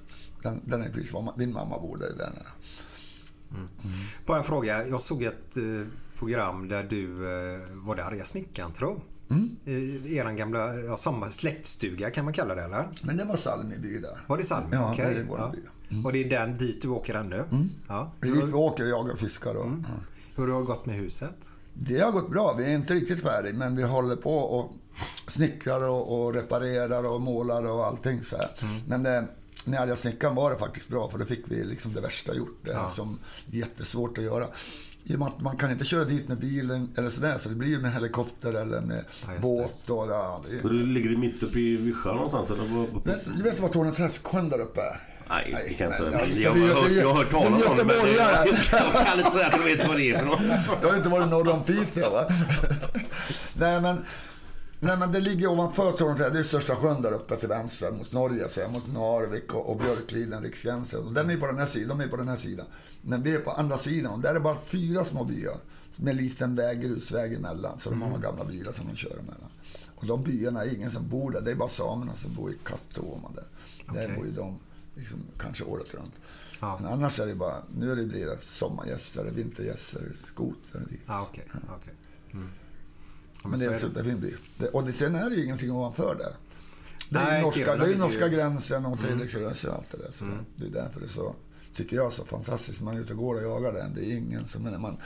Den, 0.44 0.62
den 0.66 0.82
är 0.82 0.90
precis 0.90 1.14
var 1.14 1.34
min 1.38 1.54
mamma 1.54 1.80
bor 1.80 1.98
där. 1.98 2.10
Den 2.18 2.34
är. 2.34 2.48
Bara 4.26 4.38
en 4.38 4.44
fråga. 4.44 4.88
Jag 4.88 5.02
såg 5.02 5.24
ett 5.24 5.58
eh, 5.58 5.64
program 6.18 6.68
där 6.68 6.84
du 6.84 7.06
eh, 7.06 7.60
var 7.74 7.96
det 7.96 8.06
arga 8.06 8.26
snickaren 8.26 8.72
tror 8.72 9.02
Mm. 9.30 9.56
I 9.66 10.16
eran 10.18 10.36
gamla 10.36 10.76
ja, 10.76 10.98
samma 10.98 11.30
släktstuga 11.30 12.10
kan 12.10 12.26
man 12.26 12.34
kalla 12.34 12.56
det 12.56 12.64
eller? 12.64 12.90
Men 13.02 13.18
det 13.18 13.26
var 13.26 13.36
Salmiby 13.36 14.00
där. 14.00 14.18
Var 14.28 14.38
det 14.38 14.44
Salmi? 14.44 14.70
Ja, 14.72 14.92
Okej. 14.92 15.14
det 15.16 15.24
vår 15.30 15.40
ja. 15.40 15.54
by. 15.90 16.04
Och 16.04 16.14
det 16.14 16.24
är 16.24 16.30
den 16.30 16.58
dit 16.58 16.82
du 16.82 16.88
åker 16.88 17.14
ännu? 17.16 17.44
Ja. 17.88 18.12
Vi 18.22 18.30
Hur, 18.30 18.46
vi 18.46 18.54
åker 18.54 18.86
jagar 18.86 19.14
och 19.14 19.20
fiskar. 19.20 19.56
Och, 19.56 19.66
ja. 19.68 19.90
hur 20.36 20.48
har 20.48 20.60
det 20.60 20.66
gått 20.66 20.86
med 20.86 20.96
huset? 20.96 21.50
Det 21.74 22.00
har 22.00 22.12
gått 22.12 22.32
bra. 22.32 22.56
Vi 22.58 22.64
är 22.66 22.76
inte 22.76 22.94
riktigt 22.94 23.22
färdiga, 23.22 23.54
men 23.54 23.76
vi 23.76 23.84
håller 23.84 24.16
på 24.16 24.36
och 24.36 24.72
snickrar 25.28 25.90
och, 25.90 26.22
och 26.26 26.34
reparerar 26.34 27.10
och 27.14 27.22
målar 27.22 27.72
och 27.72 27.86
allting 27.86 28.24
så 28.24 28.38
här. 28.38 28.50
Men 28.88 29.04
det, 29.04 29.28
när 29.66 29.88
jag 29.88 29.98
snickaren 29.98 30.36
var 30.36 30.52
det 30.52 30.58
faktiskt 30.58 30.90
bra, 30.90 31.10
för 31.10 31.18
då 31.18 31.26
fick 31.26 31.44
vi 31.52 31.64
liksom 31.64 31.94
det 31.94 32.02
värsta 32.02 32.36
gjort. 32.36 32.60
Det 32.64 32.72
Ja. 32.72 32.90
som 32.90 33.20
är 33.52 33.56
jättesvårt 33.56 34.18
att 34.18 34.24
göra. 34.24 34.46
I 35.10 35.16
och 35.16 35.20
med 35.20 35.28
att 35.28 35.42
man 35.42 35.58
kan 35.58 35.72
inte 35.72 35.86
köra 35.86 36.04
dit 36.04 36.28
med 36.28 36.38
bilen 36.40 36.90
eller 36.98 37.10
sådär, 37.10 37.38
så 37.40 37.50
det 37.50 37.56
blir 37.56 37.80
med 37.80 37.94
helikopter 37.94 38.54
eller 38.54 38.82
med 38.82 39.04
Ja, 39.28 39.32
just 39.32 39.42
båt. 39.42 39.90
Och, 39.90 40.08
ja, 40.12 40.42
det, 40.52 40.64
Och 40.64 40.70
du 40.74 40.86
ligger 40.86 41.10
mitt 41.10 41.44
uppe 41.44 41.60
i 41.60 41.78
Vischa 41.78 42.14
någonstans 42.14 42.50
eller? 42.50 42.64
vad- 42.64 43.04
vet, 43.06 43.36
du 43.36 43.42
vet 43.44 43.60
var 43.60 43.70
Torneträsksjön 43.70 44.50
där 44.50 44.60
uppe? 44.60 44.82
Nej, 45.30 45.56
det 45.68 45.74
kan 45.74 45.88
jag 45.92 46.12
inte 46.12 46.18
säga. 46.28 46.28
ja, 46.36 46.52
Jag 46.52 46.56
det- 46.56 46.74
har 46.74 46.82
hört, 46.82 46.90
det- 46.90 46.96
jag 46.96 47.08
har 47.08 47.14
hört 47.16 47.26
det- 47.30 47.32
talas 47.38 47.62
det 47.62 47.68
om 47.70 47.78
det 47.78 47.84
men 47.84 47.96
jag 47.96 48.08
jag 48.96 49.06
kan 49.08 49.18
inte 49.20 49.32
säga 49.32 49.48
att 49.48 49.58
jag 49.58 49.64
vet 49.64 49.88
vad 49.88 49.98
det 49.98 50.12
är 50.12 50.18
för 50.18 50.26
något. 50.26 50.42
Jag 50.82 50.90
har 50.90 50.98
inte 50.98 51.10
varit 51.10 51.30
norr 51.30 51.50
om 51.54 51.64
Piteå 51.64 52.10
va? 52.10 52.22
nej 53.54 53.82
men, 53.82 54.06
nej 54.80 54.98
men 54.98 55.12
det 55.12 55.20
ligger 55.20 55.48
ovanför 55.48 55.92
Torneträsk. 55.92 56.34
Det 56.34 56.40
är 56.40 56.44
största 56.44 56.76
sjön 56.76 57.02
där 57.02 57.12
uppe 57.12 57.36
till 57.36 57.50
vänster 57.50 57.92
mot 57.92 58.12
Norge. 58.12 58.50
Så 58.50 58.62
här, 58.62 58.68
mot 58.70 58.94
Narvik 58.94 59.54
och, 59.54 59.70
och 59.70 59.78
Björkliden, 59.78 60.44
Riksgränsen. 60.44 61.04
Och 61.04 61.14
den 61.14 61.30
är 61.30 61.38
på 61.38 61.48
den 61.48 61.58
här 61.58 61.66
sidan. 61.66 61.98
De 61.98 62.04
är 62.04 62.08
på 62.08 62.18
den 62.18 62.28
här 62.28 62.36
sidan. 62.36 62.66
Men 63.02 63.24
vi 63.24 63.36
är 63.36 63.40
på 63.40 63.52
andra 63.52 63.78
sidan. 63.78 64.14
Och 64.14 64.20
där 64.20 64.36
är 64.36 64.40
bara 64.40 64.56
fyra 64.56 65.06
små 65.06 65.24
byar. 65.24 65.58
Med 65.96 66.12
en 66.12 66.18
liten 66.18 66.56
väg, 66.56 66.82
grusväg 66.82 67.34
emellan. 67.34 67.80
Så 67.80 67.90
de 67.90 68.02
har 68.02 68.18
gamla 68.18 68.46
bilar 68.46 68.72
som 68.72 68.88
de 68.88 68.96
kör 68.96 69.20
emellan. 69.20 69.50
Och 69.96 70.06
de 70.06 70.24
byarna 70.24 70.64
är 70.64 70.76
ingen 70.76 70.92
som 70.92 71.10
bor 71.10 71.32
där. 71.32 71.42
Det 71.42 71.52
är 71.52 71.56
bara 71.56 71.70
samerna 71.70 72.16
som 72.16 72.34
bor 72.34 72.52
i 72.52 72.58
Kattuoma 72.64 73.32
där. 73.36 73.48
Där 73.94 74.04
Okej. 74.04 74.16
bor 74.16 74.26
ju 74.26 74.32
de 74.32 74.60
liksom, 74.96 75.20
kanske 75.38 75.64
året 75.64 75.94
runt. 75.94 76.14
Ja. 76.60 76.80
Men 76.82 76.94
annars 76.94 77.20
är 77.20 77.26
det 77.26 77.36
bara, 77.36 77.56
nu 77.76 77.92
är 77.92 77.96
det 77.96 78.06
blir 78.06 78.26
det 78.26 78.38
sommargäster, 78.42 79.26
vintergäster, 79.26 80.16
skoter 80.26 80.86
dit. 80.90 81.04
Ja, 81.08 81.28
okej. 81.30 81.46
okej. 81.64 81.94
Mm. 82.34 82.50
Ja, 83.44 83.50
Men 83.50 83.60
det 83.60 83.66
är 83.66 83.72
en 83.72 83.80
superfin 83.80 84.20
by. 84.22 84.34
Och 84.74 84.84
det, 84.84 84.94
sen 84.94 85.16
är 85.16 85.30
det 85.30 85.36
ju 85.36 85.44
ingenting 85.44 85.72
ovanför 85.72 86.16
där. 86.16 86.34
Det 87.10 87.20
är 87.20 87.24
Nej, 87.26 87.38
ju 87.38 87.46
norska, 87.46 87.66
Kiruna 87.66 87.86
det 87.86 87.94
är 87.94 87.98
norska 87.98 88.28
ju- 88.28 88.34
gränsen 88.34 88.86
och 88.86 89.00
Trelleborgsröse 89.00 89.70
och 89.70 89.76
allt 89.76 89.92
det 89.92 89.98
där. 89.98 90.12
Så 90.12 90.26
Det 90.56 90.66
är 90.66 90.70
därför 90.84 91.00
det 91.00 91.06
är 91.06 91.10
så, 91.10 91.36
tycker 91.74 91.96
jag, 91.96 92.14
så 92.14 92.26
fantastiskt. 92.26 92.82
Man 92.82 92.98
är 92.98 93.02
ute 93.02 93.14
och 93.14 93.20
går 93.20 93.36
och 93.36 93.42
jagar 93.44 93.74
den. 93.74 93.94
Det 93.96 94.06
är 94.06 94.18
ingen 94.18 94.48
som... 94.48 94.64
Man, 94.64 94.98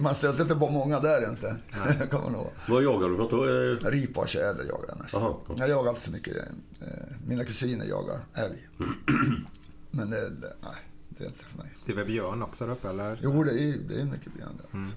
man 0.00 0.14
stöter 0.14 0.42
inte 0.42 0.54
på 0.56 0.70
många 0.70 1.00
där 1.00 1.30
inte. 1.30 1.56
kommer 2.10 2.24
man 2.24 2.34
ihåg. 2.34 2.50
Vad 2.68 2.82
jagar 2.82 3.08
du 3.08 3.16
för 3.16 3.22
något 3.22 3.80
då? 3.82 3.90
Ripa 3.90 4.20
och 4.20 4.28
tjäder 4.28 4.64
jagar 4.64 4.84
jag 4.88 4.98
mest. 4.98 5.14
Jag 5.58 5.68
jagar 5.68 5.90
inte 5.90 6.02
så 6.02 6.10
mycket. 6.12 6.36
eh, 6.36 6.86
Mina 7.26 7.44
kusiner 7.44 7.84
jagar 7.86 8.20
älg. 8.34 8.68
Men 9.90 10.10
det, 10.10 10.30
det, 10.30 10.52
nej, 10.62 10.72
det 11.08 11.24
är 11.24 11.28
inte 11.28 11.44
för 11.44 11.58
mig. 11.58 11.66
Det 11.86 11.92
är 11.92 11.96
väl 11.96 12.06
björn 12.06 12.42
också 12.42 12.66
där 12.66 12.72
uppe 12.72 12.88
eller? 12.88 13.18
Jo, 13.22 13.44
det 13.44 13.50
är, 13.62 13.78
det 13.88 14.00
är 14.00 14.04
mycket 14.04 14.34
björn 14.34 14.56
där. 14.56 14.64
också. 14.64 14.96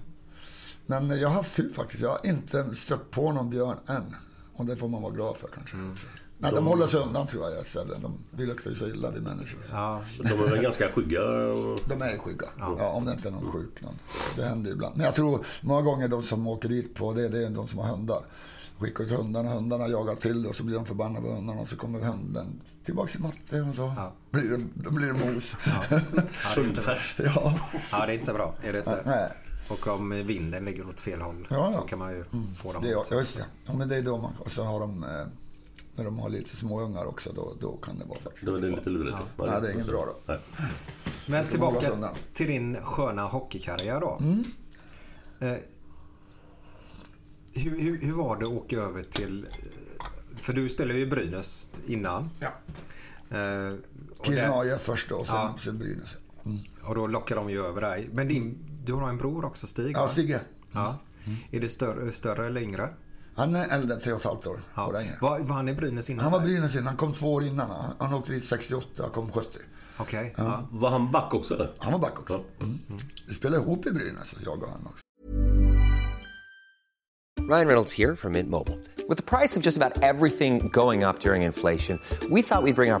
Men 0.90 1.20
jag 1.20 1.28
har 1.28 1.36
haft 1.36 1.56
tur 1.56 1.72
faktiskt. 1.72 2.02
Jag 2.02 2.10
har 2.10 2.26
inte 2.26 2.74
stött 2.74 3.10
på 3.10 3.32
någon 3.32 3.50
björn 3.50 3.76
än. 3.88 4.16
Och 4.54 4.66
det 4.66 4.76
får 4.76 4.88
man 4.88 5.02
vara 5.02 5.12
glad 5.12 5.36
för 5.36 5.48
kanske. 5.48 5.76
Också. 5.92 6.06
Nej, 6.38 6.52
de 6.54 6.66
håller 6.66 6.86
sig 6.86 7.00
undan 7.00 7.26
tror 7.26 7.50
jag 7.50 7.62
istället. 7.62 8.02
De 8.02 8.18
vill 8.30 8.48
lukta 8.48 8.74
så 8.74 8.86
illa 8.86 9.10
vid 9.10 9.22
människor. 9.22 9.60
Ja, 9.70 10.02
De 10.18 10.28
är 10.28 10.50
väl 10.50 10.62
ganska 10.62 10.92
skygga? 10.92 11.22
Och... 11.22 11.78
De 11.86 12.02
är 12.02 12.18
skygga. 12.18 12.46
Ja. 12.58 12.88
om 12.88 13.04
det 13.04 13.12
inte 13.12 13.28
är 13.28 13.32
någon 13.32 13.52
sjuk 13.52 13.82
någon. 13.82 13.98
Det 14.36 14.44
händer 14.44 14.70
ibland. 14.72 14.96
Men 14.96 15.06
jag 15.06 15.14
tror 15.14 15.46
många 15.60 15.82
gånger 15.82 16.08
de 16.08 16.22
som 16.22 16.46
åker 16.46 16.68
dit 16.68 16.94
på 16.94 17.12
det, 17.12 17.28
det 17.28 17.46
är 17.46 17.50
de 17.50 17.66
som 17.66 17.78
har 17.78 17.88
hundar. 17.88 18.20
Skickar 18.78 19.04
ut 19.04 19.10
hundarna, 19.10 19.48
hundarna 19.48 19.88
jagar 19.88 20.14
till 20.14 20.46
och 20.46 20.54
så 20.54 20.64
blir 20.64 20.76
de 20.76 20.86
förbannade 20.86 21.26
på 21.26 21.32
hundarna 21.32 21.60
och 21.60 21.68
så 21.68 21.76
kommer 21.76 22.00
hunden 22.00 22.62
tillbaks 22.84 23.12
till 23.12 23.20
matte 23.20 23.60
och 23.60 23.74
så 23.74 23.92
blir 24.30 24.50
det, 24.50 24.90
blir 24.90 25.06
det 25.06 25.32
mos. 25.32 25.56
Sundfärs. 26.54 27.14
ja. 27.18 27.54
ja, 27.92 28.06
det 28.06 28.12
är 28.12 28.18
inte 28.18 28.32
bra. 28.32 28.54
Är 28.62 28.72
det 28.72 28.78
inte? 28.78 29.02
Nej. 29.06 29.28
Och 29.70 29.86
om 29.86 30.10
vinden 30.26 30.64
ligger 30.64 30.88
åt 30.88 31.00
fel 31.00 31.20
håll 31.20 31.46
Ja, 31.50 31.66
så 31.72 31.78
ja. 31.78 31.82
kan 31.86 31.98
man 31.98 32.12
ju 32.12 32.24
få 32.62 32.72
dem 32.72 32.82
Det 32.82 32.88
ja, 32.88 33.04
just 33.12 33.36
det. 33.36 33.44
Ja, 33.66 33.72
men 33.72 33.88
det 33.88 33.96
är 33.96 34.02
då 34.02 34.18
man, 34.18 34.32
och 34.38 34.50
så 34.50 34.64
har 34.64 34.80
de, 34.80 35.04
eh, 35.04 35.08
när 35.94 36.04
de 36.04 36.18
har 36.18 36.28
lite 36.28 36.56
småungar 36.56 37.04
också, 37.06 37.32
då, 37.32 37.54
då 37.60 37.76
kan 37.76 37.98
det 37.98 38.04
vara 38.04 38.20
faktiskt 38.20 38.46
Då 38.46 38.54
är 38.56 38.60
det 38.60 38.68
lite 38.68 38.90
lurigt. 38.90 39.16
Ja. 39.36 39.44
Nej, 39.46 39.60
det 39.60 39.68
är 39.68 39.74
inget 39.74 39.86
bra 39.86 40.04
då. 40.06 40.16
Nej. 40.26 40.38
Men 41.26 41.44
tillbaka 41.44 42.10
till 42.32 42.46
din 42.46 42.76
sköna 42.82 43.22
hockeykarriär 43.22 44.00
då. 44.00 44.18
Mm. 44.20 44.44
Eh, 45.40 45.56
hur, 47.52 47.80
hur, 47.80 48.00
hur 48.00 48.12
var 48.12 48.36
det 48.36 48.44
att 48.46 48.52
åka 48.52 48.76
över 48.76 49.02
till... 49.02 49.44
eh, 49.50 50.06
För 50.36 50.52
du 50.52 50.68
spelade 50.68 50.98
ju 50.98 51.04
i 51.04 51.10
Brynäs 51.10 51.68
innan. 51.86 52.30
Ja. 52.40 52.48
Eh, 53.38 53.74
Kiruna 54.22 54.78
först 54.78 55.08
då, 55.08 55.14
och 55.16 55.26
sen, 55.26 55.34
Ja. 55.36 55.54
sen 55.58 55.78
Brynäs. 55.78 56.16
Mm. 56.44 56.58
och 56.82 56.94
då 56.94 57.06
lockar 57.06 57.36
de 57.36 57.50
ju 57.50 57.64
över 57.64 57.80
dig. 57.80 58.08
Men 58.12 58.28
din, 58.28 58.58
du 58.90 58.96
har 58.96 59.08
en 59.08 59.18
bror 59.18 59.44
också, 59.44 59.66
Stig? 59.66 59.96
Ja? 59.96 60.08
Stigge. 60.08 60.40
Ja. 60.72 60.98
Är 61.50 61.60
det 61.60 61.68
större, 61.68 62.12
större 62.12 62.46
eller 62.46 62.60
yngre? 62.60 62.88
Han 63.34 63.54
är 63.54 63.68
äldre, 63.68 63.96
tre 63.96 64.12
och 64.12 64.18
ett 64.18 64.24
halvt 64.24 64.46
år. 64.46 64.60
Ja. 64.74 64.92
Var, 65.20 65.38
var 65.38 65.56
han 65.56 65.68
i 65.68 65.74
Brynäs 65.74 66.10
innan? 66.10 66.22
Han 66.22 66.32
var? 66.32 66.40
Brynäs 66.40 66.74
innan, 66.74 66.86
han 66.86 66.96
kom 66.96 67.12
två 67.12 67.34
år 67.34 67.44
innan. 67.44 67.70
Han, 67.70 67.92
han 67.98 68.14
åkte 68.14 68.32
dit 68.32 68.44
68, 68.44 69.08
kom 69.14 69.32
70. 69.32 69.48
Okej. 69.96 70.34
ja. 70.36 70.68
Var 70.70 70.90
han 70.90 71.12
back 71.12 71.34
också 71.34 71.54
eller? 71.54 71.72
Han 71.78 71.92
var 71.92 71.98
back 71.98 72.18
också. 72.18 72.44
Ja. 72.58 72.64
Mm. 72.64 72.78
Vi 73.28 73.34
spelade 73.34 73.62
ihop 73.62 73.86
i 73.86 73.90
Brynäs, 73.90 74.34
jag 74.44 74.62
och 74.62 74.68
han 74.68 74.86
också. 74.86 75.02
Ryan 77.40 77.66
Reynolds 77.66 77.92
here 77.92 78.16
from 78.16 78.32
Mint 78.32 78.50
Mobile. 78.50 78.78
With 79.08 79.16
the 79.16 79.38
price 79.38 79.58
of 79.58 79.66
just 79.66 79.76
about 79.76 80.02
everything 80.02 80.68
going 80.72 81.04
up 81.04 81.20
during 81.20 81.42
inflation, 81.42 81.98
we 82.30 82.42
thought 82.42 82.62
we'd 82.62 82.76
bring 82.76 82.92
our 82.92 83.00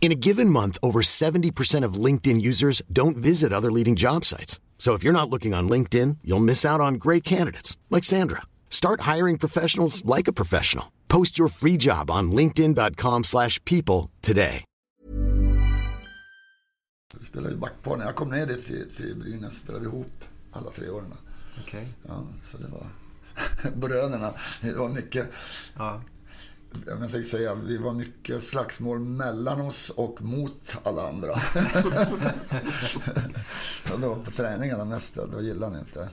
In 0.00 0.12
a 0.12 0.14
given 0.14 0.48
month, 0.48 0.78
over 0.82 1.00
70% 1.02 1.84
of 1.84 2.04
LinkedIn 2.04 2.40
users 2.40 2.80
don't 2.90 3.16
visit 3.16 3.52
other 3.52 3.70
leading 3.70 3.96
job 3.96 4.24
sites. 4.24 4.58
So 4.78 4.94
if 4.94 5.04
you're 5.04 5.12
not 5.20 5.28
looking 5.28 5.52
on 5.54 5.68
LinkedIn, 5.68 6.18
you'll 6.24 6.44
miss 6.44 6.64
out 6.64 6.80
on 6.80 6.94
great 6.94 7.24
candidates 7.24 7.76
like 7.90 8.04
Sandra. 8.04 8.42
Start 8.70 9.00
hiring 9.02 9.38
professionals 9.38 10.02
like 10.04 10.28
a 10.28 10.32
professional. 10.32 10.84
Post 11.08 11.38
your 11.38 11.48
free 11.48 11.76
job 11.76 12.10
on 12.10 12.30
linkedin.com/people 12.32 13.22
slash 13.24 13.58
people 13.64 14.08
today. 14.22 14.64
Vi 17.20 17.24
spelade 17.26 17.54
ju 17.54 17.58
backpar. 17.60 17.96
När 17.96 18.04
jag 18.04 18.14
kom 18.14 18.30
ner 18.30 18.46
dit 18.46 18.66
till, 18.66 18.90
till 18.96 19.16
Brynäs 19.16 19.58
spelade 19.58 19.84
vi 19.84 19.90
ihop 19.90 20.24
alla 20.52 20.70
tre 20.70 20.88
åren. 20.88 21.12
Okej. 21.60 21.88
Ja, 22.08 22.26
så 22.42 22.56
det 22.56 22.66
var 22.68 22.86
bröderna. 23.76 24.32
Det 24.60 24.72
var 24.72 24.88
mycket, 24.88 25.28
Ja. 25.76 26.00
Jag 26.86 27.10
fick 27.10 27.26
säga, 27.26 27.54
vi 27.54 27.78
var 27.78 27.92
mycket 27.92 28.42
slagsmål 28.42 28.98
mellan 28.98 29.60
oss 29.60 29.90
och 29.90 30.22
mot 30.22 30.76
alla 30.82 31.08
andra. 31.08 31.32
då 34.00 34.14
på 34.24 34.30
träningarna 34.30 34.84
mest, 34.84 35.18
då 35.32 35.40
gillade 35.40 35.72
han 35.72 35.80
inte. 35.80 36.08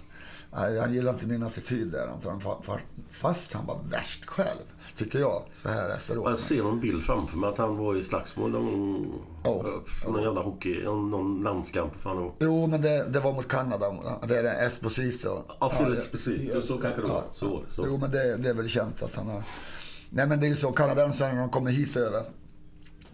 Han 0.51 0.93
gillade 0.93 1.15
inte 1.17 1.27
min 1.27 1.43
attityd 1.43 1.91
där. 1.91 2.09
Fast 3.11 3.53
han 3.53 3.65
var 3.65 3.79
värst 3.91 4.25
själv, 4.25 4.59
tycker 4.95 5.19
jag, 5.19 5.43
så 5.53 5.69
här 5.69 5.89
efteråt. 5.89 6.29
Jag 6.29 6.39
ser 6.39 6.63
någon 6.63 6.79
bild 6.79 7.03
framför 7.03 7.37
mig 7.37 7.49
att 7.49 7.57
han 7.57 7.77
var 7.77 7.95
i 7.95 8.03
slagsmål 8.03 8.51
någon, 8.51 9.05
Ja. 9.43 9.65
någon 10.07 10.23
jävla 10.23 10.41
hockey, 10.41 10.83
någon 10.83 11.43
landskamp. 11.43 11.95
Fan, 11.95 12.31
Jo, 12.39 12.67
men 12.67 12.81
det, 12.81 13.05
det 13.09 13.19
var 13.19 13.33
mot 13.33 13.47
Kanada. 13.47 13.85
Det 14.27 14.37
är 14.39 14.65
Esposito. 14.67 15.43
Ja, 15.59 15.69
Phil 15.69 15.93
Esposito, 15.93 16.61
så 16.61 16.77
kanske 16.77 17.01
det 17.01 17.07
var. 17.07 17.23
Så 17.33 17.49
var 17.49 17.63
det, 17.69 17.75
så. 17.75 17.83
Jo, 17.85 17.97
men 17.97 18.11
det, 18.11 18.37
det 18.37 18.49
är 18.49 18.53
väl 18.53 18.69
känt 18.69 19.03
att 19.03 19.15
han 19.15 19.27
har... 19.29 19.43
Nej, 20.15 20.27
men 20.27 20.39
det 20.39 20.45
är 20.45 20.49
ju 20.49 20.55
så. 20.55 20.71
Kanadensarna 20.71 21.33
när 21.33 21.41
de 21.41 21.49
kommer 21.49 21.71
hit 21.71 21.95
över. 21.95 22.23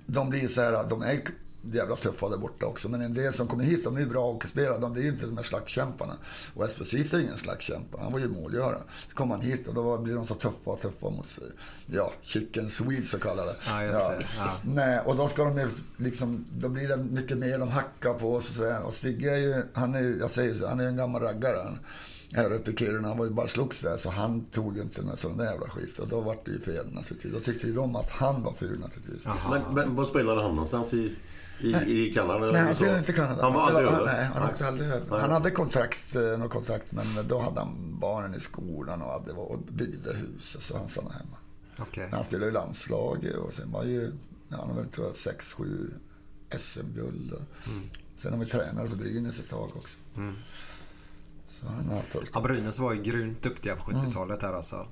De 0.06 0.30
blir 0.30 0.48
så 0.48 0.62
här, 0.62 0.90
de 0.90 1.02
är 1.02 1.22
jävla 1.62 1.96
tuffa 1.96 2.30
där 2.30 2.38
borta 2.38 2.66
också. 2.66 2.90
Men 2.90 3.02
en 3.02 3.14
del 3.14 3.34
som 3.34 3.48
kommer 3.48 3.64
hit, 3.64 3.84
de 3.84 3.96
är 3.96 4.00
ju 4.00 4.06
bra 4.06 4.32
hockeyspelare. 4.32 4.80
De, 4.80 4.96
är 4.96 5.02
ju 5.02 5.10
inte 5.10 5.26
de 5.26 5.38
här 5.38 5.44
slagskämparna. 5.44 6.18
Och 6.54 6.66
Esposito 6.66 7.18
är 7.18 7.22
ingen 7.22 7.38
slagskämpa. 7.38 7.98
Han 8.02 8.12
var 8.12 8.20
ju 8.20 8.28
målgörare. 8.28 8.82
Så 9.10 9.16
kom 9.16 9.32
han 9.32 9.42
hit 9.42 9.68
och 9.68 9.74
då 9.74 9.98
blir 9.98 10.16
de 10.16 10.28
så 10.28 10.36
tuffa 10.36 10.72
och 10.72 10.82
tuffa 10.82 11.10
mot 11.10 11.30
sig. 11.30 11.44
Ja, 11.86 12.12
chicken 12.22 12.70
sweet 12.70 13.06
så 13.06 13.20
kallade. 13.20 13.56
Ja, 13.68 13.84
just 13.84 14.00
det. 14.00 14.26
Ja. 14.38 14.58
Nej, 14.64 15.00
och 15.00 15.16
då 15.16 15.28
ska 15.28 15.44
de 15.44 15.58
ju 15.58 15.70
liksom, 15.98 16.46
då 16.52 16.70
blir 16.70 16.88
det 16.88 16.98
mycket 16.98 17.38
mer, 17.38 17.60
de 17.60 17.70
hackar 17.70 18.14
på 18.14 18.36
oss 18.36 18.50
och 18.50 18.56
så 18.56 18.70
här. 18.70 18.82
Och 18.82 18.94
Stigge 18.94 19.32
är 19.32 19.38
ju, 19.38 19.64
han 19.74 19.96
är, 19.96 20.20
jag 20.20 20.32
säger 20.32 20.54
så, 20.54 20.68
han 20.68 20.80
är 20.80 20.88
en 20.88 20.98
gammal 20.98 21.22
raggare. 21.22 21.58
Han, 21.64 21.80
här 22.34 22.54
uppe 22.54 22.72
i 22.72 22.76
Kiruna. 22.76 23.08
Han 23.08 23.18
var 23.18 23.26
ju 23.26 23.32
bara 23.32 23.48
slogs 23.48 23.82
där 23.82 23.98
så 23.98 24.10
han 24.10 24.42
tog 24.46 24.78
inte 24.78 25.02
någon 25.02 25.18
sån 25.18 25.38
där 25.38 25.46
jävla 25.46 25.68
skit. 25.70 26.00
Och 26.00 26.08
då 26.08 26.22
var 26.22 26.38
det 26.46 26.52
ju 26.52 26.60
fel 26.60 26.94
naturligtvis. 26.94 27.34
Då 27.34 27.40
tyckte 27.40 27.68
ju 27.68 27.74
de 27.74 27.96
att 27.96 28.10
han 28.10 28.44
var 28.44 28.54
ful 28.54 28.80
naturligtvis. 28.80 29.28
Men, 29.50 29.62
men 29.74 29.96
vad 29.96 30.08
spelade 30.08 30.42
han 30.42 30.52
någonstans 30.52 30.94
i, 30.94 31.16
i, 31.62 31.76
i 32.08 32.14
Kanada? 32.14 32.40
eller 32.40 32.52
Nej, 32.54 32.62
han 32.62 32.76
spelade 32.76 32.98
inte 33.00 33.12
i 33.12 33.16
Kanada. 33.16 33.44
Han 33.44 33.54
var 33.54 33.66
spelade, 33.72 33.88
över? 33.98 34.06
Nej, 34.06 34.26
han 34.34 34.50
åkte 34.50 34.68
aldrig 34.68 34.90
över. 34.90 35.06
Nej. 35.12 35.20
Han 35.22 35.32
hade 35.32 35.52
kontrakt, 35.52 36.16
eh, 36.16 36.22
något 36.40 36.52
kontrakt, 36.52 36.92
men 36.94 37.28
då 37.28 37.40
hade 37.40 37.60
han 37.60 37.98
barnen 38.02 38.34
i 38.36 38.40
skolan 38.40 39.02
och, 39.02 39.12
hade, 39.12 39.32
och 39.32 39.60
byggde 39.60 40.14
hus. 40.14 40.56
Och 40.56 40.62
så 40.64 40.78
han 40.78 40.88
stannade 40.88 41.16
hemma. 41.16 41.38
Men 42.02 42.14
Han 42.14 42.24
spelade 42.24 42.48
i 42.48 42.52
landslaget 42.54 43.36
och 43.36 43.54
sen 43.54 43.72
var 43.72 43.84
ju, 43.84 44.12
ja, 44.50 44.58
han 44.60 44.70
har 44.70 44.76
väl 44.76 44.88
tror 44.92 45.06
jag 45.08 45.14
6-7 45.16 45.90
SM-guld. 46.58 47.32
och- 47.34 47.68
Mm. 47.68 47.82
Sen 48.16 48.34
har 48.34 48.40
vi 48.40 48.46
tränare 48.46 48.90
för 48.90 48.96
Brynäs 48.96 49.40
ett 49.40 49.50
tag 49.50 49.64
också. 49.64 49.98
Så 51.62 51.68
han 51.68 51.90
har 51.90 52.02
följt. 52.02 52.30
Ja, 52.34 52.42
Brynäs 52.42 52.80
var 52.80 52.94
ju 52.94 53.02
grymt 53.02 53.42
duktiga 53.42 53.76
på 53.76 53.92
70-talet 53.92 54.40
där 54.40 54.54
alltså. 54.54 54.86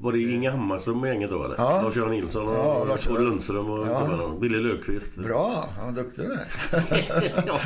Var 0.00 0.12
det 0.12 0.20
Inge 0.22 0.50
Hammarström 0.50 1.00
och 1.00 1.08
gänget 1.08 1.30
då 1.30 1.44
eller? 1.44 1.54
Ja. 1.58 1.82
Lars-Göran 1.82 2.10
Nilsson 2.10 2.48
och, 2.48 2.54
Ja, 2.54 2.84
Lars- 2.88 3.06
och 3.08 3.20
Lundström 3.20 3.70
och 3.70 3.86
Ja. 3.86 4.36
Billy 4.40 4.58
Löfqvist. 4.58 5.16
Bra, 5.16 5.68
han 5.78 5.94
var 5.94 6.02
duktig 6.02 6.24
där. 6.28 6.46
ja. 7.46 7.58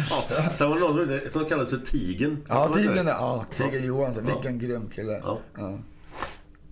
Sen 0.54 0.68
var 0.70 0.76
det 0.76 0.80
någon 0.80 0.92
som 0.92 1.08
hette- 1.08 1.30
som 1.30 1.44
kallades 1.44 1.70
för 1.70 1.78
Tigen. 1.78 2.44
Ja, 2.48 2.68
Tigen, 2.74 3.06
ja, 3.06 3.44
Tigen 3.56 3.86
Johansson. 3.86 4.24
Vilken 4.26 4.58
grym 4.58 4.88
kille. 4.90 5.20
Ja. 5.24 5.38
Ja. 5.58 5.78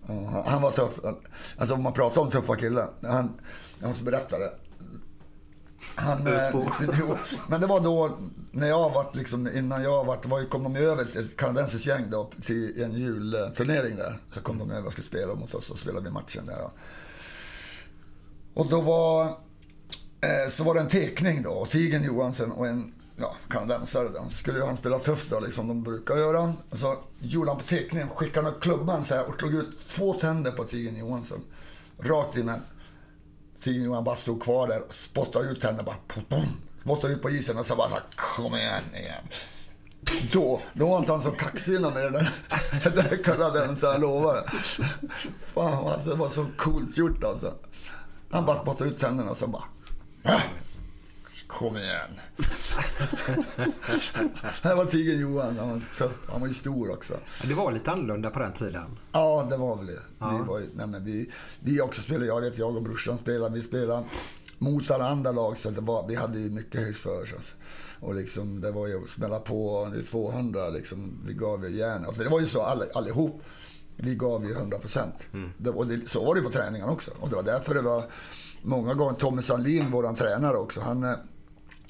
Ja, 0.06 0.14
han- 0.32 0.44
han 0.46 0.62
var 0.62 0.70
tuff. 0.70 1.00
Alltså 1.58 1.74
om 1.74 1.82
man 1.82 1.92
pratar 1.92 2.20
om 2.20 2.30
tuffa 2.30 2.56
killar. 2.56 2.88
Han, 3.02 3.32
jag 3.80 3.88
måste 3.88 4.04
berätta 4.04 4.38
det. 4.38 4.52
Han, 5.94 6.26
eh, 6.26 6.42
jo, 6.98 7.18
men 7.48 7.60
det 7.60 7.66
var 7.66 7.80
då 7.80 8.18
när 8.50 8.68
jag 8.68 8.90
var 8.90 9.10
liksom, 9.12 9.48
innan 9.48 9.82
jag 9.82 10.04
var, 10.04 10.18
var 10.24 10.44
kom 10.44 10.62
de 10.62 10.76
över 10.76 11.02
ett 11.02 11.36
kanadensiskt 11.36 11.86
gäng 11.86 12.10
då 12.10 12.30
till 12.42 12.82
en 12.82 12.92
julturnering 12.92 13.96
där. 13.96 14.18
Så 14.34 14.40
kom 14.40 14.58
de 14.58 14.70
över 14.70 14.86
och 14.86 14.92
skulle 14.92 15.06
spela 15.06 15.34
mot 15.34 15.54
oss 15.54 15.70
och 15.70 15.78
spelade 15.78 16.04
vi 16.04 16.10
matchen 16.10 16.46
där. 16.46 16.70
Och 18.54 18.68
då 18.68 18.80
var, 18.80 19.24
eh, 19.24 20.50
så 20.50 20.64
var 20.64 20.74
det 20.74 20.80
en 20.80 20.88
tekning 20.88 21.42
då. 21.42 21.50
Och 21.50 21.70
Tigen 21.70 22.04
Johansson 22.04 22.52
och 22.52 22.66
en 22.66 22.94
ja, 23.16 23.34
kanadensare 23.48 24.08
då. 24.08 24.28
Skulle 24.30 24.58
ju 24.58 24.64
han 24.64 24.76
spela 24.76 24.98
tufft 24.98 25.30
då, 25.30 25.40
liksom 25.40 25.68
de 25.68 25.82
brukar 25.82 26.16
göra. 26.16 26.52
Och 26.70 26.78
så 26.78 26.96
gjorde 27.18 27.50
han 27.50 27.58
på 27.58 27.66
tekningen, 27.66 28.08
skickade 28.08 28.46
han 28.46 28.54
upp 28.54 28.62
klubban 28.62 29.04
så 29.04 29.14
här 29.14 29.28
och 29.28 29.40
slog 29.40 29.54
ut 29.54 29.88
två 29.88 30.14
tänder 30.14 30.50
på 30.50 30.64
Tigen 30.64 30.96
Johansson. 30.96 31.40
Rakt 31.98 32.36
in 32.36 32.48
här. 32.48 32.60
Tigen 33.64 33.84
Johansson 33.84 34.04
bara 34.04 34.16
stod 34.16 34.42
kvar 34.42 34.68
där 34.68 34.82
och 34.82 34.94
spottade 34.94 35.48
ut 35.48 35.60
tänderna 35.60 35.82
bara. 35.82 36.44
Spottade 36.80 37.12
ut 37.12 37.22
på 37.22 37.30
isen 37.30 37.58
och 37.58 37.66
så 37.66 37.76
bara 37.76 37.88
så 37.88 37.94
här, 37.94 38.04
kom 38.16 38.54
igen 38.54 38.82
igen. 38.94 39.24
Då, 40.32 40.60
då 40.72 40.88
var 40.88 40.98
inte 40.98 41.12
han 41.12 41.22
så 41.22 41.30
kaxig 41.30 41.80
med 41.80 41.92
den 41.92 42.12
där 42.94 43.22
kanadensaren, 43.24 43.92
jag 43.92 44.00
lovar. 44.00 44.50
Fan, 45.54 45.86
alltså, 45.86 46.10
det 46.10 46.16
var 46.16 46.28
så 46.28 46.46
coolt 46.56 46.96
gjort 46.96 47.24
alltså. 47.24 47.54
Han 48.30 48.46
bara 48.46 48.62
spottade 48.62 48.90
ut 48.90 49.00
tänderna 49.00 49.30
och 49.30 49.36
så 49.36 49.46
bara... 49.46 49.64
Äh, 50.22 50.40
"Ah, 51.48 51.52
Kom 51.58 51.76
igen. 51.76 52.20
Här 54.62 54.76
var 54.76 54.84
Tigen 54.84 55.20
Johan. 55.20 55.58
Han 55.58 55.68
var, 55.68 55.82
han 56.32 56.40
var 56.40 56.48
ju 56.48 56.54
stor 56.54 56.90
också. 56.92 57.14
Det 57.42 57.54
var 57.54 57.72
lite 57.72 57.90
annorlunda 57.90 58.30
på 58.30 58.38
den 58.38 58.52
tiden. 58.52 58.98
Ja, 59.12 59.46
det 59.50 59.56
var 59.56 59.76
väl 59.76 59.86
det. 59.86 59.92
Vi, 60.18 60.48
var 60.48 60.58
ju, 60.58 60.66
nej, 60.74 61.00
vi, 61.00 61.30
vi 61.60 61.80
också 61.80 62.02
spelade, 62.02 62.26
jag 62.26 62.40
vet 62.40 62.58
jag 62.58 62.76
och 62.76 62.82
brorsan 62.82 63.18
spelade, 63.18 63.54
vi 63.54 63.62
spelade 63.62 64.04
mot 64.58 64.90
alla 64.90 65.08
andra 65.08 65.32
lag 65.32 65.56
så 65.56 65.70
det 65.70 65.80
var, 65.80 66.08
vi 66.08 66.14
hade 66.14 66.38
ju 66.38 66.50
mycket 66.50 66.80
högt 66.80 66.98
för 66.98 67.22
oss. 67.22 67.54
Och 68.00 68.14
liksom, 68.14 68.60
det 68.60 68.70
var 68.70 68.86
ju 68.86 69.02
att 69.02 69.08
smälla 69.08 69.38
på 69.38 69.90
i 70.00 70.02
200, 70.02 70.68
liksom, 70.68 71.18
vi 71.26 71.34
gav 71.34 71.64
ju 71.68 71.76
järn. 71.76 72.04
Och 72.04 72.14
det 72.18 72.28
var 72.28 72.40
ju 72.40 72.46
så 72.46 72.62
all, 72.62 72.82
allihop. 72.94 73.42
Vi 73.96 74.14
gav 74.14 74.44
ju 74.44 74.52
100 74.52 74.78
procent. 74.78 75.26
Och 75.74 75.86
det, 75.86 76.08
så 76.08 76.24
var 76.24 76.34
det 76.34 76.40
på 76.40 76.50
träningarna 76.50 76.92
också. 76.92 77.10
Och 77.20 77.28
det 77.30 77.36
var 77.36 77.42
därför 77.42 77.74
det 77.74 77.80
var 77.82 78.04
många 78.62 78.94
gånger, 78.94 79.18
Tommy 79.18 79.42
Sandlin, 79.42 79.90
våran 79.90 80.14
tränare 80.16 80.56
också, 80.56 80.80
han 80.80 81.04
eh, 81.04 81.14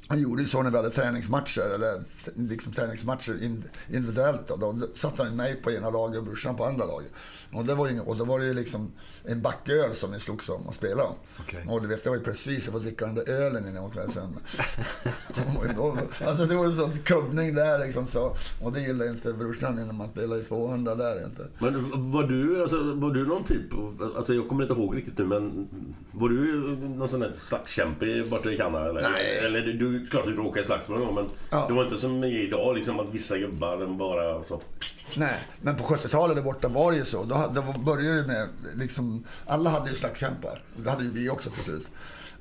han 0.09 0.21
gjorde 0.21 0.43
ju 0.43 0.49
så 0.49 0.63
när 0.63 0.71
vi 0.71 0.77
hade 0.77 0.91
träningsmatcher, 0.91 1.75
eller 1.75 2.03
liksom 2.49 2.73
träningsmatcher 2.73 3.43
in- 3.45 3.65
individuellt. 3.93 4.49
Då, 4.49 4.57
då 4.57 4.87
satte 4.95 5.23
han 5.23 5.37
mig 5.37 5.57
på 5.63 5.71
ena 5.71 5.91
laget 5.91 6.19
och 6.19 6.25
brorsan 6.25 6.57
på 6.57 6.65
andra 6.65 6.85
laget. 6.87 7.11
Och, 7.53 7.65
det 7.65 7.75
var 7.75 7.89
ju, 7.89 8.01
och 8.01 8.17
då 8.17 8.25
var 8.25 8.39
det 8.41 8.47
ju 8.47 8.55
liksom 8.55 8.93
en 9.25 9.43
backöl 9.43 9.95
som 9.95 10.13
vi 10.13 10.21
slogs 10.21 10.49
om 10.49 10.67
och 10.67 10.75
spelade 10.75 11.03
om. 11.03 11.15
Okej. 11.41 11.65
Och 11.69 11.83
du 11.83 11.89
vet, 11.89 12.05
det 12.05 12.11
var 12.11 12.17
ju 12.17 12.23
precis, 12.23 12.65
jag 12.65 12.73
får 12.73 12.81
dricka 12.81 13.07
den 13.07 13.15
där 13.15 13.31
ölen 13.31 13.63
innan 13.63 13.75
jag 13.75 13.85
åkte 13.85 14.11
sen. 14.13 14.39
Alltså 16.27 16.47
det 16.47 16.57
var 16.57 16.65
en 16.65 16.77
sån 16.77 16.99
kubbning 16.99 17.55
där 17.55 17.79
liksom 17.85 18.07
så. 18.07 18.37
Och 18.63 18.73
det 18.73 18.81
gillade 18.81 19.11
inte 19.11 19.33
brorsan 19.33 19.75
när 19.75 19.93
man 19.93 20.09
spelade 20.09 20.41
i 20.41 20.45
200 20.45 20.95
där 20.95 21.25
inte. 21.25 21.47
Men 21.59 21.91
var 22.13 22.23
du, 22.23 22.63
alltså, 22.63 22.95
var 22.95 23.11
du 23.11 23.27
någon 23.27 23.45
typ 23.45 23.73
Alltså 24.17 24.35
jag 24.35 24.49
kommer 24.49 24.63
inte 24.63 24.75
ihåg 24.75 24.97
riktigt 24.97 25.19
nu 25.19 25.25
men 25.25 25.69
Var 26.13 26.29
du 26.29 26.61
någon 26.89 27.09
sån 27.09 27.21
där 27.21 27.33
slagskämpe 27.37 28.25
borta 28.31 28.51
i 28.53 28.57
Kanada 28.57 28.91
eller? 28.91 29.03
Nej. 29.11 29.39
Eller 29.47 29.61
du, 29.61 29.94
klart 30.11 30.25
du 30.25 30.35
råkade 30.35 30.61
i 30.61 30.67
slagsmål 30.67 30.99
någon 30.99 31.07
gång 31.07 31.25
men 31.25 31.31
Ja. 31.51 31.67
Det 31.69 31.75
var 31.75 31.85
inte 31.85 31.97
som 31.97 32.25
idag 32.25 32.77
liksom 32.77 33.01
att 33.01 33.09
vissa 33.09 33.39
gubbar 33.39 33.87
bara 33.87 34.45
så 34.45 34.61
Nej, 35.17 35.41
men 35.61 35.77
på 35.77 35.85
70-talet 35.85 36.37
där 36.37 36.43
borta 36.43 36.69
var 36.69 36.93
det 36.93 36.99
ju 36.99 37.05
så. 37.05 37.25
Då, 37.25 37.53
då 37.55 37.79
började 37.79 38.23
det 38.23 38.27
med, 38.27 38.49
liksom, 38.75 39.25
alla 39.47 39.71
hade 39.71 39.91
ju 39.91 39.97
slagskämpar. 39.97 40.63
Det 40.77 40.91
hade 40.91 41.05
ju 41.05 41.11
vi 41.11 41.31
också 41.31 41.51
till 41.51 41.63
slut. 41.63 41.87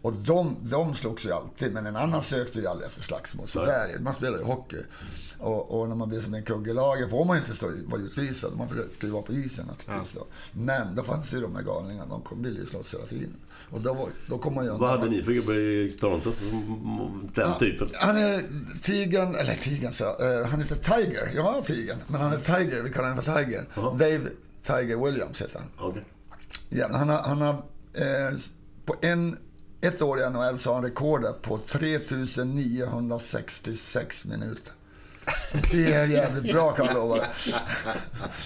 Och 0.01 0.13
de, 0.13 0.57
de 0.61 0.95
slogs 0.95 1.25
ju 1.25 1.31
alltid, 1.31 1.73
men 1.73 1.85
en 1.85 1.95
annan 1.95 2.21
sökte 2.23 2.59
ju 2.59 2.67
aldrig 2.67 2.87
efter 2.87 3.01
slagsmål. 3.01 3.47
Så 3.47 3.59
Nej. 3.59 3.67
där, 3.67 3.99
man 3.99 4.13
spelar 4.13 4.37
ju 4.37 4.43
hockey. 4.43 4.83
Och, 5.39 5.79
och 5.79 5.89
när 5.89 5.95
man 5.95 6.09
blir 6.09 6.21
som 6.21 6.33
en 6.33 6.43
kugge 6.43 6.71
i 6.71 6.73
laget 6.73 7.09
får 7.09 7.25
man 7.25 7.37
ju 7.37 7.41
inte 7.43 7.55
stå, 7.55 7.67
vara 7.85 8.01
utvisad. 8.01 8.57
Man 8.57 8.67
ska 8.67 9.05
ju 9.05 9.11
vara 9.11 9.23
på 9.23 9.31
isen 9.31 9.65
naturligtvis. 9.65 10.13
Då. 10.13 10.25
Men 10.51 10.95
då 10.95 11.03
fanns 11.03 11.33
ju 11.33 11.41
de 11.41 11.55
här 11.55 11.63
galningarna, 11.63 12.09
de 12.09 12.21
kom, 12.21 12.43
ville 12.43 12.59
ju 12.59 12.65
slåss 12.65 12.93
hela 12.93 13.05
tiden. 13.05 13.35
Och 13.74 13.82
då, 13.82 13.93
var, 13.93 14.09
då 14.28 14.38
kom 14.38 14.63
ju 14.63 14.69
Vad 14.69 14.89
hade 14.89 15.09
ni 15.09 15.24
för 15.24 15.32
gubbar 15.32 15.53
i 15.53 15.95
Toronto? 15.99 16.34
Den 17.34 17.53
typen? 17.59 17.88
Han 17.93 18.17
är 18.17 18.41
Tigern, 18.84 19.36
eller 19.36 19.55
Tigern 19.55 19.93
så, 19.93 20.05
uh, 20.05 20.45
han 20.45 20.61
heter 20.61 20.76
Tiger. 20.76 21.32
Ja, 21.36 21.61
Tigern. 21.65 21.97
Men 22.07 22.21
han 22.21 22.34
är 22.34 22.38
Tiger, 22.38 22.84
vi 22.84 22.93
kallar 22.93 23.09
honom 23.09 23.24
för 23.24 23.43
Tiger. 23.43 23.65
Jaha. 23.76 23.91
Dave 23.91 24.30
Tiger 24.63 25.05
Williams 25.05 25.41
heter 25.41 25.59
han. 25.59 25.69
Okej. 25.89 26.03
Ja, 26.69 26.88
han 26.91 27.09
har, 27.09 27.19
han 27.19 27.41
har 27.41 27.53
eh, 27.93 28.32
på 28.86 28.95
en, 29.01 29.38
ett 29.82 30.01
år 30.01 30.19
i 30.19 30.30
NHL 30.30 30.59
så 30.59 30.69
har 30.69 30.76
han 30.76 30.86
rekordet 30.86 31.41
på 31.41 31.57
3966 31.57 34.26
minuter. 34.26 34.74
Det 35.71 35.93
är 35.93 36.05
jävligt 36.05 36.53
bra 36.53 36.71
kan 36.71 36.86
jag 36.86 36.95
lova. 36.95 37.26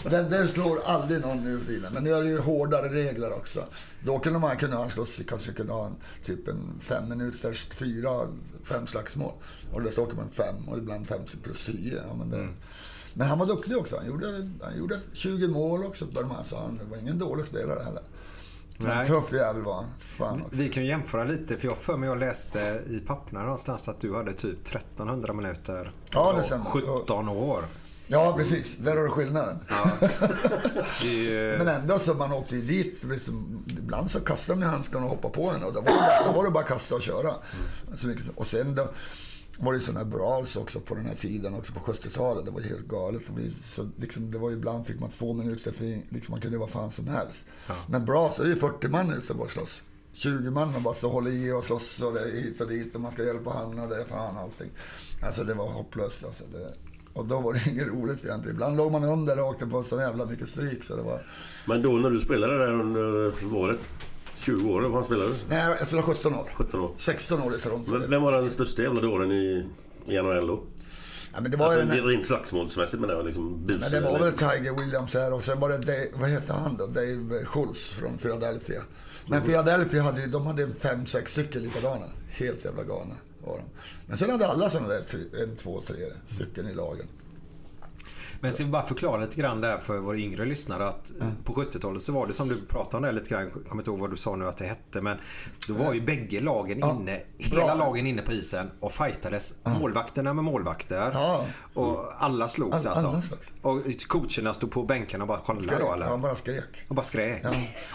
Den, 0.04 0.30
den 0.30 0.48
slår 0.48 0.80
aldrig 0.86 1.22
någon 1.22 1.44
nu 1.44 1.60
för 1.60 1.66
tiden. 1.66 1.94
Men 1.94 2.04
nu 2.04 2.14
är 2.14 2.24
det 2.24 2.30
ju 2.30 2.40
hårdare 2.40 2.90
regler 2.90 3.34
också. 3.34 3.64
Då 4.04 4.20
kunde 4.20 4.40
man 4.40 4.58
kunna 4.58 4.76
han 4.76 4.90
slåss, 4.90 5.22
kanske 5.28 5.52
kunna 5.52 5.74
ha 5.74 5.86
en, 5.86 5.96
typ 6.26 6.48
en 6.48 6.80
fem 6.82 7.10
minuters, 7.10 7.66
fyra, 7.66 8.10
fem 8.64 8.88
slagsmål. 8.88 9.34
Och 9.74 9.82
då 9.82 10.02
åker 10.02 10.16
man 10.16 10.30
fem 10.30 10.56
och 10.68 10.78
ibland 10.78 11.08
50 11.08 11.38
plus 11.38 11.66
10. 11.66 12.04
Ja, 12.08 12.16
men, 12.16 12.30
det, 12.30 12.48
men 13.14 13.28
han 13.28 13.40
var 13.40 13.46
duktig 13.46 13.78
också. 13.78 13.98
Han 13.98 14.08
gjorde, 14.08 14.50
han 14.62 14.78
gjorde 14.78 15.00
20 15.14 15.48
mål 15.48 15.84
också 15.84 16.08
på 16.08 16.22
de 16.22 16.32
här. 16.32 16.44
Så 16.44 16.58
han 16.58 16.80
var 16.90 16.98
ingen 16.98 17.20
dålig 17.20 17.46
spelare 17.46 17.84
heller. 17.84 18.04
En 18.86 19.08
tuff 19.08 19.32
jävel 19.34 19.62
var 19.64 19.86
han. 20.20 20.44
Vi 20.52 20.70
kan 20.70 20.86
jämföra 20.86 21.24
lite, 21.24 21.58
för 21.58 21.68
jag 21.68 21.78
för 21.78 21.98
mig 21.98 22.10
jag 22.10 22.18
läste 22.20 22.82
i 22.90 23.00
papperna 23.00 23.42
någonstans 23.44 23.90
att 23.90 24.02
du 24.02 24.16
hade 24.16 24.34
typ 24.34 24.68
1300 24.68 25.34
minuter 25.34 25.92
Ja, 26.12 26.34
det 26.38 26.44
stämmer. 26.44 26.66
17 26.66 27.30
år. 27.30 27.66
Ja, 28.08 28.34
precis. 28.38 28.76
Där 28.78 28.96
har 28.98 29.04
du 29.04 29.10
skillnaden. 29.10 29.60
Ju- 31.04 31.56
Men 31.58 31.68
ändå 31.68 32.00
så 32.00 32.14
man 32.14 32.32
åkte 32.34 32.56
ju 32.56 32.62
dit. 32.62 33.04
Liksom, 33.04 33.64
ibland 33.68 34.12
så 34.12 34.20
kastade 34.20 34.60
de 34.60 34.66
handskarna 34.66 35.06
och 35.06 35.10
hoppade 35.12 35.34
på 35.34 35.50
en 35.50 35.64
och 35.64 35.74
då 35.74 35.82
var 35.82 35.86
det 35.92 35.98
bara, 36.00 36.26
då 36.26 36.32
var 36.32 36.44
det 36.46 36.52
bara 36.52 36.60
att 36.64 36.70
kasta 36.70 36.96
och 36.96 37.02
köra. 37.02 37.34
Mycket. 38.04 38.26
Och 38.36 38.46
sen 38.46 38.76
då 38.76 38.88
var 39.60 39.74
det 39.74 39.80
sådana 39.80 40.06
brawls 40.06 40.56
också 40.56 40.80
på 40.80 40.96
den 40.96 41.06
här 41.06 41.16
tiden, 41.16 41.54
också 41.54 41.74
på 41.74 41.80
70-talet. 41.80 42.46
Det 42.46 42.52
var 42.52 42.62
helt 42.62 42.88
galet. 42.88 43.22
Vi, 43.36 43.54
så 43.64 43.90
liksom, 43.98 44.32
det 44.32 44.38
var 44.38 44.52
ibland 44.52 44.88
fick 44.88 45.00
man 45.00 45.10
två 45.10 45.34
minuter, 45.34 45.72
för 45.72 45.86
liksom, 46.10 46.34
man 46.34 46.42
kunde 46.42 46.58
vara 46.58 46.70
fan 46.70 46.92
som 46.92 47.08
helst. 47.08 47.46
Men 47.88 48.06
brawls, 48.06 48.36
det 48.38 48.44
är 48.44 48.48
ju 48.48 48.56
40 48.56 48.88
man 48.88 49.14
ute 49.14 49.34
och 49.34 49.40
bara 49.40 49.48
slåss. 49.48 49.84
20 50.12 50.52
man 50.52 50.76
och 50.76 50.82
bara 50.82 50.94
så 50.94 51.10
håller 51.10 51.32
i 51.32 51.52
och 51.52 51.64
slåss 51.64 52.02
och 52.02 52.14
det 52.14 52.20
är 52.20 52.32
hit 52.32 52.62
och 52.62 52.70
dit 52.70 52.96
och 52.96 53.02
man 53.02 53.12
ska 53.12 53.24
hjälpa 53.24 53.50
han 53.50 53.80
och 53.80 53.90
det 53.90 54.02
är 54.02 54.06
fan 54.06 54.38
allting. 54.38 54.70
Alltså 55.22 55.44
det 55.44 55.54
var 55.54 55.68
hopplöst 55.68 56.26
alltså. 56.26 56.44
Det, 56.52 56.74
och 57.14 57.26
då 57.26 57.40
var 57.40 57.54
det 57.54 57.62
inget 57.70 57.88
roligt 57.88 58.26
egentligen. 58.26 58.56
Ibland 58.56 58.78
låg 58.78 58.92
man 58.92 59.04
under 59.04 59.40
och 59.40 59.50
åkte 59.50 59.68
på 59.68 59.84
så 59.84 60.00
jävla 60.00 60.26
mycket 60.26 60.50
stryk 60.50 60.84
så 60.84 60.96
det 60.96 61.02
var... 61.02 61.22
Men 61.66 61.82
då 61.82 61.92
när 61.92 62.10
du 62.10 62.22
spelade 62.22 62.58
där 62.58 62.74
under 62.74 63.56
året 63.56 63.80
20 64.48 64.70
år, 64.74 64.82
vad 64.82 65.06
spelade 65.06 65.30
du? 65.30 65.36
Nej, 65.50 65.76
jag 65.80 65.88
spelade 65.88 66.08
17 66.08 66.36
år. 66.36 66.50
17 66.56 66.80
år. 66.80 66.92
16 66.98 67.42
år 67.44 67.56
i 67.56 67.60
Toronto. 67.60 67.92
Men 67.92 68.10
vem 68.10 68.22
var 68.22 68.32
den 68.32 68.50
största 68.52 68.82
jävla 68.82 69.02
dåren 69.02 69.32
i, 69.32 69.66
i 70.08 70.22
NHL 70.22 70.48
då? 70.48 70.64
Ja, 71.34 71.42
men 71.42 71.52
det 71.52 71.58
var 71.58 71.66
alltså, 71.66 71.96
här- 71.96 72.02
rent 72.02 72.26
slagsmålsmässigt 72.26 73.00
men 73.00 73.10
det 73.10 73.16
var 73.16 73.24
liksom 73.24 73.66
bus, 73.66 73.82
Men 73.82 73.92
det 73.92 74.02
var 74.02 74.10
eller- 74.10 74.20
väl 74.20 74.34
Tiger 74.34 74.80
Williams 74.80 75.14
här 75.14 75.34
och 75.34 75.44
sen 75.44 75.60
var 75.60 75.70
det 75.70 75.78
Dave, 75.78 76.08
vad 76.14 76.30
heter 76.30 76.54
han 76.54 76.78
då? 76.78 76.86
Dave 76.88 77.46
Schultz 77.46 77.94
från 77.94 78.18
Philadelphia. 78.18 78.82
Men 79.30 79.42
Philadelphia 79.42 80.02
hade 80.04 80.22
ju, 80.22 80.28
de 80.28 80.46
hade 80.48 80.68
fem, 80.80 81.06
sex 81.06 81.32
stycken 81.32 81.62
likadana. 81.62 82.06
Helt 82.30 82.66
jävla 82.66 82.84
galna 82.84 83.14
var 83.46 83.58
de. 83.58 83.64
Men 84.08 84.18
sen 84.18 84.30
hade 84.30 84.48
alla 84.48 84.70
sådana 84.70 84.88
där, 84.90 85.04
en, 85.44 85.56
två, 85.56 85.82
tre 85.88 85.96
stycken 86.26 86.68
i 86.68 86.74
lagen. 86.74 87.08
Men 88.42 88.54
ska 88.54 88.64
vi 88.64 88.70
bara 88.70 88.86
förklara 88.86 89.22
lite 89.22 89.36
grann 89.36 89.62
där 89.62 89.78
för 89.78 89.98
våra 89.98 90.18
yngre 90.18 90.46
lyssnare 90.46 90.88
att 90.88 91.12
på 91.44 91.54
70-talet 91.54 92.02
så 92.02 92.12
var 92.12 92.28
det 92.28 92.34
som 92.34 92.48
du 92.48 92.66
pratade 92.66 92.98
om 92.98 93.04
det 93.04 93.12
lite 93.12 93.30
grann, 93.30 93.42
jag 93.42 93.52
kommer 93.52 93.82
inte 93.82 93.90
ihåg 93.90 94.00
vad 94.00 94.10
du 94.10 94.18
sa 94.18 94.36
nu 94.36 94.48
att 94.48 94.58
det 94.58 94.66
hette, 94.66 95.02
men 95.02 95.18
då 95.68 95.74
var 95.74 95.94
ju 95.94 96.02
bägge 96.02 96.42
lagen 96.42 96.78
inne, 96.78 97.22
hela 97.38 97.66
bra. 97.66 97.76
lagen 97.76 98.08
inne 98.08 98.22
på 98.22 98.32
isen 98.32 98.72
och 98.80 98.92
fightades. 98.92 99.54
Målvakterna 99.64 100.34
med 100.34 100.44
målvakter. 100.44 101.12
Ja. 101.14 101.46
Och 101.74 102.04
alla 102.18 102.48
slogs 102.48 102.86
alltså. 102.86 103.08
alla 103.08 103.22
slogs. 103.22 103.52
Och 103.62 103.82
coacherna 104.08 104.54
stod 104.54 104.72
på 104.72 104.84
bänken 104.84 105.22
och 105.22 105.28
bara 105.28 105.40
kollade 105.40 105.78
då 105.80 105.94
eller? 105.94 106.06
Ja, 106.06 106.18
bara 106.18 106.36
skrek. 106.36 106.86
Och 106.88 106.96
bara 106.96 107.04
skrek. 107.04 107.44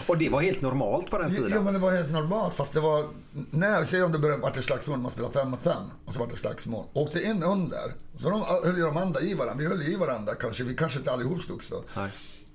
Och 0.07 0.17
det 0.17 0.29
var 0.29 0.41
helt 0.41 0.61
normalt 0.61 1.09
på 1.09 1.17
den 1.17 1.35
tiden. 1.35 1.63
men 1.63 1.73
det 1.73 1.79
var 1.79 1.91
helt 1.91 2.11
normalt. 2.11 2.53
Fast 2.53 2.73
det 2.73 2.79
var... 2.79 3.05
När, 3.51 3.85
säg 3.85 4.03
om 4.03 4.11
det 4.11 4.19
började, 4.19 4.41
vart 4.41 4.53
det 4.53 4.61
slagsmål, 4.61 4.99
man 4.99 5.11
spelade 5.11 5.33
fem 5.33 5.49
mot 5.49 5.61
fem. 5.61 5.83
Och 6.05 6.13
så 6.13 6.19
var 6.19 6.27
det 6.27 6.35
slagsmål. 6.35 6.85
Åkte 6.93 7.23
in 7.23 7.43
under. 7.43 7.93
Så 8.15 8.29
de 8.29 8.43
höll 8.63 8.77
ju 8.77 8.83
de 8.83 8.97
andra 8.97 9.21
i 9.21 9.33
varandra. 9.33 9.55
Vi 9.59 9.65
höll 9.65 9.81
i 9.81 9.95
varandra 9.95 10.35
kanske. 10.35 10.63
Vi 10.63 10.75
kanske 10.75 10.99
inte 10.99 11.11
allihop 11.11 11.41
slogs 11.41 11.69
då. 11.69 11.83
Nej. 11.95 12.11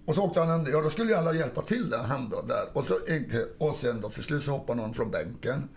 Och 0.06 0.14
så 0.14 0.22
åkte 0.22 0.40
han 0.40 0.50
under. 0.50 0.72
Ja, 0.72 0.82
då 0.82 0.90
skulle 0.90 1.10
ju 1.10 1.16
alla 1.16 1.34
hjälpa 1.34 1.62
till 1.62 1.90
där, 1.90 1.98
han 2.02 2.30
då, 2.30 2.42
där. 2.42 2.80
Och, 2.80 2.86
så, 2.86 2.94
och 3.58 3.76
sen 3.76 4.00
då 4.00 4.08
till 4.08 4.22
slut 4.22 4.44
så 4.44 4.50
hoppade 4.50 4.80
någon 4.82 4.94
från 4.94 5.10
bänken. 5.10 5.68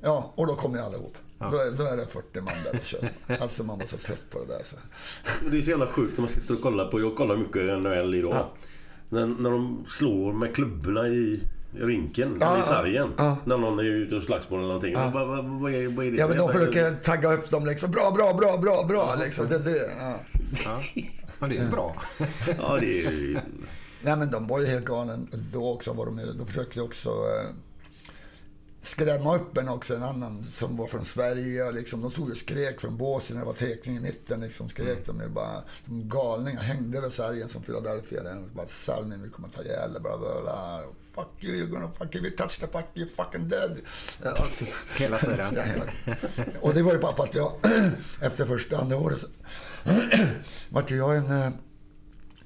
Ja, 0.00 0.32
och 0.36 0.46
då 0.46 0.54
kom 0.54 0.74
ju 0.74 0.80
allihop. 0.80 1.16
Då, 1.38 1.58
är, 1.58 1.70
då 1.70 1.84
är 1.84 1.96
det 1.96 2.06
40 2.06 2.40
man 2.40 2.54
där 2.64 2.78
och 2.78 2.84
kör. 2.84 3.10
Alltså 3.40 3.64
man 3.64 3.78
var 3.78 3.86
så 3.86 3.96
trött 3.96 4.24
på 4.30 4.38
det 4.38 4.46
där. 4.46 4.64
Så. 4.64 4.76
Det 5.50 5.58
är 5.58 5.62
så 5.62 5.70
jävla 5.70 5.86
sjukt 5.86 6.12
när 6.12 6.20
man 6.20 6.28
sitter 6.28 6.54
och 6.54 6.62
kollar 6.62 6.86
på, 6.86 7.00
jag 7.00 7.16
kollar 7.16 7.36
mycket 7.36 7.82
NHL 7.82 8.14
idag. 8.14 8.48
När, 9.08 9.26
när 9.26 9.50
de 9.50 9.84
slår 9.88 10.32
med 10.32 10.54
klubborna 10.54 11.08
i 11.08 11.42
rinken, 11.72 12.36
Ja, 12.40 12.46
eller 12.46 12.56
i 12.56 12.60
ja, 12.60 12.66
sargen. 12.66 13.12
ja. 13.18 13.36
När 13.44 13.56
någon 13.58 13.78
är 13.78 13.84
ute 13.84 14.16
och 14.16 14.22
slagsmål 14.22 14.58
eller 14.58 14.68
någonting. 14.68 14.94
Vad, 14.94 15.12
vad, 15.12 15.44
vad, 15.44 15.72
är, 15.74 15.88
vad 15.96 16.06
är 16.06 16.10
det 16.10 16.16
Ja, 16.16 16.28
men 16.28 16.36
de 16.36 16.52
försöker 16.52 16.94
tagga 16.94 17.32
upp 17.32 17.50
dem 17.50 17.66
liksom. 17.66 17.90
Bra, 17.90 18.10
bra, 18.16 18.34
bra, 18.34 18.56
bra, 18.58 18.84
bra. 18.88 19.14
Liksom. 19.24 19.48
Det, 19.48 19.58
det, 19.58 19.90
ja. 20.00 20.14
Ja. 20.64 21.46
Det 21.46 21.56
är 21.56 21.62
ju 21.64 21.68
bra. 21.70 21.94
Ja, 22.58 22.76
det 22.80 23.00
är... 23.06 23.40
Nej 24.02 24.16
men 24.16 24.30
de 24.30 24.46
var 24.46 24.60
ju 24.60 24.66
helt 24.66 24.84
galen 24.84 25.28
då 25.52 25.72
också. 25.72 25.92
Var 25.92 26.06
de, 26.06 26.18
ju- 26.18 26.32
de 26.38 26.46
försökte 26.46 26.78
ju 26.78 26.84
också 26.84 27.08
eh, 27.08 27.54
skrämma 28.82 29.36
upp 29.36 29.56
en 29.56 29.68
också, 29.68 29.94
en 29.94 30.02
annan 30.02 30.44
som 30.44 30.76
var 30.76 30.86
från 30.86 31.04
Sverige. 31.04 31.64
och 31.64 31.74
Liksom, 31.74 32.02
de 32.02 32.10
stod 32.10 32.30
och 32.30 32.36
skrek 32.36 32.80
från 32.80 32.96
båsen 32.96 33.36
när 33.36 33.44
det 33.44 33.46
var 33.46 33.54
teckning 33.54 33.96
i 33.96 34.00
mitten. 34.00 34.40
Liksom, 34.40 34.68
skrek 34.68 35.06
de 35.06 35.20
ju 35.20 35.28
bara. 35.28 35.62
De 35.84 36.08
galningar 36.08 36.62
hängde 36.62 36.98
över 36.98 37.10
sargen 37.10 37.48
som 37.48 37.62
Philadelphia. 37.62 38.22
Den 38.22 38.50
bara 38.52 38.66
Salmin, 38.66 39.22
vi 39.22 39.30
kommer 39.30 39.48
ta 39.48 39.62
ihjäl 39.62 39.92
dig. 39.92 40.02
Fuck 41.14 41.44
you, 41.44 41.56
you're 41.56 41.70
gonna 41.70 41.90
fuck 41.98 42.14
you, 42.14 42.24
we 42.24 42.30
touch 42.30 42.60
the 42.60 42.66
fuck, 42.66 42.86
you're 42.94 43.08
fucking 43.16 43.48
dead. 43.48 43.80
Hela 44.98 45.18
tiden. 45.18 45.54
Ja, 45.56 45.62
hela 45.62 45.84
Och 46.60 46.74
det 46.74 46.82
var 46.82 46.92
ju 46.92 46.98
på 46.98 47.22
att 47.22 47.34
jag 47.34 47.52
efter 48.20 48.46
första, 48.46 48.78
andra 48.78 48.96
året 48.96 49.18
så 49.18 49.26
vart 50.68 50.90
jag 50.90 51.16
en 51.16 51.54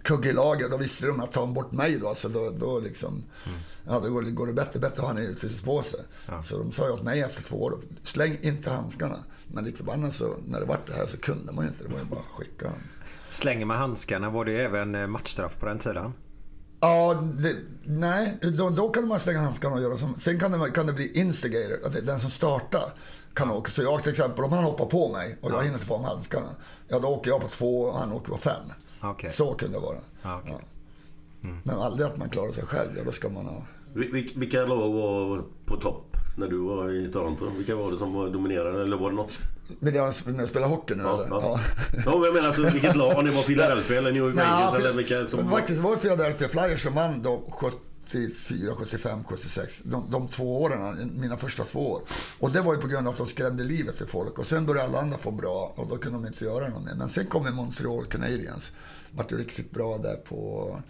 kugge 0.05 0.29
i 0.31 0.33
laget. 0.33 0.71
Då 0.71 0.77
visste 0.77 1.07
de 1.07 1.21
att 1.21 1.33
ta 1.33 1.47
bort 1.47 1.73
mig 1.73 1.99
då, 1.99 2.15
så 2.15 2.29
då, 2.29 2.51
då 2.51 2.81
liksom, 2.81 3.25
ja 3.87 4.01
då 4.01 4.11
går, 4.11 4.23
det- 4.23 4.31
går 4.31 4.47
det 4.47 4.53
bättre, 4.53 4.81
bättre 4.81 4.97
att 4.97 5.03
ha 5.03 5.11
en 5.11 5.19
utrustningspåse. 5.19 5.97
Så 6.45 6.59
de 6.59 6.73
sa 6.73 6.87
ju 6.87 6.93
åt 6.93 7.03
mig 7.03 7.21
efter 7.21 7.43
två 7.43 7.63
år, 7.63 7.79
släng 8.03 8.39
inte 8.43 8.71
handskarna. 8.71 9.17
Men 9.49 9.65
lik 9.65 9.77
förbannat 9.77 10.13
så, 10.13 10.35
när 10.47 10.61
det 10.61 10.67
vart 10.67 10.87
det 10.87 10.93
här 10.95 11.07
så 11.07 11.17
kunde 11.17 11.53
man 11.53 11.65
ju 11.65 11.71
inte, 11.71 11.85
det 11.85 11.91
var 11.93 11.99
ju 11.99 12.05
bara 12.05 12.21
att 12.21 12.27
skicka 12.39 12.65
dem. 12.65 12.75
Slänger 13.29 13.67
man 13.67 13.77
handskarna, 13.79 14.31
var 14.31 14.45
det 14.45 14.61
även 14.61 14.95
eh, 14.95 15.07
matchstraff 15.07 15.59
på 15.59 15.67
den 15.67 15.79
tiden? 15.79 16.13
Ja, 16.81 17.15
det, 17.39 17.57
nej, 17.85 18.39
då, 18.59 18.71
då 18.71 18.89
kan 18.89 19.09
man 19.09 19.21
slänga 19.21 19.41
handskarna 19.41 19.75
och 19.75 19.83
göra 19.83 19.97
som... 19.97 20.17
Sen 20.17 20.41
kan 20.41 20.53
det, 20.61 20.71
kan 20.71 20.87
det 20.87 20.93
bli 20.93 21.13
instigator, 21.19 21.87
att 21.87 21.93
det 21.93 21.99
är 21.99 22.03
den 22.03 22.21
som 22.21 22.31
startar 22.31 22.93
kan 23.35 23.51
åka. 23.51 23.71
Så 23.71 23.83
jag 23.83 24.03
till 24.03 24.11
exempel, 24.13 24.45
om 24.45 24.53
han 24.53 24.65
hoppar 24.65 24.87
på 24.87 25.13
mig 25.13 25.39
och 25.43 25.51
jag 25.51 25.63
hinner 25.63 25.75
inte 25.75 25.87
få 25.87 25.99
med 25.99 26.07
handskarna, 26.11 26.49
ja 26.89 26.99
då 26.99 27.09
åker 27.09 27.31
jag 27.31 27.41
på 27.41 27.49
två 27.49 27.81
och 27.83 27.99
han 27.99 28.13
åker 28.13 28.33
på 28.33 28.39
fem. 28.39 28.63
Okej. 29.11 29.31
Så 29.33 29.55
kunde 29.55 29.77
det 29.77 29.81
vara. 29.83 29.97
Ja, 30.23 30.41
okej. 30.45 30.57
Men 31.63 31.79
aldrig 31.79 32.07
att 32.07 32.17
man 32.17 32.31
klarar 32.31 32.51
sig 32.53 32.65
själv, 32.65 32.91
ja, 32.97 33.03
då 33.05 33.13
ska 33.13 33.29
man 33.29 33.47
ha... 33.47 33.63
Vil- 33.95 34.13
vil- 34.13 34.39
Vilka 34.39 34.67
lag 34.67 34.93
var 34.93 35.43
på 35.67 35.77
topp 35.77 36.17
när 36.37 36.49
du 36.49 36.59
var 36.59 36.91
i 36.93 37.13
Toronto? 37.13 37.51
Vilka 37.57 37.77
var 37.77 37.91
det 37.91 37.97
som 37.97 38.13
var 38.13 38.29
dominerade? 38.29 38.83
Eller 38.83 38.97
var 38.97 39.11
det 39.11 39.17
något? 39.17 39.39
Vill 39.81 39.95
jag, 39.95 40.15
vill 40.27 40.37
jag 40.39 40.49
spela 40.49 40.67
hockey 40.67 40.95
nu 40.95 41.03
Ja, 41.03 41.15
eller? 41.15 41.27
ja. 41.31 41.61
ja 42.05 42.11
men 42.15 42.23
jag 42.23 42.35
menar 42.35 42.47
alltså 42.49 42.63
vilket 42.63 42.97
lag? 42.97 43.19
Om 43.19 43.25
det 43.25 43.31
var 43.31 43.43
Philadelphia 43.43 43.99
eller 43.99 44.13
New 44.13 44.23
York 44.23 44.37
Rangers 44.37 44.81
eller 44.81 44.93
vilka 44.93 45.27
som. 45.27 45.51
Faktiskt 45.51 45.81
var 45.83 45.91
det 45.91 45.97
Philadelphia 46.01 46.49
Flyers 46.49 46.83
som 46.83 46.95
vann 46.95 47.23
då 47.23 47.43
74, 47.51 48.75
75, 48.79 49.25
76. 49.25 49.83
De, 49.85 50.11
de 50.11 50.29
två 50.29 50.63
åren, 50.63 51.11
mina 51.21 51.37
första 51.37 51.65
två 51.65 51.91
år. 51.93 52.03
Och 52.41 52.51
det 52.51 52.61
var 52.61 52.75
ju 52.75 52.81
på 52.81 52.87
grund 52.87 53.07
av 53.09 53.13
att 53.13 53.19
de 53.19 53.27
skrämde 53.27 53.65
livet 53.65 54.03
ur 54.03 54.07
folk. 54.07 54.39
Och 54.39 54.47
sen 54.47 54.67
började 54.67 54.89
alla 54.89 54.99
andra 55.01 55.19
få 55.19 55.31
bra 55.31 55.73
och 55.77 55.87
då 55.89 55.97
kunde 55.97 56.19
de 56.19 56.27
inte 56.27 56.45
göra 56.45 56.69
något 56.69 56.85
mer. 56.85 56.95
Men 56.95 57.09
sen 57.09 57.27
kom 57.27 57.55
Montreal 57.55 58.05
Canadiens. 58.07 58.73
Vart 59.17 59.33
riktigt 59.33 59.71
bra 59.71 59.99
där 59.99 60.17
på, 60.17 60.81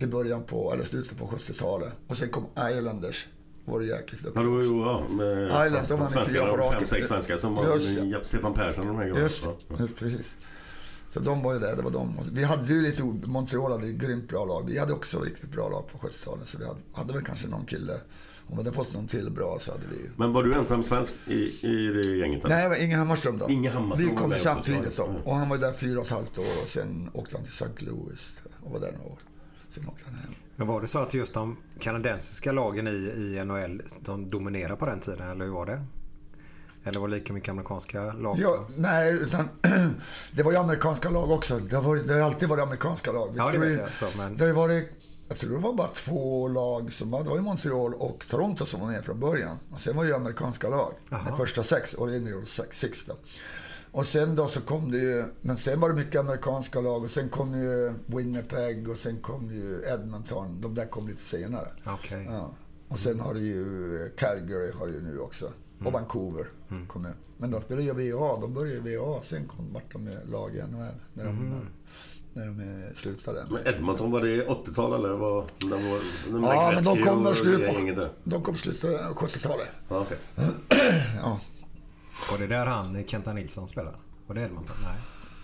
i 0.00 0.06
början 0.06 0.42
på, 0.42 0.72
eller 0.72 0.84
slutet 0.84 1.18
på 1.18 1.26
70-talet. 1.26 1.92
Och 2.06 2.16
sen 2.16 2.28
kom 2.28 2.46
Islanders. 2.70 3.26
Var 3.64 3.80
det 3.80 3.86
jäkligt 3.86 4.20
Ja, 4.34 4.42
det 4.42 4.48
var 4.48 4.62
ju 4.62 4.80
ja, 4.80 5.08
med 5.08 5.46
Islanders, 5.46 5.88
de 5.88 6.08
svenskar, 6.08 6.58
de 6.58 6.72
fem, 6.72 6.86
sex 6.86 7.08
svenskar 7.08 7.36
som 7.36 7.54
var 7.54 8.24
Stefan 8.24 8.54
Persson 8.54 8.88
och 8.88 8.94
de 8.94 8.96
här 8.96 9.06
gubbarna. 9.06 9.22
Just, 9.22 9.46
just 9.78 9.96
precis. 9.96 10.36
Så 11.08 11.20
de 11.20 11.42
var 11.42 11.54
ju 11.54 11.60
där, 11.60 11.76
det 11.76 11.82
var 11.82 11.90
de. 11.90 12.20
Vi 12.32 12.44
hade 12.44 12.72
ju 12.72 12.82
lite, 12.82 13.02
Montreal 13.02 13.72
hade 13.72 13.86
ju 13.86 13.92
grymt 13.92 14.28
bra 14.28 14.44
lag. 14.44 14.64
Vi 14.66 14.78
hade 14.78 14.92
också 14.92 15.20
riktigt 15.20 15.50
bra 15.52 15.68
lag 15.68 15.88
på 15.88 15.98
70-talet. 15.98 16.48
Så 16.48 16.58
vi 16.58 16.64
hade, 16.64 16.80
hade 16.92 17.12
väl 17.12 17.24
kanske 17.24 17.48
någon 17.48 17.64
kille, 17.64 17.92
om 18.50 18.56
vi 18.56 18.62
hade 18.64 18.72
fått 18.72 18.92
någon 18.94 19.06
till 19.08 19.30
bra 19.30 19.58
så 19.60 19.72
hade 19.72 19.86
vi... 19.86 20.10
Men 20.16 20.32
var 20.32 20.42
du 20.42 20.54
ensam 20.54 20.82
svensk 20.82 21.12
i, 21.26 21.66
i 21.66 21.86
det 21.92 22.16
gänget? 22.16 22.44
eller? 22.44 22.54
Nej, 22.54 22.62
det 22.64 22.68
var 22.68 22.76
Inge 22.84 22.96
Hammarström 22.96 23.38
då. 23.38 23.48
Inge 23.50 23.70
Hammarström 23.70 24.10
Vi 24.10 24.16
kom 24.16 24.34
samtidigt 24.36 24.96
då. 24.96 25.14
Och 25.24 25.34
han 25.36 25.48
var 25.48 25.58
där 25.58 25.72
fyra 25.72 26.00
och 26.00 26.06
ett 26.06 26.12
halvt 26.12 26.38
år 26.38 26.44
och 26.62 26.68
sen 26.68 27.10
åkte 27.12 27.36
han 27.36 27.44
till 27.44 27.52
St. 27.52 27.66
Louis 27.84 28.32
jag, 28.44 28.66
och 28.66 28.72
var 28.72 28.80
där 28.80 28.92
några 28.92 29.06
år. 29.12 29.18
Sen 29.70 29.88
åkte 29.88 30.02
han 30.06 30.14
hem. 30.18 30.30
Men 30.56 30.66
var 30.66 30.80
det 30.80 30.86
så 30.88 30.98
att 30.98 31.14
just 31.14 31.34
de 31.34 31.56
kanadensiska 31.78 32.52
lagen 32.52 32.86
i, 32.88 32.90
i 32.90 33.44
NHL 33.44 33.82
de 34.00 34.28
dominerade 34.28 34.76
på 34.76 34.86
den 34.86 35.00
tiden, 35.00 35.30
eller 35.30 35.44
hur 35.44 35.52
var 35.52 35.66
det? 35.66 35.84
Eller 36.84 37.00
var 37.00 37.08
det 37.08 37.14
lika 37.14 37.32
mycket 37.32 37.48
amerikanska 37.50 38.12
lag? 38.12 38.36
Ja, 38.40 38.68
nej, 38.76 39.12
utan 39.14 39.48
det 40.32 40.42
var 40.42 40.52
ju 40.52 40.58
amerikanska 40.58 41.10
lag 41.10 41.30
också. 41.30 41.58
Det 41.58 41.76
har, 41.76 41.82
varit, 41.82 42.08
det 42.08 42.14
har 42.14 42.20
alltid 42.20 42.48
varit 42.48 42.62
amerikanska 42.62 43.12
lag. 43.12 43.32
Ja, 43.36 43.50
det 43.52 43.58
vet 43.58 43.70
ju- 43.70 43.74
jag, 43.74 43.96
så, 43.96 44.06
men- 44.16 44.36
Det 44.36 44.42
har 44.42 44.48
ju 44.48 44.54
varit, 44.54 44.90
jag 45.28 45.38
tror 45.38 45.50
det 45.50 45.58
var 45.58 45.72
bara 45.72 45.88
två 45.88 46.48
lag 46.48 46.92
som 46.92 47.10
var, 47.10 47.24
det 47.24 47.30
var 47.30 47.38
Montreal 47.38 47.94
och 47.94 48.24
Toronto 48.30 48.66
som 48.66 48.80
var 48.80 48.86
med 48.88 49.04
från 49.04 49.20
början. 49.20 49.56
Och 49.70 49.80
sen 49.80 49.96
var 49.96 50.04
det 50.04 50.08
ju 50.08 50.16
amerikanska 50.16 50.68
lag. 50.68 50.92
De 51.28 51.36
första 51.36 51.62
sex, 51.62 51.94
och 51.94 52.06
det 52.06 52.14
är 52.14 52.20
ju 52.20 52.44
sex, 52.44 52.78
sex 52.78 53.04
då. 53.04 53.14
Och 53.92 54.06
sen 54.06 54.34
då 54.34 54.48
så 54.48 54.60
kom 54.60 54.90
det 54.90 54.98
ju, 54.98 55.24
men 55.40 55.56
sen 55.56 55.80
var 55.80 55.88
det 55.88 55.94
mycket 55.94 56.20
amerikanska 56.20 56.80
lag 56.80 57.02
och 57.02 57.10
sen 57.10 57.28
kom 57.28 57.60
ju 57.60 57.92
Winnipeg 58.06 58.88
och 58.88 58.96
sen 58.96 59.20
kom 59.20 59.48
ju 59.48 59.84
Edmonton. 59.86 60.60
De 60.60 60.74
där 60.74 60.86
kom 60.86 61.08
lite 61.08 61.22
senare. 61.22 61.68
Okej. 61.86 62.26
Ja. 62.30 62.50
Och 62.88 62.98
sen 62.98 63.20
har 63.20 63.34
det 63.34 63.40
ju 63.40 64.12
Calgary 64.16 64.70
har 64.72 64.86
ju 64.86 65.00
nu 65.00 65.18
också. 65.18 65.52
Och 65.84 65.92
Vancouver 65.92 66.46
kom 66.88 67.02
nu. 67.02 67.12
Men 67.38 67.50
de 67.50 67.60
spelar 67.60 67.82
ju 67.82 67.92
VA. 67.92 68.40
De 68.40 68.54
började 68.54 68.90
ju 68.90 68.98
VA. 68.98 69.22
Sen 69.22 69.48
kom 69.48 69.72
vart 69.72 69.92
de 69.92 70.04
med 70.04 70.30
lag 70.30 70.54
i 70.54 70.58
NHL. 70.62 70.94
När 71.14 71.24
de, 71.24 71.66
när 72.38 72.46
de 72.46 72.94
slutade. 72.94 73.46
Men 73.50 73.74
Edmonton, 73.74 74.10
var 74.10 74.20
det 74.20 74.46
80-tal 74.46 74.94
eller? 74.94 75.08
Var, 75.08 75.44
när 75.64 75.70
var, 75.70 76.40
när 76.40 76.54
Ja, 76.54 76.72
men 76.74 76.84
de 76.84 77.02
kom 77.02 77.26
och 77.26 77.36
slut 77.36 77.96
på, 77.96 78.08
de 78.24 78.42
kom 78.42 78.56
slutet 78.56 79.06
av 79.06 79.14
70-talet. 79.14 79.70
Ja, 79.88 80.00
okej. 80.00 80.18
Ja. 81.22 81.40
Var 82.30 82.38
det 82.38 82.46
där 82.46 82.66
han, 82.66 83.04
Kenta 83.06 83.32
Nilsson, 83.32 83.68
spelade? 83.68 83.96
Var 84.26 84.34
det 84.34 84.40
Edmonton? 84.42 84.76
Nej. 84.82 84.98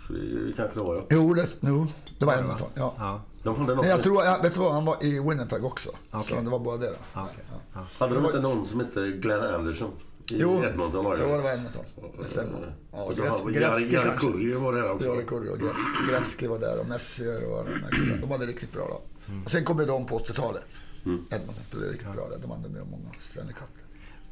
Det 0.08 0.52
kanske 0.56 0.78
det 0.78 0.84
var 0.84 0.94
ja. 0.94 1.02
Jo, 1.10 1.34
det, 1.34 1.56
jo, 1.60 1.86
det 2.18 2.24
var 2.24 2.34
Edmonton. 2.38 2.68
Ja. 2.74 2.94
Ja. 2.98 3.20
Men 3.66 3.88
jag 3.88 4.02
tror, 4.02 4.24
jag, 4.24 4.42
vet 4.42 4.54
du 4.54 4.60
vad, 4.60 4.72
han 4.72 4.84
var 4.84 5.04
i 5.04 5.20
Winnipeg 5.20 5.64
också. 5.64 5.90
Okej. 6.10 6.36
Så 6.36 6.42
det 6.42 6.50
var 6.50 6.58
bara 6.58 6.76
det. 6.76 6.86
Då. 6.86 7.20
Okej. 7.20 7.44
Ja. 7.74 7.80
hade 7.98 8.14
de 8.14 8.24
inte 8.24 8.40
någon 8.40 8.64
som 8.64 8.80
hette 8.80 9.08
Glenn 9.08 9.54
Anderson? 9.54 9.90
I 10.30 10.36
Jo, 10.40 10.64
Edmonton 10.64 11.04
var 11.04 11.16
jo, 11.18 11.26
det. 11.26 11.36
det 11.36 11.42
var 11.42 11.52
Edmonton. 11.54 11.84
Det 12.20 12.28
stämmer. 12.28 12.76
Ja, 12.92 13.08
Gretzky 13.16 13.60
Jari 13.60 13.90
kanske. 14.04 14.26
Kurri 14.32 14.52
var 14.54 14.72
det 14.72 14.80
här 14.80 14.90
också. 14.92 15.06
Ja, 15.06 15.14
det 15.14 15.22
kunde 15.22 15.50
och 15.50 15.58
Gretzky, 15.58 16.10
Gretzky 16.10 16.46
var 16.46 16.58
där 16.58 16.80
och 16.80 16.86
Messi 16.88 17.22
och 17.48 17.58
alla 17.58 17.70
de 17.70 17.82
här 17.82 17.90
killarna. 17.90 18.20
De 18.20 18.30
hade 18.30 18.46
riktigt 18.46 18.72
bra 18.72 18.88
lag. 18.88 19.00
Och 19.44 19.50
sen 19.50 19.64
kom 19.64 19.78
ju 19.78 19.84
de 19.84 20.06
på 20.06 20.18
80-talet. 20.18 20.62
Edmonton 21.04 21.64
spelade 21.68 21.90
riktigt 21.92 22.12
bra 22.12 22.28
där. 22.28 22.38
De 22.38 22.50
vann 22.50 22.60
med 22.62 22.86
många 22.90 23.08
Stanley 23.18 23.52
Cup. 23.52 23.68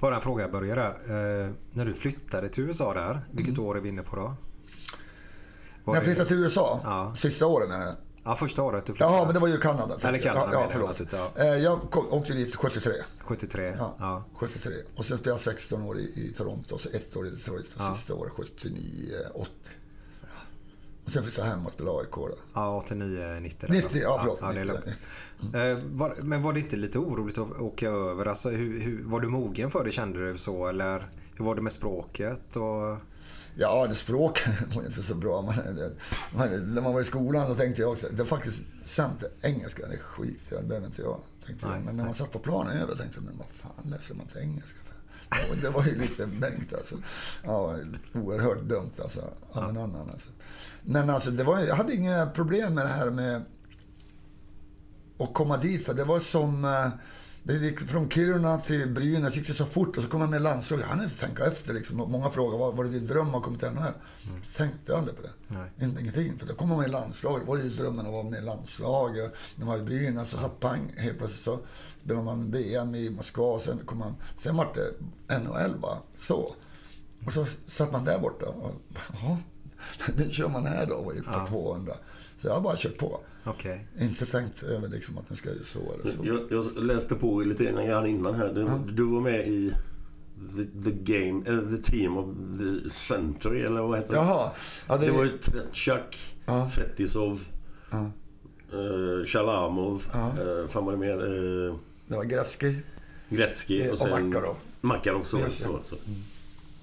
Bara 0.01 0.15
en 0.17 0.21
fråga, 0.23 0.43
jag 0.45 0.53
börjar 0.53 0.77
där. 0.77 0.91
Eh, 1.45 1.51
när 1.73 1.85
du 1.85 1.93
flyttade 1.95 2.49
till 2.49 2.65
USA 2.65 2.95
där, 2.95 3.21
vilket 3.31 3.59
år 3.59 3.77
är 3.77 3.81
vi 3.81 3.89
inne 3.89 4.03
på 4.03 4.17
då? 4.17 4.23
Var 4.23 4.35
När 5.95 5.95
jag 5.95 6.03
det- 6.03 6.05
flyttade 6.05 6.29
till 6.29 6.37
USA, 6.37 6.81
Ja. 6.85 7.15
sista 7.17 7.47
året 7.47 7.69
menar 7.69 7.85
jag. 7.85 7.95
Ja, 8.25 8.37
första 8.37 8.63
året 8.63 8.87
du 8.87 8.93
flyttade. 8.93 9.15
Jaha, 9.15 9.25
men 9.25 9.35
det 9.35 9.41
var 9.41 9.49
ju 9.49 9.59
Kanada. 9.59 9.95
Eller 10.09 10.19
Kanada 10.19 10.49
ja, 10.53 10.61
ja, 10.61 10.69
förlåt. 10.73 10.89
naturligtvis, 10.89 11.21
Eh, 11.37 11.47
Jag 11.57 11.81
kom, 11.91 12.07
åkte 12.11 12.33
dit 12.33 12.55
73. 12.57 12.93
73. 13.21 13.75
Ja, 13.79 13.97
Ja. 13.99 14.25
73. 14.39 14.73
Och 14.97 15.05
sen 15.05 15.19
spelade 15.19 15.41
jag 15.41 15.55
16 15.55 15.83
år 15.83 15.99
i, 15.99 16.03
i 16.03 16.35
Toronto, 16.37 16.75
och 16.75 16.81
så 16.81 16.89
ett 16.89 17.17
år 17.17 17.27
i 17.27 17.31
Detroit 17.31 17.67
och 17.75 17.81
Ja. 17.83 17.95
sista 17.95 18.15
året 18.15 18.33
79, 18.33 18.79
80. 19.35 19.51
Och 21.05 21.11
sen 21.13 21.23
flyttade 21.23 21.47
jag 21.49 21.55
hem 21.57 21.67
och 21.67 21.73
spelade 21.73 21.99
AIK 21.99 22.11
då. 22.15 22.29
Ja, 22.55 22.77
89, 22.77 23.41
90. 23.41 23.67
där. 23.67 23.75
90, 23.75 24.01
ja 24.03 24.19
förlåt. 24.21 24.39
Ja, 24.41 24.53
det 24.53 24.61
är 24.61 24.65
90. 24.65 24.81
lugnt. 24.85 25.85
Eh, 25.85 25.89
var, 25.91 26.15
men 26.23 26.43
var 26.43 26.53
det 26.53 26.61
inte 26.61 26.77
lite 26.77 26.99
oroligt 26.99 27.39
att 27.39 27.61
åka 27.61 27.89
över? 27.91 28.27
Alltså, 28.27 28.51
hur, 28.51 28.81
hur, 28.81 29.03
var 29.05 29.21
du 29.21 29.29
mogen 29.29 29.71
för 29.71 29.85
det 29.85 29.91
kände 29.91 30.33
du 30.33 30.39
så? 30.39 30.67
Eller 30.67 31.09
hur 31.37 31.45
var 31.45 31.55
det 31.55 31.63
med 31.63 31.73
språket? 31.73 32.57
Och... 32.57 32.97
Ja, 33.55 33.87
det 33.87 33.95
språk 33.95 34.43
var 34.75 34.83
inte 34.83 35.03
så 35.03 35.15
bra. 35.15 35.43
Man, 35.43 35.55
man, 36.35 36.75
när 36.75 36.83
man 36.83 36.93
var 36.93 37.01
i 37.01 37.05
skolan 37.05 37.47
så 37.47 37.55
tänkte 37.55 37.83
jag 37.83 37.93
också, 37.93 38.09
det 38.09 38.23
är 38.23 38.27
faktiskt 38.27 38.65
sant, 38.85 39.25
engelska 39.43 39.87
det 39.87 39.95
är 39.95 39.99
skit, 39.99 40.47
det 40.51 40.63
behöver 40.69 40.87
inte 40.87 41.03
jag. 41.03 41.21
Tänkte 41.47 41.67
jag. 41.67 41.83
Men 41.85 41.97
när 41.97 42.05
man 42.05 42.15
satt 42.15 42.33
på 42.33 42.39
planen 42.39 42.77
över 42.77 42.95
tänkte 42.95 43.19
jag, 43.19 43.25
men 43.25 43.39
vad 43.39 43.49
fan 43.49 43.91
läser 43.91 44.15
man 44.15 44.27
inte 44.27 44.41
engelska 44.41 44.79
för? 44.85 45.57
Det 45.63 45.71
var 45.71 45.85
ju 45.85 45.99
lite 45.99 46.27
Bengt 46.27 46.75
alltså. 46.75 46.97
Ja, 47.45 47.77
oerhört 48.15 48.63
dumt 48.63 48.93
alltså, 49.03 49.21
av 49.53 49.69
en 49.69 49.77
annan 49.77 50.11
alltså. 50.11 50.31
Men 50.83 51.11
alltså, 51.11 51.31
det 51.31 51.45
var, 51.45 51.61
jag 51.61 51.77
hade 51.77 51.95
inga 51.95 52.27
problem 52.27 52.75
med 52.75 52.85
det 52.85 52.91
här 52.91 53.11
med 53.11 53.43
att 55.19 55.35
komma 55.35 55.57
dit, 55.57 55.87
för 55.87 55.95
det 55.95 56.05
var 56.05 56.21
som... 56.21 56.65
Det 57.45 57.53
gick 57.53 57.81
från 57.81 58.11
Kiruna 58.11 58.59
till 58.59 58.91
Brynäs 58.91 59.37
gick 59.37 59.47
det 59.47 59.55
så 59.55 59.67
fort 59.67 59.97
och 59.97 60.03
så 60.03 60.09
kom 60.09 60.21
jag 60.21 60.31
med 60.31 60.41
i 60.41 60.43
landslaget. 60.43 60.87
Jag 60.89 60.97
hann 60.97 61.05
inte 61.05 61.27
tänka 61.27 61.47
efter. 61.47 61.75
Liksom. 61.75 61.97
Många 61.97 62.31
frågade, 62.31 62.59
var, 62.59 62.73
var 62.73 62.85
det 62.85 62.91
din 62.91 63.07
dröm 63.07 63.35
att 63.35 63.43
komma 63.43 63.59
till 63.59 63.69
NHL? 63.69 63.79
Mm. 63.79 64.43
Tänkte 64.57 64.97
aldrig 64.97 65.17
på 65.17 65.23
det. 65.23 65.31
Nej. 65.49 65.93
Ingenting. 66.01 66.39
För 66.39 66.47
då 66.47 66.55
kom 66.55 66.69
man 66.69 66.79
med 66.79 66.89
i 66.89 66.91
landslaget. 66.91 67.49
Var 67.49 67.57
det 67.57 67.69
drömmen 67.69 68.07
att 68.07 68.13
vara 68.13 68.23
med 68.23 68.39
i 68.39 68.43
landslaget. 68.43 69.35
När 69.57 69.67
man 69.67 69.79
var 69.79 69.83
i 69.83 69.87
Brynäs 69.87 70.35
och 70.35 70.41
så 70.41 70.49
pang, 70.49 70.93
helt 70.97 71.19
plötsligt 71.19 71.45
så 71.45 71.59
spelade 71.99 72.25
man 72.25 72.51
VM 72.51 72.95
i 72.95 73.11
Moskva. 73.11 73.59
Sen, 73.59 73.79
kom 73.85 73.99
man, 73.99 74.15
sen 74.37 74.57
var 74.57 74.75
det 74.75 75.39
NHL 75.39 75.79
bara. 75.81 75.99
Så. 76.19 76.55
Och 77.27 77.33
så 77.33 77.47
satt 77.67 77.93
man 77.93 78.05
där 78.05 78.19
borta. 78.19 78.47
Och, 78.47 78.73
ja, 79.23 79.39
nu 80.17 80.31
kör 80.31 80.49
man 80.49 80.67
här 80.67 80.87
då 80.87 81.13
på 81.33 81.47
200. 81.49 81.95
Så 82.41 82.47
jag 82.47 82.55
har 82.55 82.61
bara 82.61 82.77
kört 82.77 82.99
på. 82.99 83.21
Okej. 83.45 83.83
Inte 84.01 84.27
tänkt 84.27 84.63
över 84.63 84.89
liksom 84.89 85.19
att 85.19 85.31
man 85.31 85.37
ska 85.37 85.49
göra 85.49 85.65
så 85.65 85.79
eller 85.95 86.13
så. 86.13 86.27
Jag, 86.27 86.41
jag 86.51 86.85
läste 86.85 87.15
på 87.15 87.41
lite 87.41 87.65
grann 87.65 88.07
innan 88.07 88.35
här. 88.35 88.53
Du, 88.55 88.93
du 88.93 89.03
var 89.03 89.21
med 89.21 89.49
i 89.49 89.73
the, 90.57 90.91
the 90.91 91.13
Game, 91.19 91.43
eh, 91.49 91.77
The 91.77 91.91
Team 91.93 92.17
of 92.17 92.37
the 92.59 92.91
Century, 92.91 93.61
eller 93.63 93.81
vad 93.81 93.99
heter 93.99 94.13
det? 94.13 94.19
Jaha. 94.19 94.51
Ja, 94.89 94.97
det- 94.97 95.07
det... 95.07 95.13
var 95.13 95.25
ju 95.25 95.39
Tretjak, 95.39 96.37
Fetisov, 96.77 97.45
Ja. 97.91 98.11
eh, 98.73 99.27
Shalamov, 99.27 100.03
Ja. 100.13 100.29
eh, 100.29 100.69
fan 100.69 100.85
var 100.85 100.93
det 100.93 100.99
mer? 100.99 101.17
Det 102.07 102.17
var 102.17 102.25
Gretzky. 102.25 102.77
Gretzky 103.29 103.83
Eh, 103.83 103.93
och 103.93 104.09
Makarov. 104.09 104.57
Makarov, 104.81 105.23
så, 105.23 105.37
det. 105.37 105.51
så, 105.51 105.81
så. 105.85 105.97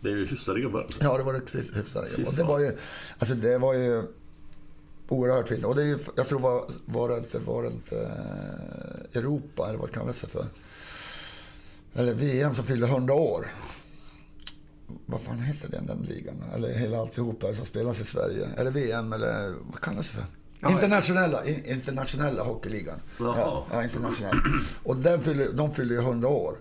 Det 0.02 0.10
är 0.10 0.16
ju 0.16 0.26
hyfsade 0.26 0.60
gubbar. 0.62 0.88
Ja, 1.00 1.18
det 1.18 1.24
var 1.24 1.34
hyfsade 1.78 2.08
Och 2.28 2.34
det 2.36 2.44
var 2.44 2.60
ju, 2.60 2.72
alltså 3.20 3.36
det 3.36 3.58
var 3.58 3.74
ju 3.74 4.04
oerhört 5.12 5.48
fint. 5.48 5.66
Och 5.66 5.76
det 5.76 5.82
är 5.82 5.86
ju, 5.86 6.00
jag 6.16 6.28
tror 6.28 6.40
var, 6.40 6.66
var 6.86 7.10
det 7.10 7.18
inte, 7.18 7.40
var 7.40 7.64
det 7.64 7.70
inte 7.70 8.02
eh, 8.02 9.20
Europa, 9.22 9.70
eller 9.70 9.80
vad 9.80 9.92
kallas 9.92 10.22
det 10.22 10.28
för? 10.28 10.46
Eller 11.94 12.14
VM 12.14 12.56
som 12.56 12.66
fyllde 12.66 12.88
100 12.88 13.14
år. 13.14 13.46
Vad 15.06 15.22
fan 15.22 15.40
heter 15.40 15.70
den, 15.70 15.86
den 15.86 16.02
ligan? 16.02 16.44
Eller 16.56 16.74
hela 16.74 17.00
alltihopa 17.00 17.54
som 17.54 17.66
spelas 17.66 18.02
i 18.02 18.06
Sverige. 18.06 18.50
Eller 18.58 18.72
VM 18.72 19.14
eller 19.14 19.54
vad 19.72 19.82
kallas 19.82 20.12
det 20.12 20.18
för? 20.18 20.26
internationella, 20.72 21.46
in, 21.46 21.66
internationella 21.66 22.44
hockeyligan. 22.44 23.02
Ja, 23.20 23.66
ja, 23.72 23.84
internationell. 23.84 24.38
Och 24.84 24.96
den 24.96 25.24
fyller, 25.24 25.54
de 25.54 25.74
fyller 25.74 25.96
ju 25.96 26.02
100 26.02 26.28
år. 26.28 26.58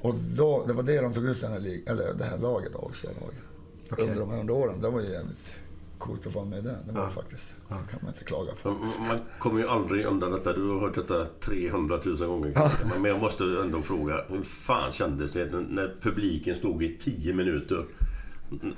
Och 0.00 0.14
då, 0.14 0.66
det 0.66 0.72
var 0.72 0.82
det 0.82 1.00
de 1.00 1.14
tog 1.14 1.24
ut 1.24 1.40
den 1.40 1.52
här, 1.52 1.58
eller 1.90 2.14
det 2.14 2.24
här 2.24 2.38
laget 2.38 2.72
då, 2.72 2.78
också. 2.78 3.06
Laget. 3.06 4.08
Under 4.08 4.20
de 4.20 4.30
här 4.30 4.36
100 4.36 4.54
åren. 4.54 4.80
Det 4.80 4.90
var 4.90 5.00
ju 5.00 5.10
jävligt 5.10 5.52
coolt 6.00 6.26
att 6.26 6.34
vara 6.34 6.44
med 6.44 6.64
där. 6.64 6.76
Det 6.86 6.92
var 6.92 7.06
det 7.06 7.12
faktiskt. 7.12 7.54
Det 7.68 7.74
kan 7.74 7.98
man 8.02 8.10
inte 8.12 8.24
klaga 8.24 8.52
på. 8.62 8.68
Man- 8.70 9.18
kommer 9.38 9.60
ju 9.60 9.68
aldrig 9.68 10.04
undan 10.06 10.32
detta. 10.32 10.52
Du 10.52 10.68
har 10.68 10.80
hört 10.80 10.94
detta 10.94 11.24
300 11.40 11.98
000 12.04 12.16
gånger 12.16 12.52
kanske. 12.52 12.78
Men 13.00 13.04
jag 13.10 13.20
måste 13.20 13.44
ändå 13.44 13.82
fråga. 13.82 14.24
Hur 14.28 14.42
fan 14.42 14.92
kändes 14.92 15.32
det 15.32 15.44
när- 15.52 15.60
när 15.60 15.94
publiken 16.02 16.56
stod 16.56 16.82
i 16.82 16.98
10 16.98 17.34
minuter? 17.34 17.86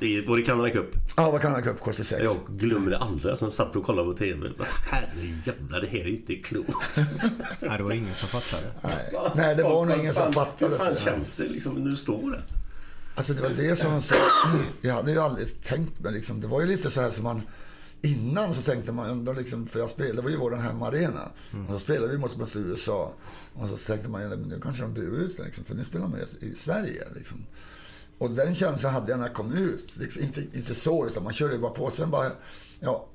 I, 0.00 0.20
var 0.26 0.36
det 0.36 0.42
Canada 0.42 0.70
Cup? 0.70 0.86
Ja, 1.16 1.38
kan 1.38 1.52
han 1.52 1.62
Cup 1.62 1.80
76? 1.80 2.20
Jag 2.24 2.36
glömmer 2.58 2.90
det 2.90 2.98
aldrig. 2.98 3.38
Som 3.38 3.50
satt 3.50 3.76
och 3.76 3.84
kollade 3.84 4.12
på 4.12 4.18
TV. 4.18 4.48
Herrejävlar, 4.90 5.80
det 5.80 5.86
här 5.86 5.98
är 6.00 6.04
ju 6.04 6.16
inte 6.16 6.34
klokt. 6.34 6.96
Nej, 7.60 7.78
det 7.78 7.82
var 7.82 7.92
ingen 7.92 8.14
som 8.14 8.28
fattade. 8.28 8.72
Nej, 8.82 9.30
Nej 9.36 9.56
det 9.56 9.62
var 9.62 9.86
nog 9.86 9.98
ingen 9.98 10.14
som 10.14 10.32
fattade. 10.32 10.70
Hur 10.70 10.78
fan 10.78 10.94
så. 10.96 11.00
känns 11.00 11.34
det 11.34 11.44
liksom 11.48 11.84
du 11.90 11.96
står 11.96 12.30
där? 12.30 12.42
Alltså 13.14 13.34
det 13.34 13.42
var 13.42 13.50
det 13.50 13.76
som 13.76 14.00
så, 14.00 14.14
Jag 14.80 14.94
hade 14.94 15.12
ju 15.12 15.18
aldrig 15.18 15.62
tänkt 15.62 16.00
mig 16.00 16.12
liksom. 16.12 16.40
Det 16.40 16.46
var 16.46 16.60
ju 16.60 16.66
lite 16.66 16.90
så 16.90 17.00
här 17.00 17.10
som 17.10 17.24
man... 17.24 17.42
Innan 18.04 18.54
så 18.54 18.62
tänkte 18.62 18.92
man 18.92 19.10
ändå 19.10 19.32
liksom, 19.32 19.66
för 19.66 19.78
jag 19.78 19.90
spelade, 19.90 20.30
ju 20.30 20.36
vår 20.36 20.56
hemmaarena. 20.56 21.32
Och 21.68 21.72
så 21.72 21.78
spelade 21.78 22.12
vi 22.12 22.18
mot, 22.18 22.36
mot 22.36 22.56
USA. 22.56 23.12
Och 23.54 23.68
så 23.68 23.76
tänkte 23.76 24.08
man, 24.08 24.28
men 24.28 24.38
nu 24.38 24.60
kanske 24.62 24.82
de 24.82 24.94
buar 24.94 25.18
ut 25.18 25.38
liksom, 25.38 25.64
för 25.64 25.74
nu 25.74 25.84
spelar 25.84 26.08
man 26.08 26.18
ju 26.18 26.48
i 26.48 26.54
Sverige. 26.54 27.04
Liksom. 27.14 27.38
Och 28.18 28.30
den 28.30 28.54
känslan 28.54 28.92
hade 28.92 29.10
jag 29.10 29.18
när 29.18 29.26
jag 29.26 29.36
kom 29.36 29.52
ut. 29.52 29.86
Liksom, 29.94 30.22
inte, 30.22 30.40
inte 30.40 30.74
så, 30.74 31.06
utan 31.06 31.22
man 31.22 31.32
körde 31.32 31.54
ju 31.54 31.60
bara 31.60 31.72
på. 31.72 31.90
Sen 31.90 32.10
bara, 32.10 32.30
ja. 32.80 33.08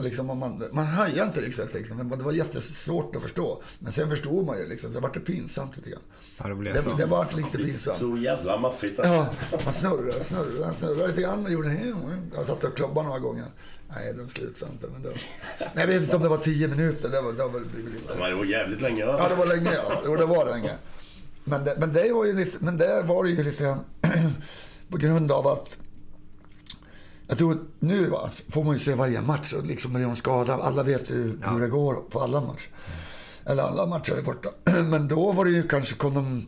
Liksom, 0.00 0.26
man, 0.26 0.62
man, 0.72 0.86
hajade 0.86 1.22
inte 1.22 1.40
riktigt. 1.40 1.74
Liksom, 1.74 1.96
men 1.96 2.18
det 2.18 2.24
var 2.24 2.32
jättesvårt 2.32 3.16
att 3.16 3.22
förstå. 3.22 3.62
Men 3.78 3.92
sen 3.92 4.10
förstod 4.10 4.46
man 4.46 4.58
ju. 4.58 4.68
Liksom, 4.68 4.92
det 4.92 5.00
var 5.00 5.10
det 5.14 5.20
pinsamt 5.20 5.76
lite 5.76 5.90
grann. 5.90 6.02
Ja, 6.38 6.48
det 6.48 6.54
blev 6.54 6.74
Det, 6.74 6.82
så. 6.82 6.90
det 6.90 7.06
var 7.06 7.36
lite 7.36 7.58
pinsamt. 7.58 7.98
Så 7.98 8.16
jävla 8.16 8.56
maffigt. 8.56 8.98
alltså. 9.00 9.44
Ja, 9.52 9.58
man 9.64 9.72
snurrade, 9.72 10.24
snurrade, 10.24 10.74
snurrade 10.74 11.06
lite 11.06 11.22
grann 11.22 11.44
och 11.44 11.50
gjorde 11.50 11.68
det. 11.68 11.94
Jag 12.34 12.46
satt 12.46 12.64
och 12.64 12.76
klubbade 12.76 13.06
några 13.06 13.18
gånger. 13.20 13.44
Nej, 13.94 14.14
de 14.14 14.28
slutade 14.28 14.72
inte. 14.72 14.86
Men 14.92 15.02
det, 15.02 15.08
nej, 15.58 15.70
jag 15.74 15.86
vet 15.86 16.02
inte 16.02 16.16
om 16.16 16.22
det 16.22 16.28
var 16.28 16.38
tio 16.38 16.68
minuter. 16.68 17.08
Det, 17.08 17.20
var, 17.20 17.32
det 17.32 17.48
väl 17.52 17.64
blivit 17.64 17.94
lite... 17.94 18.14
Det 18.14 18.34
var 18.34 18.44
jävligt 18.44 18.80
länge. 18.80 19.06
va? 19.06 19.16
Ja, 19.18 19.28
det 19.28 19.34
var 19.34 19.46
länge. 19.46 19.70
Ja. 19.74 20.02
Jo, 20.04 20.16
det 20.16 20.26
var 20.26 20.44
länge. 20.44 20.72
Men 21.44 21.64
det, 21.64 21.76
men 21.78 21.92
det 21.92 22.12
var 22.12 22.24
ju 22.24 22.32
lite... 22.32 22.56
Men 22.60 22.78
där 22.78 23.02
var 23.02 23.24
det 23.24 23.30
ju 23.30 23.42
lite... 23.42 23.78
på 24.88 24.96
grund 24.96 25.32
av 25.32 25.46
att... 25.46 25.78
Jag 27.28 27.38
tror 27.38 27.52
att 27.52 27.60
nu 27.78 28.06
va, 28.06 28.30
får 28.48 28.64
man 28.64 28.74
ju 28.74 28.80
se 28.80 28.94
varje 28.94 29.22
match 29.22 29.52
och 29.52 29.66
liksom 29.66 29.96
är 29.96 30.00
de 30.00 30.16
skadade. 30.16 30.62
Alla 30.62 30.82
vet 30.82 31.10
ju 31.10 31.40
hur 31.42 31.60
det 31.60 31.68
går 31.68 31.94
på 31.94 32.20
alla 32.20 32.40
matcher. 32.40 32.70
Eller 33.44 33.62
alla 33.62 33.86
matcher 33.86 34.18
är 34.18 34.22
borta. 34.22 34.48
Men 34.90 35.08
då 35.08 35.32
var 35.32 35.44
det 35.44 35.50
ju 35.50 35.68
kanske 35.68 35.94
kom 35.94 36.14
de 36.14 36.46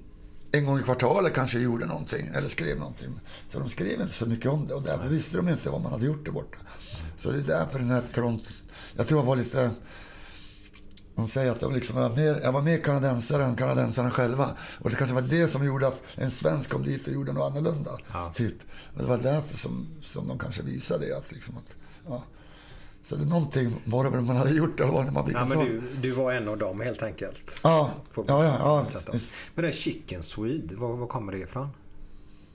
en 0.52 0.66
gång 0.66 0.78
i 0.78 0.82
kvartalet 0.82 1.34
kanske 1.34 1.58
gjorde 1.58 1.86
någonting 1.86 2.30
eller 2.34 2.48
skrev 2.48 2.78
någonting. 2.78 3.20
Så 3.48 3.58
de 3.58 3.68
skrev 3.68 4.00
inte 4.00 4.12
så 4.12 4.26
mycket 4.26 4.50
om 4.50 4.66
det 4.66 4.74
och 4.74 4.82
därför 4.82 5.08
visste 5.08 5.36
de 5.36 5.48
inte 5.48 5.70
vad 5.70 5.82
man 5.82 5.92
hade 5.92 6.06
gjort 6.06 6.24
där 6.24 6.32
borta. 6.32 6.58
Så 7.16 7.30
det 7.30 7.38
är 7.38 7.42
därför 7.42 7.78
den 7.78 7.90
här 7.90 8.02
Toronto... 8.14 8.44
Jag 8.96 9.06
tror 9.06 9.20
jag 9.20 9.26
var 9.26 9.36
lite... 9.36 9.70
De 11.20 11.28
säger 11.28 11.50
att 11.50 11.60
de 11.60 11.74
liksom 11.74 11.96
var 11.96 12.10
mer, 12.16 12.40
jag 12.42 12.52
var 12.52 12.62
mer 12.62 12.78
kanadensare 12.78 13.44
än 13.44 13.56
kanadensarna 13.56 14.10
själva. 14.10 14.56
Och 14.78 14.90
det 14.90 14.96
kanske 14.96 15.14
var 15.14 15.22
det 15.22 15.48
som 15.48 15.64
gjorde 15.64 15.88
att 15.88 16.02
en 16.14 16.30
svensk 16.30 16.70
kom 16.70 16.82
dit 16.82 17.06
och 17.06 17.12
gjorde 17.12 17.32
något 17.32 17.50
annorlunda. 17.50 17.90
Typ. 18.34 18.54
Och 18.94 19.02
det 19.02 19.08
var 19.08 19.18
därför 19.18 19.56
som, 19.56 19.86
som 20.00 20.28
de 20.28 20.38
kanske 20.38 20.62
visade 20.62 21.06
det. 21.06 21.16
Att 21.16 21.32
liksom 21.32 21.56
att, 21.56 21.76
ja. 22.06 22.22
Så 23.02 23.16
det 23.16 23.22
är 23.22 23.26
någonting 23.26 23.82
var 23.84 24.04
det 24.04 24.20
man 24.20 24.36
hade 24.36 24.50
gjort 24.50 24.80
eller 24.80 25.04
det 25.04 25.10
man 25.10 25.30
Ja, 25.32 25.40
en 25.40 25.48
men 25.48 25.58
du, 25.58 25.82
du 26.02 26.10
var 26.10 26.32
en 26.32 26.48
av 26.48 26.58
dem 26.58 26.80
helt 26.80 27.02
enkelt. 27.02 27.60
Ja, 27.64 27.90
På- 28.14 28.24
ja, 28.28 28.44
ja. 28.44 28.56
ja. 28.58 29.00
Men 29.54 29.62
det 29.64 29.68
är 29.68 29.72
Chicken 29.72 30.22
Swede, 30.22 30.76
var, 30.76 30.96
var 30.96 31.06
kommer 31.06 31.32
det 31.32 31.38
ifrån? 31.38 31.68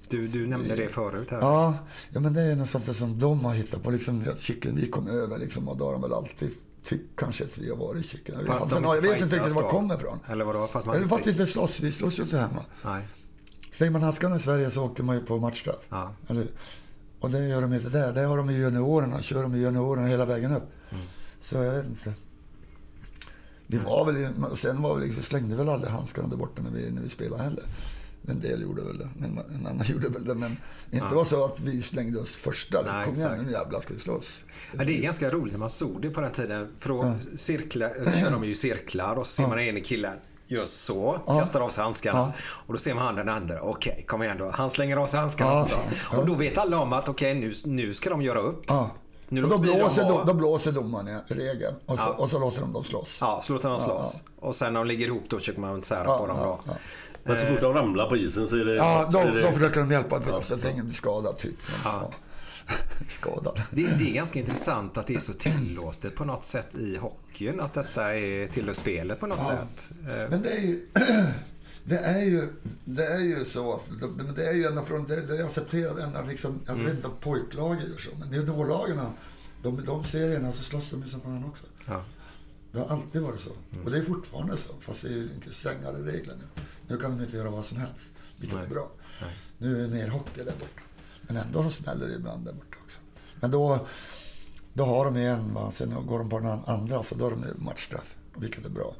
Du, 0.09 0.27
du 0.27 0.47
nämnde 0.47 0.75
det 0.75 0.87
förut 0.87 1.31
här. 1.31 1.39
Ja, 1.39 1.77
ja, 2.09 2.19
men 2.19 2.33
det 2.33 2.41
är 2.41 2.55
något 2.55 2.69
sånt 2.69 2.95
som 2.95 3.19
de 3.19 3.45
har 3.45 3.53
hittat 3.53 3.83
på. 3.83 3.91
Liksom, 3.91 4.25
chicken, 4.37 4.75
vi 4.75 4.87
kom 4.87 5.07
över 5.07 5.37
liksom, 5.37 5.67
och 5.67 5.77
då 5.77 5.85
har 5.85 5.91
de 5.91 6.01
väl 6.01 6.13
alltid 6.13 6.51
tyckt 6.83 7.19
kanske 7.19 7.43
att 7.43 7.57
vi 7.57 7.69
har 7.69 7.77
varit 7.77 8.05
chicken. 8.05 8.35
Jag 8.35 8.59
vet, 8.59 8.71
jag 8.71 9.01
vet 9.01 9.21
inte 9.21 9.35
riktigt 9.35 9.55
var 9.55 9.63
det 9.63 9.69
kommer 9.69 9.95
ifrån. 9.95 10.19
Eller 10.27 10.45
vadå? 10.45 10.67
För 10.67 10.79
att 10.79 10.85
man 10.85 10.95
Eller 10.95 11.07
för 11.07 11.15
att 11.15 11.27
vi 11.27 11.31
inte 11.31 11.47
slåss. 11.47 11.81
Vi 11.81 11.91
slåss 11.91 12.19
ju 12.19 12.23
inte 12.23 12.37
hemma. 12.37 12.65
Nej. 12.83 13.07
Slänger 13.71 13.91
man 13.91 14.01
handskarna 14.01 14.35
i 14.35 14.39
Sverige 14.39 14.71
så 14.71 14.85
åker 14.85 15.03
man 15.03 15.15
ju 15.15 15.25
på 15.25 15.39
matchstraff. 15.39 15.85
Ja. 15.89 16.13
Eller, 16.27 16.47
och 17.19 17.29
det 17.29 17.47
gör 17.47 17.61
de 17.61 17.73
inte 17.73 17.89
där. 17.89 18.13
Där 18.13 18.25
har 18.25 18.37
de 18.37 18.49
ju 18.49 18.57
juniorerna. 18.57 19.21
Kör 19.21 19.41
de 19.41 19.55
ju 19.55 19.61
juniorerna 19.61 20.07
hela 20.07 20.25
vägen 20.25 20.51
upp. 20.51 20.71
Mm. 20.89 21.03
Så 21.41 21.55
jag 21.55 21.73
vet 21.73 21.85
inte. 21.85 22.13
Vi 23.67 23.77
var 23.77 24.05
väl, 24.05 24.33
sen 24.55 24.81
var 24.81 24.95
vi 24.95 25.05
liksom, 25.05 25.23
slängde 25.23 25.55
väl 25.55 25.69
aldrig 25.69 25.91
handskarna 25.91 26.27
där 26.27 26.37
borta 26.37 26.61
när 26.61 26.71
vi, 26.71 26.91
när 26.91 27.01
vi 27.01 27.09
spelade 27.09 27.43
heller. 27.43 27.63
En 28.27 28.39
del 28.39 28.61
gjorde 28.61 28.81
väl 28.81 28.97
det, 28.97 29.07
men 29.15 29.37
en 29.55 29.67
annan 29.67 29.85
gjorde 29.87 30.09
väl 30.09 30.25
det. 30.25 30.35
Men 30.35 30.51
inte 30.91 31.05
Ja. 31.11 31.15
var 31.15 31.25
så 31.25 31.45
att 31.45 31.59
vi 31.59 31.81
slängde 31.81 32.19
oss 32.19 32.37
första. 32.37 32.81
Nej, 32.81 33.05
Kom 33.05 33.13
igen, 33.13 33.31
nu 33.45 33.51
jävlar 33.51 33.79
ska 33.79 33.93
vi 33.93 33.99
slåss. 33.99 34.43
Ja, 34.77 34.83
det 34.83 34.97
är 34.97 35.01
ganska 35.01 35.29
roligt 35.31 35.53
när 35.53 35.59
man 35.59 35.69
såg 35.69 36.01
det 36.01 36.09
på 36.09 36.21
den 36.21 36.31
tiden. 36.31 36.67
För 36.79 36.89
då 36.89 37.13
cirklar, 37.35 37.93
äh, 38.07 38.21
kör 38.23 38.31
de 38.31 38.43
ju 38.43 38.55
cirklar 38.55 39.15
och 39.15 39.27
så 39.27 39.31
ser 39.33 39.47
man 39.47 39.57
den 39.57 39.67
ene 39.67 39.79
killen 39.79 40.13
gör 40.47 40.65
så, 40.65 41.21
Ja. 41.25 41.39
kastar 41.39 41.61
av 41.61 41.69
sig 41.69 41.83
handskarna. 41.83 42.19
Ja. 42.19 42.31
Och 42.43 42.73
då 42.73 42.79
ser 42.79 42.93
man 42.93 43.05
han 43.05 43.15
den 43.15 43.29
andra. 43.29 43.61
Okej, 43.61 44.05
kom 44.07 44.23
igen 44.23 44.37
då. 44.37 44.51
Han 44.53 44.69
slänger 44.69 44.97
av 44.97 45.07
sig 45.07 45.19
handskarna 45.19 45.51
Ja. 45.51 45.61
också. 45.61 45.77
Ja. 46.11 46.17
Och 46.17 46.25
då 46.25 46.33
vet 46.33 46.57
alla 46.57 46.79
om 46.79 46.93
att 46.93 47.09
okej, 47.09 47.35
nu, 47.35 47.53
nu 47.65 47.93
ska 47.93 48.09
de 48.09 48.21
göra 48.21 48.39
upp. 48.39 48.63
Ja. 48.67 48.89
Nu 49.29 49.43
och 49.43 49.49
då, 49.49 49.55
de 49.57 49.61
blåser, 49.61 50.01
av. 50.03 50.09
då, 50.09 50.23
då 50.23 50.33
blåser 50.33 50.71
domaren 50.71 51.07
i 51.27 51.33
regeln 51.33 51.75
och 51.85 51.97
så, 51.99 52.03
Ja. 52.07 52.13
och 52.13 52.29
så 52.29 52.39
låter 52.39 52.61
de 52.61 52.73
dem 52.73 52.83
slåss. 52.83 53.17
Ja, 53.21 53.39
så 53.43 53.53
låter 53.53 53.69
de 53.69 53.77
Ja, 53.79 53.85
slåss. 53.85 54.23
Och 54.39 54.55
sen 54.55 54.73
när 54.73 54.79
de 54.79 54.87
ligger 54.87 55.07
ihop 55.07 55.23
då 55.29 55.37
försöker 55.39 55.61
man 55.61 55.83
sära 55.83 56.03
Ja, 56.05 56.17
på 56.17 56.27
dem 56.27 56.37
då. 56.39 56.59
Men 57.27 57.39
så 57.39 57.45
fort 57.45 57.61
de 57.61 57.73
ramlar 57.73 58.09
på 58.09 58.17
isen 58.17 58.47
så 58.47 58.55
är 58.57 58.65
det... 58.65 58.75
Ja, 58.75 59.09
då, 59.13 59.19
är 59.19 59.31
det, 59.31 59.41
då 59.41 59.51
försöker 59.51 59.79
de 59.79 59.91
hjälpa 59.91 60.19
till 60.19 60.33
så 60.41 60.53
att 60.53 60.65
ingen 60.71 60.85
blir 60.85 60.95
skadad. 60.95 61.37
Typ. 61.37 61.55
Ja. 61.83 62.11
skadad. 63.09 63.61
Det, 63.71 63.87
det 63.87 64.09
är 64.09 64.13
ganska 64.13 64.39
intressant 64.39 64.97
att 64.97 65.07
det 65.07 65.15
är 65.15 65.19
så 65.19 65.33
tillåtet 65.33 66.15
på 66.15 66.25
något 66.25 66.45
sätt 66.45 66.75
i 66.75 66.97
hockeyn. 66.97 67.59
Att 67.59 67.73
detta 67.73 68.15
är 68.15 68.47
tillhör 68.47 68.73
spelet 68.73 69.19
på 69.19 69.27
något 69.27 69.39
Ja. 69.41 69.45
sätt. 69.77 69.91
Eh, 70.07 70.29
Men 70.29 70.41
det 70.41 70.49
är 70.51 70.61
ju... 70.61 70.87
Det 71.87 71.97
är 71.97 72.19
ju, 72.25 72.47
det 72.85 73.05
är 73.05 73.19
ju 73.19 73.45
så 73.45 73.73
att 73.73 73.89
det, 74.35 74.45
är 74.49 74.53
ju 74.53 74.65
ända 74.65 74.83
från, 74.85 75.03
det, 75.07 75.21
det 75.21 75.37
är 75.37 75.43
accepterat 75.45 75.99
ända 75.99 76.21
liksom, 76.21 76.59
jag 76.67 76.75
vet 76.75 76.93
inte 76.93 77.07
om 77.07 77.13
pojklagen 77.19 77.77
gör 77.91 77.97
så, 77.97 78.09
men 78.19 78.33
juniorlagen, 78.33 78.99
de, 79.63 79.85
de 79.85 80.03
serierna 80.03 80.51
så 80.51 80.63
slåss 80.63 80.89
de 80.91 81.01
ju 81.01 81.07
som 81.07 81.21
fan 81.21 81.45
också. 81.45 81.65
Ja. 81.87 82.03
Det 82.75 82.81
har 82.81 82.87
alltid 82.87 83.21
varit 83.21 83.39
så. 83.39 83.49
Mm. 83.71 83.85
Och 83.85 83.91
det 83.91 83.97
är 83.97 84.03
fortfarande 84.03 84.57
så, 84.57 84.73
fast 84.79 85.01
det 85.01 85.07
är 85.07 85.11
ju 85.11 85.29
mycket 85.35 85.53
strängare 85.53 85.97
regler 85.97 86.33
nu. 86.35 86.63
Nu 86.87 86.97
kan 86.97 87.17
de 87.17 87.23
inte 87.23 87.37
göra 87.37 87.49
vad 87.49 87.65
som 87.65 87.77
helst, 87.77 88.13
vilket 88.39 88.59
är 88.59 88.67
bra. 88.67 88.91
Nu 89.57 89.79
är 89.79 89.87
det 89.87 89.93
mer 89.93 90.07
hockey 90.07 90.43
där 90.43 90.53
borta. 90.59 90.81
Men 91.21 91.37
ändå 91.37 91.63
så 91.63 91.69
smäller 91.69 92.07
det 92.07 92.15
ibland 92.15 92.45
där 92.45 92.53
borta 92.53 92.77
också. 92.83 92.99
Men 93.39 93.51
då, 93.51 93.87
då 94.73 94.85
har 94.85 95.05
de 95.05 95.15
en, 95.15 95.53
va? 95.53 95.71
sen 95.71 96.05
går 96.07 96.19
de 96.19 96.29
på 96.29 96.39
den 96.39 96.59
andra, 96.65 97.03
så 97.03 97.15
då 97.15 97.25
har 97.25 97.31
de 97.31 97.63
matchstraff. 97.65 98.15
Vilket 98.37 98.65
är 98.65 98.69
bra. 98.69 98.95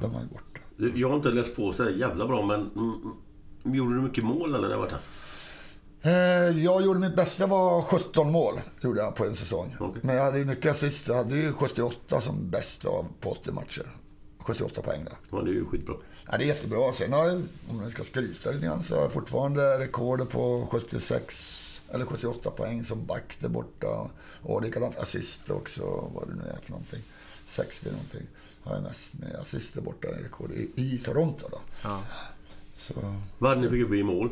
De 0.00 0.14
är 0.14 0.20
ju 0.20 0.26
borta. 0.26 0.96
Jag 0.98 1.08
har 1.08 1.16
inte 1.16 1.32
läst 1.32 1.56
på 1.56 1.72
så 1.72 1.90
jävla 1.90 2.26
bra, 2.26 2.46
men 2.46 2.60
mm, 2.60 3.74
gjorde 3.76 3.94
du 3.94 4.00
mycket 4.02 4.24
mål 4.24 4.54
eller 4.54 4.68
när 4.68 4.76
här? 4.76 5.00
Eh, 6.02 6.58
Jag 6.64 6.82
gjorde 6.82 7.00
mitt 7.00 7.16
bästa 7.16 7.46
var 7.46 7.82
17 7.82 8.32
mål 8.32 8.60
gjorde 8.80 9.00
jag 9.00 9.14
på 9.14 9.24
en 9.24 9.34
säsong. 9.34 9.76
Okej. 9.80 10.00
Men 10.04 10.16
jag 10.16 10.24
hade 10.24 10.38
ju 10.38 10.44
mycket 10.44 10.70
assist. 10.72 11.08
Jag 11.08 11.14
hade 11.14 11.36
ju 11.36 11.52
78 11.52 12.20
som 12.20 12.50
bäst 12.50 12.84
av 12.84 13.06
på 13.20 13.30
80 13.30 13.52
matcher. 13.52 13.86
78 14.38 14.82
poäng 14.82 15.04
då. 15.04 15.36
Ja, 15.38 15.42
det 15.44 15.50
är 15.50 15.54
ju 15.54 15.66
skitbra. 15.66 15.94
Ja, 16.30 16.38
det 16.38 16.44
är 16.44 16.46
jättebra. 16.46 16.92
Sen 16.92 17.12
har 17.12 17.26
jag, 17.26 17.42
om 17.70 17.80
jag 17.82 17.92
ska 17.92 18.04
skryta 18.04 18.50
lite 18.50 18.66
grann, 18.66 18.82
så 18.82 18.94
har 18.94 19.02
jag 19.02 19.12
fortfarande 19.12 19.78
rekordet 19.78 20.30
på 20.30 20.68
76 20.70 21.80
eller 21.92 22.04
78 22.04 22.50
poäng 22.50 22.84
som 22.84 23.06
back 23.06 23.36
där 23.40 23.48
borta. 23.48 24.10
Och 24.42 24.62
likadant 24.62 24.96
assist 24.98 25.50
också, 25.50 25.82
vad 26.14 26.28
det 26.28 26.34
nu 26.34 26.42
är 26.42 26.56
för 26.62 26.70
någonting. 26.70 27.02
60 27.46 27.90
någonting 27.90 28.26
har 28.62 28.74
jag 28.74 28.82
mest 28.82 29.14
med 29.14 29.36
assist 29.36 29.74
där 29.74 29.82
borta 29.82 30.08
i 30.08 30.22
rekord 30.22 30.50
i, 30.52 30.70
i 30.76 30.98
Toronto 30.98 31.46
då. 31.50 31.58
Ja. 31.82 32.02
Så. 32.76 32.94
Vad 33.38 33.50
hade 33.50 33.62
ni 33.62 33.68
för 33.68 33.76
gubbe 33.76 33.96
i 33.96 34.02
mål? 34.02 34.30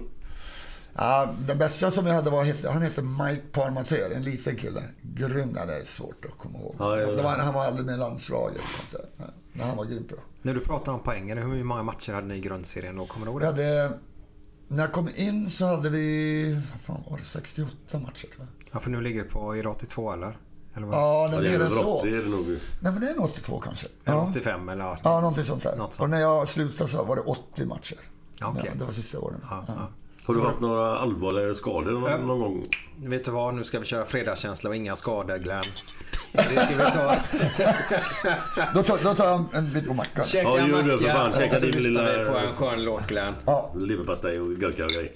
Ja, 0.99 1.34
den 1.46 1.59
bästa 1.59 1.90
som 1.90 2.07
jag 2.07 2.14
hade 2.14 2.30
var, 2.30 2.70
han 2.72 2.82
heter 2.82 3.03
Mike 3.03 3.42
Parmentier, 3.53 4.11
en 4.11 4.22
liten 4.22 4.57
kille. 4.57 4.82
Grym, 5.03 5.55
ja, 5.57 5.66
det 5.66 5.74
är 5.74 5.84
svårt 5.84 6.24
att 6.24 6.38
komma 6.38 6.59
ihåg. 6.59 6.74
Ja, 6.78 7.01
ja, 7.01 7.22
var, 7.22 7.38
han 7.38 7.55
var 7.55 7.64
aldrig 7.64 7.86
med 7.86 7.94
i 7.94 7.99
landslaget. 7.99 8.61
Men 9.53 9.66
han 9.68 9.76
var 9.76 9.84
grymt 9.84 10.09
bra. 10.09 10.18
När 10.42 10.55
du 10.55 10.61
pratar 10.61 10.92
om 10.92 11.01
poängen, 11.01 11.38
hur 11.38 11.64
många 11.64 11.82
matcher 11.82 12.12
hade 12.12 12.26
ni 12.26 12.34
i 12.34 12.40
grundserien 12.40 12.96
då? 12.96 13.07
Kommer 13.07 13.26
du 13.26 13.32
ihåg 13.32 13.40
det? 13.40 13.46
hade, 13.46 13.92
när 14.68 14.82
jag 14.82 14.92
kom 14.92 15.09
in 15.14 15.51
så 15.51 15.66
hade 15.66 15.90
vi, 15.90 16.53
vad 16.72 16.80
fan 16.80 17.11
var 17.11 17.18
det, 17.18 17.24
68 17.24 17.99
matcher 17.99 18.26
tror 18.26 18.38
jag. 18.38 18.49
Ja, 18.72 18.80
för 18.80 18.90
nu 18.90 19.01
ligger 19.01 19.24
det 19.24 19.30
på, 19.30 19.57
är 19.57 19.62
det 19.62 19.68
82 19.68 20.12
eller? 20.12 20.38
eller 20.74 20.86
vad? 20.86 20.96
Ja, 20.96 21.40
det 21.40 21.49
är 21.55 21.59
det 21.59 21.70
så. 21.70 21.99
80 21.99 22.09
är 22.09 22.22
det 22.22 22.28
nog. 22.28 22.46
Nej, 22.80 22.92
men 22.92 23.01
det 23.01 23.11
är 23.11 23.14
nog 23.14 23.24
82 23.24 23.61
kanske. 23.61 23.86
Eller 24.05 24.16
Ja, 24.16 24.28
85 24.30 24.68
eller? 24.68 24.84
Ja. 24.84 24.99
ja 25.05 25.20
någonting 25.20 25.44
sånt 25.44 25.62
där. 25.62 25.76
Något 25.76 25.92
sånt. 25.92 26.05
Och 26.05 26.11
när 26.11 26.18
jag 26.18 26.49
slutade 26.49 26.90
så 26.90 27.05
var 27.05 27.16
det 27.16 27.22
80 27.22 27.66
matcher. 27.66 27.99
Ja, 28.40 28.49
okej. 28.49 28.62
Ja, 28.66 28.78
det 28.78 28.84
var 28.84 28.92
sista 28.92 29.18
åren. 29.18 29.40
Ja, 29.51 29.64
ja. 29.66 29.88
Har 30.28 30.34
du 30.34 30.40
haft 30.42 30.60
några 30.60 30.98
allvarligare 30.98 31.54
skador 31.54 31.90
någon, 31.92 32.26
någon 32.26 32.38
gång? 32.38 32.64
Vet 33.04 33.24
du 33.24 33.30
vad, 33.30 33.54
nu 33.54 33.64
ska 33.64 33.78
vi 33.78 33.86
köra 33.86 34.06
fredagskänsla 34.06 34.70
och 34.70 34.76
inga 34.76 34.96
skador 34.96 35.36
Glenn. 35.38 35.62
Det 36.32 36.42
ska 36.42 36.74
vi 36.76 36.92
ta. 36.92 37.16
Då, 38.74 38.82
tar, 38.82 38.98
då 39.04 39.14
tar 39.14 39.26
jag 39.26 39.44
en 39.54 39.72
bit 39.72 39.88
på 39.88 39.94
mackan. 39.94 40.26
Käka 40.26 40.48
Ja, 40.48 40.58
en 40.58 40.68
gör 40.70 40.82
det 40.82 40.98
för 40.98 41.06
fan. 41.08 41.26
macka 41.30 41.38
Käka 41.38 41.54
och 41.54 41.60
så 41.60 41.66
din 41.66 41.74
lyssnar 41.74 41.90
lilla- 41.90 42.18
vi 42.18 42.24
på 42.24 42.36
en 42.38 42.52
skön 42.56 42.84
låt 42.84 43.06
Glenn. 43.06 43.34
Ja, 43.46 43.72
Leverpastej 43.76 44.40
och 44.40 44.48
gurka 44.48 44.84
och 44.84 44.90
grejer. 44.90 45.12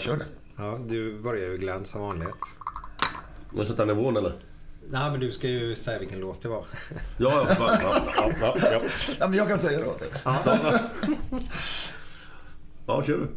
Kör 0.00 0.16
det. 0.16 0.24
Ja, 0.56 0.78
du 0.86 1.18
börjar 1.20 1.50
ju 1.50 1.58
Glenn 1.58 1.84
som 1.84 2.00
vanligt. 2.00 2.56
Måste 3.50 3.72
sätta 3.72 3.84
nivån 3.84 4.16
eller? 4.16 4.32
Nej, 4.90 5.10
men 5.10 5.20
du 5.20 5.32
ska 5.32 5.48
ju 5.48 5.76
säga 5.76 5.98
vilken 5.98 6.20
låt 6.20 6.40
det 6.40 6.48
var. 6.48 6.64
Ja, 7.18 7.46
ja, 7.58 7.78
ja, 7.82 7.96
ja, 8.16 8.32
ja, 8.40 8.54
ja. 8.72 8.80
Ja, 9.20 9.28
men 9.28 9.38
jag 9.38 9.48
kan 9.48 9.58
säga 9.58 9.78
det 9.78 9.86
åt 9.86 10.00
dig. 10.00 10.08
Ja, 12.86 13.02
kör 13.02 13.18
du. 13.18 13.28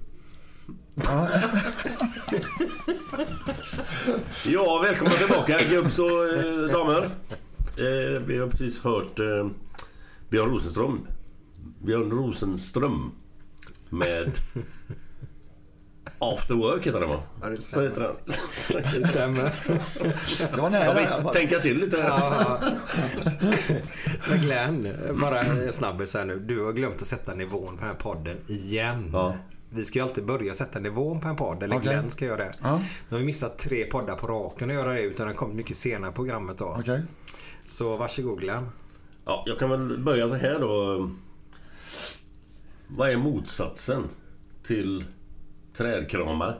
Ja, 4.45 4.82
välkomna 4.84 5.14
tillbaka 5.14 5.57
gubbs 5.70 5.99
och 5.99 6.28
eh, 6.28 6.72
damer. 6.74 7.09
Eh, 7.78 8.22
vi 8.26 8.38
har 8.38 8.47
precis 8.47 8.80
hört 8.80 9.20
eh, 9.20 9.49
Björn 10.30 10.49
Rosenström. 10.49 11.07
Björn 11.86 12.11
Rosenström 12.11 13.11
med 13.89 14.32
After 16.24 16.53
Work 16.55 16.88
heter 16.88 16.99
den 16.99 17.09
va? 17.09 17.21
Ja, 17.41 17.49
det 17.49 17.57
Så 17.57 17.82
heter 17.82 18.01
den. 18.01 18.15
Det 19.01 19.07
stämmer. 19.07 19.43
Det 20.55 20.61
var 20.61 20.69
nära 20.69 21.01
Jag 21.01 21.09
fall. 21.09 21.34
tänka 21.34 21.59
till 21.59 21.78
lite. 21.80 21.97
Ja. 21.97 22.59
Men 24.30 24.41
Glenn, 24.41 24.93
bara 25.21 25.39
en 25.41 25.74
snabbis 25.74 26.13
här 26.13 26.26
nu. 26.26 26.39
Du 26.39 26.63
har 26.65 26.74
glömt 26.74 27.01
att 27.01 27.07
sätta 27.07 27.34
nivån 27.34 27.78
på 27.78 27.80
den 27.86 27.89
här 27.89 27.93
podden 27.99 28.38
igen. 28.47 29.09
Ja. 29.13 29.36
Vi 29.69 29.86
ska 29.86 29.99
ju 29.99 30.03
alltid 30.05 30.26
börja 30.26 30.53
sätta 30.53 30.80
nivån 30.80 31.19
på 31.21 31.28
en 31.28 31.36
podd, 31.36 31.63
eller 31.63 31.76
Okej. 31.76 31.91
Glenn 31.93 32.09
ska 32.09 32.26
göra 32.26 32.38
det. 32.38 32.53
Ja. 32.61 32.78
Nu 33.09 33.15
har 33.15 33.19
vi 33.19 33.26
missat 33.26 33.57
tre 33.57 33.86
poddar 33.86 34.15
på 34.15 34.28
raken 34.28 34.69
att 34.69 34.76
göra 34.76 34.93
det, 34.93 35.01
utan 35.01 35.28
den 35.28 35.36
kommer 35.36 35.53
mycket 35.55 35.78
senare 35.78 36.11
i 36.11 36.13
programmet 36.13 36.57
då. 36.57 36.76
Okej. 36.80 37.03
Så 37.65 37.97
varsågod 37.97 38.39
Glenn. 38.39 38.69
Ja, 39.26 39.43
jag 39.47 39.59
kan 39.59 39.69
väl 39.69 39.97
börja 39.99 40.30
så 40.30 40.36
här 40.36 40.59
då. 40.59 41.09
Vad 42.88 43.09
är 43.09 43.17
motsatsen 43.17 44.03
till 44.63 45.05
trädkramare? 45.78 46.55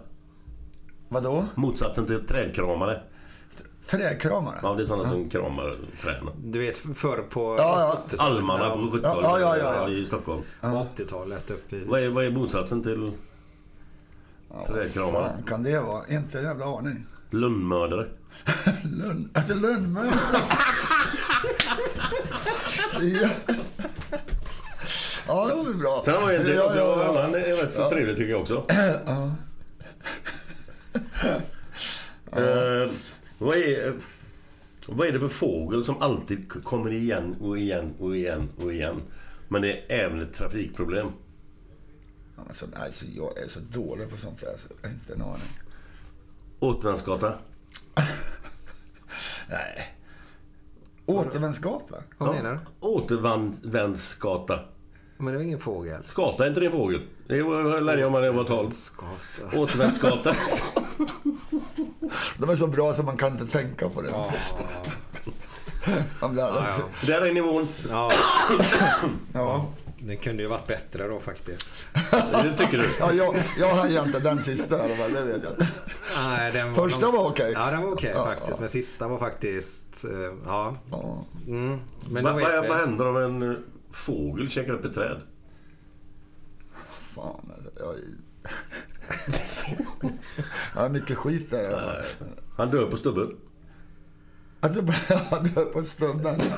Vadå? 1.09 1.45
Motsatsen 1.55 2.05
till 2.05 2.26
trädkramare? 2.28 3.01
Trädkramare? 3.88 4.55
Ja, 4.61 4.74
det 4.74 4.84
är 4.84 4.86
sådana 4.86 5.09
som 5.09 5.30
kramar 5.30 5.78
träden. 6.01 6.30
Du 6.43 6.59
vet 6.59 6.78
förr 6.78 7.18
på 7.30 7.55
Ja, 7.59 7.97
80-talet. 8.07 8.38
Almarna 8.38 8.70
på 8.70 8.78
70-talet 8.78 9.24
Ja, 9.24 9.39
ja, 9.39 9.57
ja, 9.57 9.76
ja. 9.76 9.89
i 9.89 10.05
Stockholm. 10.05 10.41
På 10.61 10.68
80-talet 10.68 11.51
uppe 11.51 11.76
i... 11.76 11.84
Vad 11.88 11.99
är, 12.03 12.09
vad 12.09 12.26
är 12.26 12.32
motsatsen 12.32 12.84
till 12.84 13.11
Vad 14.47 14.68
trädkramare? 14.68 15.24
fan 15.34 15.43
kan 15.43 15.64
det 15.64 15.80
vara? 15.82 16.07
Inte 16.09 16.38
en 16.39 16.43
jävla 16.45 16.66
aning. 16.66 17.05
Lönnmördare. 17.30 18.07
Lönn... 18.84 19.30
Alltså 19.34 19.53
lönnmördare. 19.68 20.14
ja. 23.22 23.30
Ja, 25.28 25.48
det 25.48 25.56
var 25.56 25.64
väl 25.64 25.78
bra. 25.78 26.02
Sen 26.06 26.16
har 26.16 26.30
vi 26.30 26.36
en 26.36 26.44
till 26.44 26.56
Ja, 26.56 26.76
ja, 26.76 27.04
ja. 27.06 27.22
Han 27.22 27.36
är 27.36 27.40
rätt 27.40 27.72
så 27.72 27.90
trevlig 27.90 28.18
tycker 28.18 28.32
jag 28.32 28.42
också. 28.42 28.66
Eh, 32.36 32.92
vad, 33.38 33.58
är, 33.58 34.00
vad 34.88 35.08
är 35.08 35.12
det 35.12 35.20
för 35.20 35.28
fågel 35.28 35.86
som 35.86 36.02
alltid 36.02 36.64
kommer 36.64 36.92
igen 36.92 37.36
och 37.42 37.58
igen 37.58 37.94
och 38.00 38.16
igen 38.16 38.50
och 38.64 38.74
igen? 38.74 39.02
Men 39.48 39.62
det 39.62 39.72
är 39.72 40.06
även 40.06 40.22
ett 40.22 40.34
trafikproblem. 40.34 41.08
Ja, 42.36 42.44
men 42.46 42.54
så, 42.54 42.66
alltså, 42.76 43.06
jag 43.06 43.38
är 43.38 43.48
så 43.48 43.60
dålig 43.60 44.10
på 44.10 44.18
sånt 44.18 44.40
där, 44.40 44.54
så 44.58 44.68
jag 44.82 44.90
har 44.90 44.96
inte 44.96 45.14
en 45.14 45.22
aning. 45.22 45.60
Återvändsgata. 46.60 47.34
Nej. 49.50 49.96
Återvändsgata? 51.06 52.04
Vad 52.18 52.36
menar 52.36 52.54
du? 52.54 52.60
Återvändsgata. 52.88 54.60
Men 55.24 55.34
det 55.34 55.38
var 55.38 55.44
ingen 55.46 55.60
fågel. 55.60 56.02
Skata, 56.06 56.44
är 56.44 56.48
inte 56.50 56.60
det 56.60 56.66
en 56.66 56.72
fågel? 56.72 57.02
Det 57.28 57.42
var- 57.44 57.82
lärde 57.82 58.02
jag 58.02 58.12
mig 58.12 58.22
när 58.22 58.28
jag 58.28 58.34
var 58.34 58.44
12. 58.44 58.72
Skata. 58.72 59.58
Återvändsgata. 59.58 60.36
De 62.38 62.50
är 62.50 62.56
så 62.56 62.68
bra 62.68 62.94
så 62.94 63.04
man 63.04 63.18
kan 63.18 63.32
inte 63.32 63.46
tänka 63.48 63.90
på 63.90 64.02
det. 64.02 64.12
Man 66.22 66.34
blir 66.34 66.44
alldeles... 66.44 66.82
Där 67.08 67.22
är 67.22 67.34
nivån. 67.34 67.68
Ja, 67.90 68.12
Ja. 69.34 69.66
det 69.98 70.16
kunde 70.16 70.44
ju 70.44 70.50
varit 70.50 70.68
bättre 70.68 71.08
då 71.08 71.20
faktiskt. 71.20 71.90
Det 72.44 72.54
tycker 72.58 72.78
du? 72.78 72.86
Ja, 73.00 73.12
jag, 73.14 73.36
jag 73.60 73.76
hajade 73.76 74.08
inte 74.08 74.20
den 74.20 74.44
sista 74.44 74.76
i 74.90 74.94
alla 74.94 75.08
det 75.20 75.26
vet 75.26 75.44
jag 75.44 75.52
inte. 75.54 75.68
Nej, 76.28 76.52
den 76.52 76.76
Första 76.76 77.10
var 77.10 77.30
okej. 77.30 77.52
Ja, 77.56 77.72
den 77.72 77.82
var 77.82 77.92
okej 77.94 78.12
Ja, 78.16 78.26
faktiskt. 78.26 78.60
Men 78.60 78.70
sista 78.70 79.08
var 79.08 79.18
faktiskt... 79.20 80.06
eh, 80.06 80.34
Ja. 80.46 80.76
Ja. 80.92 81.26
Mm. 81.48 81.80
Men 82.10 82.24
vad, 82.24 82.36
vi. 82.36 82.44
vad 82.44 82.78
händer 82.78 83.08
om 83.08 83.18
en 83.18 83.64
fågel 83.94 84.50
käkar 84.50 84.74
upp 84.74 84.86
ett 84.86 84.94
träd? 84.94 85.22
Fan, 87.16 87.54
jag... 87.80 87.96
Har 90.74 90.89
mycket 90.89 91.18
skit 91.18 91.52
där 91.52 91.72
fall. 91.72 92.04
Han 92.58 92.72
dör 92.72 92.91
på 92.91 92.98
stubben. 92.98 93.38
Att 94.60 94.74
du 94.74 94.82
började 94.82 95.50
dö 95.50 95.66
på 95.66 95.82
stubben. 95.82 96.41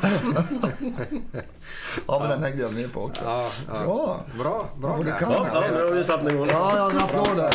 Ja, 2.07 2.19
men 2.19 2.29
den 2.29 2.43
hängde 2.43 2.61
jag 2.61 2.73
med 2.73 2.93
på 2.93 3.03
också. 3.03 3.21
Ja, 3.23 3.51
ja. 3.67 4.19
Bra! 4.39 4.69
Bra, 4.79 4.97
bra 4.97 5.07
Ja, 5.07 5.15
Ja, 5.21 5.47
ja, 5.53 5.63
nu 5.71 5.83
har 5.83 5.91
vi 5.91 6.03
satt 6.03 6.23
nivån. 6.23 6.47
Ja, 6.51 6.77
ja, 6.77 6.91
en 6.91 6.97
applåd 6.97 7.38
där. 7.38 7.53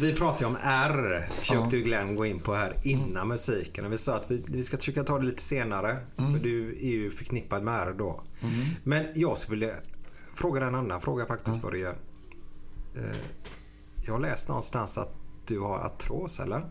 Vi 0.00 0.12
pratade 0.14 0.46
om 0.46 0.56
R, 0.62 1.28
försökte 1.38 1.76
ju 1.76 1.82
Glenn 1.82 2.14
gå 2.16 2.26
in 2.26 2.40
på 2.40 2.54
här 2.54 2.76
innan 2.82 3.28
musiken. 3.28 3.84
Och 3.86 3.92
vi 3.92 3.98
sa 3.98 4.14
att 4.16 4.30
vi, 4.30 4.44
vi 4.48 4.62
ska 4.62 4.76
försöka 4.76 5.04
ta 5.04 5.18
det 5.18 5.24
lite 5.24 5.42
senare. 5.42 5.96
Mm. 6.18 6.32
För 6.32 6.40
du 6.44 6.68
är 6.68 6.90
ju 6.90 7.10
förknippad 7.10 7.62
med 7.62 7.88
R 7.88 7.94
då. 7.98 8.22
Men 8.84 9.06
jag 9.14 9.38
skulle 9.38 9.60
vilja 9.66 9.74
fråga 10.34 10.66
en 10.66 10.74
annan 10.74 11.00
fråga 11.00 11.26
faktiskt 11.26 11.62
Börje. 11.62 11.88
Eh, 11.88 13.16
Jag 14.06 14.12
har 14.12 14.20
läst 14.20 14.48
någonstans 14.48 14.98
att 14.98 15.14
du 15.46 15.60
har 15.60 15.78
artros, 15.78 16.40
eller? 16.40 16.66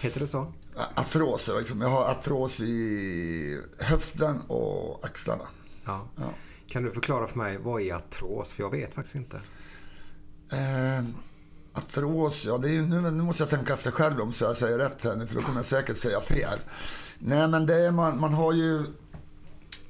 Heter 0.00 0.20
det 0.20 0.26
så? 0.26 0.52
Artros, 0.96 1.50
liksom. 1.58 1.80
jag 1.80 1.88
har 1.88 2.04
artros 2.04 2.60
i 2.60 3.60
höften 3.80 4.40
och 4.40 5.04
axlarna. 5.04 5.48
Ja. 5.84 6.08
Ja. 6.16 6.30
Kan 6.66 6.82
du 6.82 6.90
förklara 6.90 7.26
för 7.26 7.38
mig, 7.38 7.58
vad 7.58 7.82
är 7.82 7.94
artros? 7.94 8.52
För 8.52 8.62
jag 8.62 8.70
vet 8.70 8.94
faktiskt 8.94 9.16
inte. 9.16 9.36
Eh, 10.52 11.04
artros, 11.78 12.44
ja 12.46 12.58
det 12.58 12.68
är, 12.76 12.82
nu, 12.82 13.00
nu 13.00 13.22
måste 13.22 13.42
jag 13.42 13.50
tänka 13.50 13.74
efter 13.74 13.90
själv 13.90 14.20
om 14.20 14.32
så 14.32 14.44
jag 14.44 14.56
säger 14.56 14.78
rätt 14.78 15.02
här 15.04 15.16
nu 15.16 15.26
för 15.26 15.34
då 15.34 15.40
kommer 15.40 15.56
jag 15.58 15.64
säkert 15.66 15.96
säga 15.96 16.20
fel. 16.20 16.58
Nej 17.18 17.48
men 17.48 17.66
det 17.66 17.74
är 17.74 17.90
man, 17.90 18.20
man 18.20 18.34
har 18.34 18.52
ju 18.52 18.82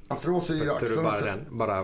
artros 0.07 0.47
Puttar 0.47 0.65
du 0.65 0.71
axlarna. 0.85 1.03
bara, 1.09 1.19
så- 1.19 1.25
den, 1.25 1.45
bara 1.49 1.83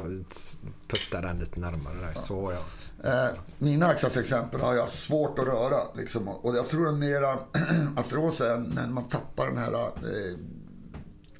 putta 0.87 1.21
den 1.21 1.39
lite 1.39 1.59
närmare 1.59 1.95
där. 2.01 2.13
Så 2.13 2.53
ja. 2.53 2.61
Eh, 3.03 3.29
mina 3.57 3.85
axlar 3.87 4.09
till 4.09 4.21
exempel 4.21 4.61
har 4.61 4.73
jag 4.75 4.89
svårt 4.89 5.39
att 5.39 5.45
röra. 5.45 5.77
Liksom, 5.95 6.27
och 6.27 6.55
jag 6.55 6.69
tror 6.69 6.87
är 6.87 6.91
mera 6.91 7.33
artros 7.97 8.41
är 8.41 8.57
när 8.57 8.87
man 8.87 9.03
tappar 9.09 9.47
den 9.47 9.57
här 9.57 9.73
eh, 9.73 10.37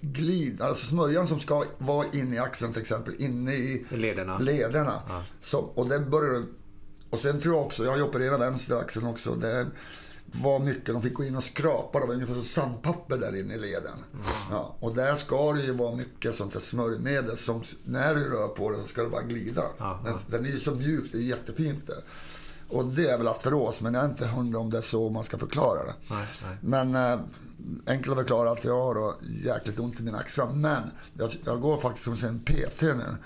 glid, 0.02 0.62
alltså 0.62 0.88
smörjan 0.88 1.28
som 1.28 1.40
ska 1.40 1.64
vara 1.78 2.06
inne 2.14 2.36
i 2.36 2.40
axeln 2.40 2.72
till 2.74 2.82
exempel, 2.82 3.16
inne 3.20 3.54
i 3.54 3.86
lederna. 3.90 4.38
lederna. 4.38 5.02
Så, 5.42 5.60
och 5.60 5.90
det 5.90 6.00
börjar 6.00 6.44
och 7.16 7.22
sen 7.22 7.42
tror 7.42 7.56
jag 7.56 7.66
också, 7.66 7.84
jag 7.84 7.92
har 7.92 7.98
ju 7.98 8.04
opererat 8.04 8.42
vänster 8.42 8.76
axeln 8.76 9.08
också. 9.08 9.36
Det 9.36 9.66
var 10.26 10.60
mycket, 10.60 10.86
de 10.86 11.02
fick 11.02 11.14
gå 11.14 11.24
in 11.24 11.36
och 11.36 11.44
skrapa, 11.44 12.00
det 12.00 12.06
var 12.06 12.14
ungefär 12.14 12.34
som 12.34 12.44
sandpapper 12.44 13.18
där 13.18 13.40
inne 13.40 13.54
i 13.54 13.60
leden. 13.60 14.04
Ja, 14.52 14.76
och 14.80 14.96
där 14.96 15.16
ska 15.16 15.54
det 15.54 15.62
ju 15.62 15.74
vara 15.74 15.96
mycket 15.96 16.36
sånt 16.36 16.54
där 16.54 16.60
smörjmedel 16.60 17.38
som 17.38 17.64
när 17.84 18.16
du 18.16 18.30
rör 18.30 18.48
på 18.48 18.72
det 18.72 18.78
så 18.78 18.88
ska 18.88 19.04
det 19.04 19.10
bara 19.10 19.22
glida. 19.22 19.64
Den, 20.06 20.14
den 20.28 20.46
är 20.46 20.50
ju 20.50 20.60
så 20.60 20.76
mjuk, 20.76 21.12
det 21.12 21.18
är 21.18 21.22
jättefint 21.22 21.88
det. 21.88 22.02
Och 22.70 22.86
det 22.86 23.10
är 23.10 23.18
väl 23.18 23.28
artros, 23.28 23.82
men 23.82 23.94
jag 23.94 24.04
är 24.04 24.10
inte 24.10 24.28
hundra 24.28 24.60
om 24.60 24.70
det 24.70 24.78
är 24.78 24.82
så 24.82 25.10
man 25.10 25.24
ska 25.24 25.38
förklara 25.38 25.84
det. 25.86 25.94
Nej, 26.10 26.28
nej. 26.44 26.58
Men 26.62 26.96
eh, 26.96 27.20
enkelt 27.88 28.12
att 28.12 28.18
förklara 28.18 28.52
att 28.52 28.64
jag 28.64 28.84
har 28.84 28.96
då 28.96 29.16
jäkligt 29.44 29.80
ont 29.80 30.00
i 30.00 30.04
mina 30.04 30.18
axlar. 30.18 30.50
Men 30.50 30.82
jag, 31.14 31.38
jag 31.46 31.62
går 31.62 31.78
faktiskt 31.78 32.08
hos 32.08 32.24
en 32.24 32.40
PT 32.40 32.82
nu. 32.82 33.18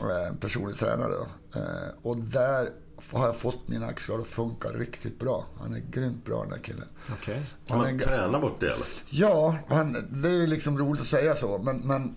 Eh, 0.00 0.34
personlig 0.40 0.78
tränare. 0.78 1.14
Eh, 1.56 1.62
och 2.02 2.16
där 2.16 2.70
har 3.12 3.26
jag 3.26 3.36
fått 3.36 3.68
mina 3.68 3.86
axlar 3.86 4.18
att 4.18 4.26
funka 4.26 4.68
riktigt 4.68 5.18
bra. 5.18 5.46
Han 5.60 5.74
är 5.74 5.78
grymt 5.90 6.24
bra 6.24 6.40
den 6.40 6.50
där 6.50 6.58
killen. 6.58 6.88
Okej. 7.12 7.42
Kan 7.66 7.76
Han 7.78 7.86
är, 7.86 7.92
man 7.92 8.00
träna 8.00 8.40
bort 8.40 8.60
det 8.60 8.66
eller? 8.66 8.86
ja, 9.10 9.56
han, 9.68 9.96
det 10.10 10.28
är 10.28 10.32
ju 10.36 10.46
liksom 10.46 10.78
roligt 10.78 11.00
att 11.00 11.06
säga 11.08 11.34
så. 11.36 11.58
Men, 11.58 11.76
men 11.78 12.14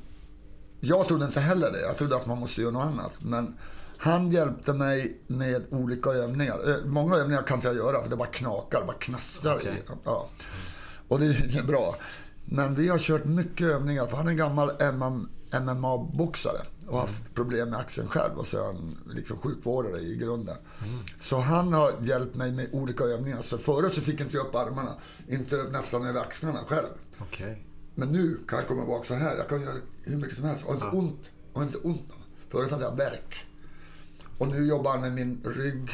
jag 0.80 1.08
trodde 1.08 1.26
inte 1.26 1.40
heller 1.40 1.72
det. 1.72 1.82
Jag 1.82 1.98
trodde 1.98 2.16
att 2.16 2.26
man 2.28 2.38
måste 2.40 2.62
göra 2.62 2.72
något 2.72 2.86
annat. 2.86 3.24
Men 3.24 3.58
han 3.98 4.32
hjälpte 4.32 4.74
mig 4.74 5.18
med 5.28 5.64
olika 5.70 6.10
övningar. 6.10 6.56
Eh, 6.70 6.86
Många 6.86 7.16
övningar 7.16 7.42
kan 7.42 7.58
inte 7.58 7.68
jag 7.68 7.78
göra 7.78 8.04
för 8.04 8.10
det 8.10 8.16
bara 8.16 8.28
knakar, 8.28 8.86
bara 8.86 8.98
knastrar. 8.98 9.62
i. 9.62 9.70
Ja. 10.06 10.30
Och 11.08 11.20
det 11.20 11.26
är 11.58 11.64
bra. 11.64 11.96
Men 12.46 12.76
vi 12.76 12.88
har 12.88 12.98
kört 12.98 13.26
mycket 13.26 13.68
övningar. 13.68 14.08
För 14.08 14.18
han 14.18 14.28
är 14.28 14.32
en 14.32 14.38
gammal 14.38 14.72
MM, 14.80 15.30
MMA-boxare 15.54 16.62
och 16.88 17.00
haft 17.00 17.34
problem 17.34 17.70
med 17.70 17.80
axeln 17.80 18.08
själv. 18.08 18.38
Och 18.38 18.48
så 18.48 18.60
är 18.60 18.66
han 18.66 18.98
liksom 19.08 19.38
sjukvårdare 19.38 20.00
i 20.00 20.16
grunden. 20.16 20.58
Så 21.18 21.40
han 21.40 21.74
har 21.74 21.92
hjälpt 22.02 22.36
mig 22.36 22.52
med 22.52 22.70
olika 22.72 23.04
övningar. 23.04 23.42
Så 23.42 23.58
förut 23.58 23.94
så 23.94 24.02
fick 24.02 24.22
inte 24.22 24.36
jag 24.38 24.48
upp 24.48 24.56
armarna. 24.56 24.96
Inte 25.28 25.56
nästan 25.56 26.06
över 26.06 26.22
axlarna 26.22 26.60
själv. 26.68 26.88
Okej. 27.20 27.66
Men 27.96 28.12
nu 28.12 28.40
kan 28.48 28.60
jag 28.60 28.68
komma 28.68 28.86
bak 28.86 29.06
så 29.06 29.14
här. 29.14 29.38
Jag 29.38 29.48
kan 29.48 29.62
göra 29.62 29.74
hur 30.04 30.16
mycket 30.16 30.36
som 30.36 30.46
helst. 30.46 30.66
Har 30.66 30.74
inte 30.74 30.86
ont. 30.86 31.22
Jag 31.54 31.60
har 31.60 31.68
inte 31.68 31.78
ont. 31.78 32.02
Förut 32.50 32.72
hade 32.72 32.84
jag 32.84 32.98
värk. 32.98 33.48
Och 34.38 34.48
nu 34.48 34.66
jobbar 34.68 34.92
han 34.92 35.02
med 35.02 35.14
min 35.14 35.42
rygg. 35.46 35.90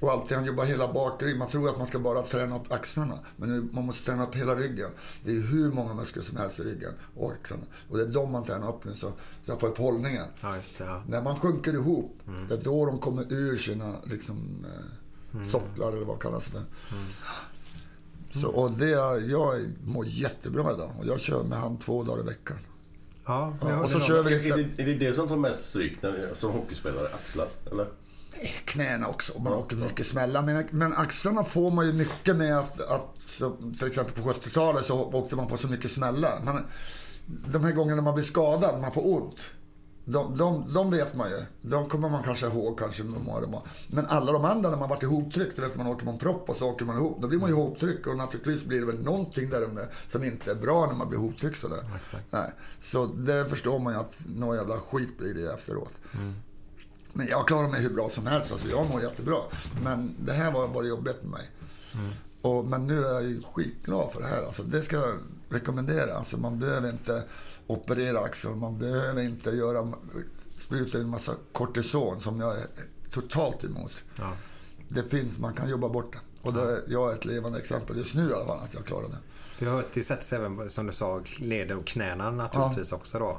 Och 0.00 0.10
alltid, 0.12 0.36
han 0.36 0.46
jobbar 0.46 0.64
hela 0.64 0.92
bakryggen. 0.92 1.38
Man 1.38 1.48
tror 1.48 1.68
att 1.68 1.78
man 1.78 1.86
ska 1.86 1.98
bara 1.98 2.22
träna 2.22 2.56
upp 2.56 2.72
axlarna. 2.72 3.18
Men 3.36 3.48
nu, 3.48 3.68
man 3.72 3.84
måste 3.84 4.04
träna 4.04 4.26
upp 4.26 4.34
hela 4.34 4.54
ryggen. 4.54 4.90
Det 5.24 5.30
är 5.36 5.40
hur 5.40 5.72
många 5.72 5.94
muskler 5.94 6.22
som 6.22 6.36
helst 6.36 6.60
i 6.60 6.62
ryggen 6.62 6.92
och 7.16 7.32
axlarna. 7.32 7.62
Och 7.90 7.96
det 7.96 8.02
är 8.02 8.08
de 8.08 8.32
man 8.32 8.44
tränar 8.44 8.68
upp 8.68 8.84
nu 8.84 8.94
så, 8.94 9.06
så 9.06 9.50
jag 9.50 9.60
får 9.60 9.66
upp 9.68 9.78
hållningen. 9.78 10.24
Ja, 10.40 10.56
just 10.56 10.78
det. 10.78 10.84
Ja. 10.84 11.02
När 11.08 11.22
man 11.22 11.36
sjunker 11.36 11.72
ihop, 11.72 12.20
det 12.48 12.54
är 12.54 12.62
då 12.62 12.86
de 12.86 12.98
kommer 12.98 13.32
ur 13.32 13.56
sina 13.56 13.94
liksom, 14.04 14.66
eh, 15.34 15.46
socklar 15.46 15.88
eller 15.88 16.04
vad 16.04 16.22
kallas 16.22 16.46
det 16.46 16.52
för. 16.52 16.62
Så, 18.40 18.48
och 18.48 18.70
det, 18.70 18.90
jag 19.30 19.60
mår 19.84 20.06
jättebra 20.06 20.72
idag. 20.74 20.90
Och 20.98 21.06
jag 21.06 21.20
kör 21.20 21.44
med 21.44 21.58
han 21.58 21.76
två 21.78 22.02
dagar 22.02 22.22
i 22.22 22.26
veckan. 22.26 22.56
Ja, 23.26 23.56
Ja, 23.60 23.80
och 23.84 23.90
så 23.90 24.00
kör 24.00 24.22
vi 24.22 24.34
Är 24.34 24.42
lite 24.42 24.56
det, 24.56 24.82
är 24.82 24.86
det 24.86 24.94
det 24.94 25.14
som 25.14 25.28
tar 25.28 25.36
mest 25.36 25.68
stryk 25.68 26.02
när, 26.02 26.34
som 26.40 26.52
hockeyspelare? 26.52 27.08
Axlar? 27.14 27.48
Eller? 27.70 27.86
Knäna 28.64 29.08
också. 29.08 29.38
Man 29.38 29.52
åker 29.52 29.76
mycket 29.76 30.06
smällar. 30.06 30.42
Men, 30.42 30.68
men 30.70 30.92
axlarna 30.92 31.44
får 31.44 31.70
man 31.70 31.86
ju 31.86 31.92
mycket 31.92 32.36
med 32.36 32.58
att, 32.58 32.80
att 32.80 33.16
till 33.78 33.86
exempel 33.86 34.22
på 34.22 34.32
70-talet 34.32 34.84
så 34.84 35.04
åkte 35.04 35.36
man 35.36 35.46
på 35.46 35.56
så 35.56 35.68
mycket 35.68 35.90
smällar. 35.90 36.40
Men 36.44 36.66
de 37.26 37.64
här 37.64 37.72
gångerna 37.72 38.02
man 38.02 38.14
blir 38.14 38.24
skadad, 38.24 38.80
man 38.80 38.92
får 38.92 39.12
ont. 39.12 39.50
De, 40.06 40.38
de, 40.38 40.72
de 40.74 40.90
vet 40.90 41.14
man 41.14 41.30
ju. 41.30 41.36
De 41.62 41.88
kommer 41.88 42.08
man 42.08 42.22
kanske 42.22 42.46
ihåg 42.46 42.78
kanske. 42.78 43.02
hur 43.02 43.10
många 43.10 43.40
det 43.40 43.46
var. 43.46 43.62
Men 43.88 44.06
alla 44.06 44.32
de 44.32 44.44
andra 44.44 44.70
när 44.70 44.76
man 44.76 44.88
varit 44.88 45.02
ihoptryckt, 45.02 45.58
vet 45.58 45.76
man 45.76 45.86
åker 45.86 46.08
en 46.08 46.18
propp 46.18 46.50
och 46.50 46.56
så 46.56 46.70
åker 46.70 46.84
man 46.84 46.96
ihop. 46.96 47.18
Då 47.20 47.28
blir 47.28 47.38
man 47.38 47.48
ju 47.48 47.54
ihoptryckt 47.54 48.06
och 48.06 48.16
naturligtvis 48.16 48.64
blir 48.64 48.80
det 48.80 48.86
väl 48.86 49.02
någonting 49.02 49.50
där 49.50 49.62
under 49.62 49.86
som 50.08 50.24
inte 50.24 50.50
är 50.50 50.54
bra 50.54 50.86
när 50.86 50.94
man 50.94 51.08
blir 51.08 51.18
ihoptryckt 51.18 51.58
sådär. 51.58 51.78
Exakt. 51.96 52.32
Nej. 52.32 52.52
Så 52.78 53.06
det 53.06 53.48
förstår 53.48 53.78
man 53.78 53.92
ju 53.92 53.98
att 53.98 54.16
någon 54.26 54.56
jävla 54.56 54.80
skit 54.80 55.18
blir 55.18 55.34
det 55.34 55.52
efteråt. 55.52 55.92
Men 57.14 57.26
jag 57.26 57.48
klarar 57.48 57.68
mig 57.68 57.82
hur 57.82 57.90
bra 57.90 58.10
som 58.10 58.26
helst. 58.26 58.52
Alltså 58.52 58.68
jag 58.68 58.90
mår 58.90 59.02
jättebra. 59.02 59.36
Men 59.82 60.14
det 60.18 60.32
här 60.32 60.52
var 60.52 60.68
bara 60.68 60.84
jobbigt 60.84 61.22
med 61.22 61.30
mig. 61.30 61.50
Och, 62.42 62.64
men 62.64 62.86
nu 62.86 63.04
är 63.04 63.12
jag 63.12 63.22
ju 63.22 63.42
skitglad 63.42 64.12
för 64.12 64.20
det 64.20 64.26
här. 64.26 64.42
Alltså, 64.42 64.62
det 64.62 64.82
ska 64.82 64.96
jag 64.96 65.18
rekommendera. 65.48 66.14
Alltså, 66.14 66.36
man 66.36 66.58
behöver 66.58 66.90
inte 66.90 67.24
operera 67.66 68.20
axeln. 68.20 68.58
Man 68.58 68.78
behöver 68.78 69.22
inte 69.22 69.50
göra, 69.50 69.92
spruta 70.58 70.98
in 70.98 71.08
massa 71.08 71.32
kortison 71.52 72.20
som 72.20 72.40
jag 72.40 72.56
är 72.56 72.66
totalt 73.10 73.64
emot. 73.64 73.92
Ja. 74.18 74.36
Det 74.88 75.02
finns, 75.02 75.38
man 75.38 75.54
kan 75.54 75.68
jobba 75.68 75.88
bort 75.88 76.12
det. 76.12 76.48
Och 76.48 76.54
det, 76.54 76.82
jag 76.86 77.10
är 77.10 77.14
ett 77.14 77.24
levande 77.24 77.58
exempel 77.58 77.96
just 77.96 78.14
nu 78.14 78.30
i 78.30 78.32
alla 78.34 78.46
fall 78.46 78.60
att 78.64 78.74
jag 78.74 78.84
klarar 78.84 79.08
det. 79.08 79.18
Vi 79.58 79.66
har 79.66 79.76
hört 79.76 79.92
det 79.94 80.02
sätts 80.02 80.32
även 80.32 80.70
som 80.70 80.86
du 80.86 80.92
sa 80.92 81.22
leder 81.38 81.76
och 81.76 81.86
knäna 81.86 82.30
naturligtvis 82.30 82.92
också 82.92 83.18
då. 83.18 83.38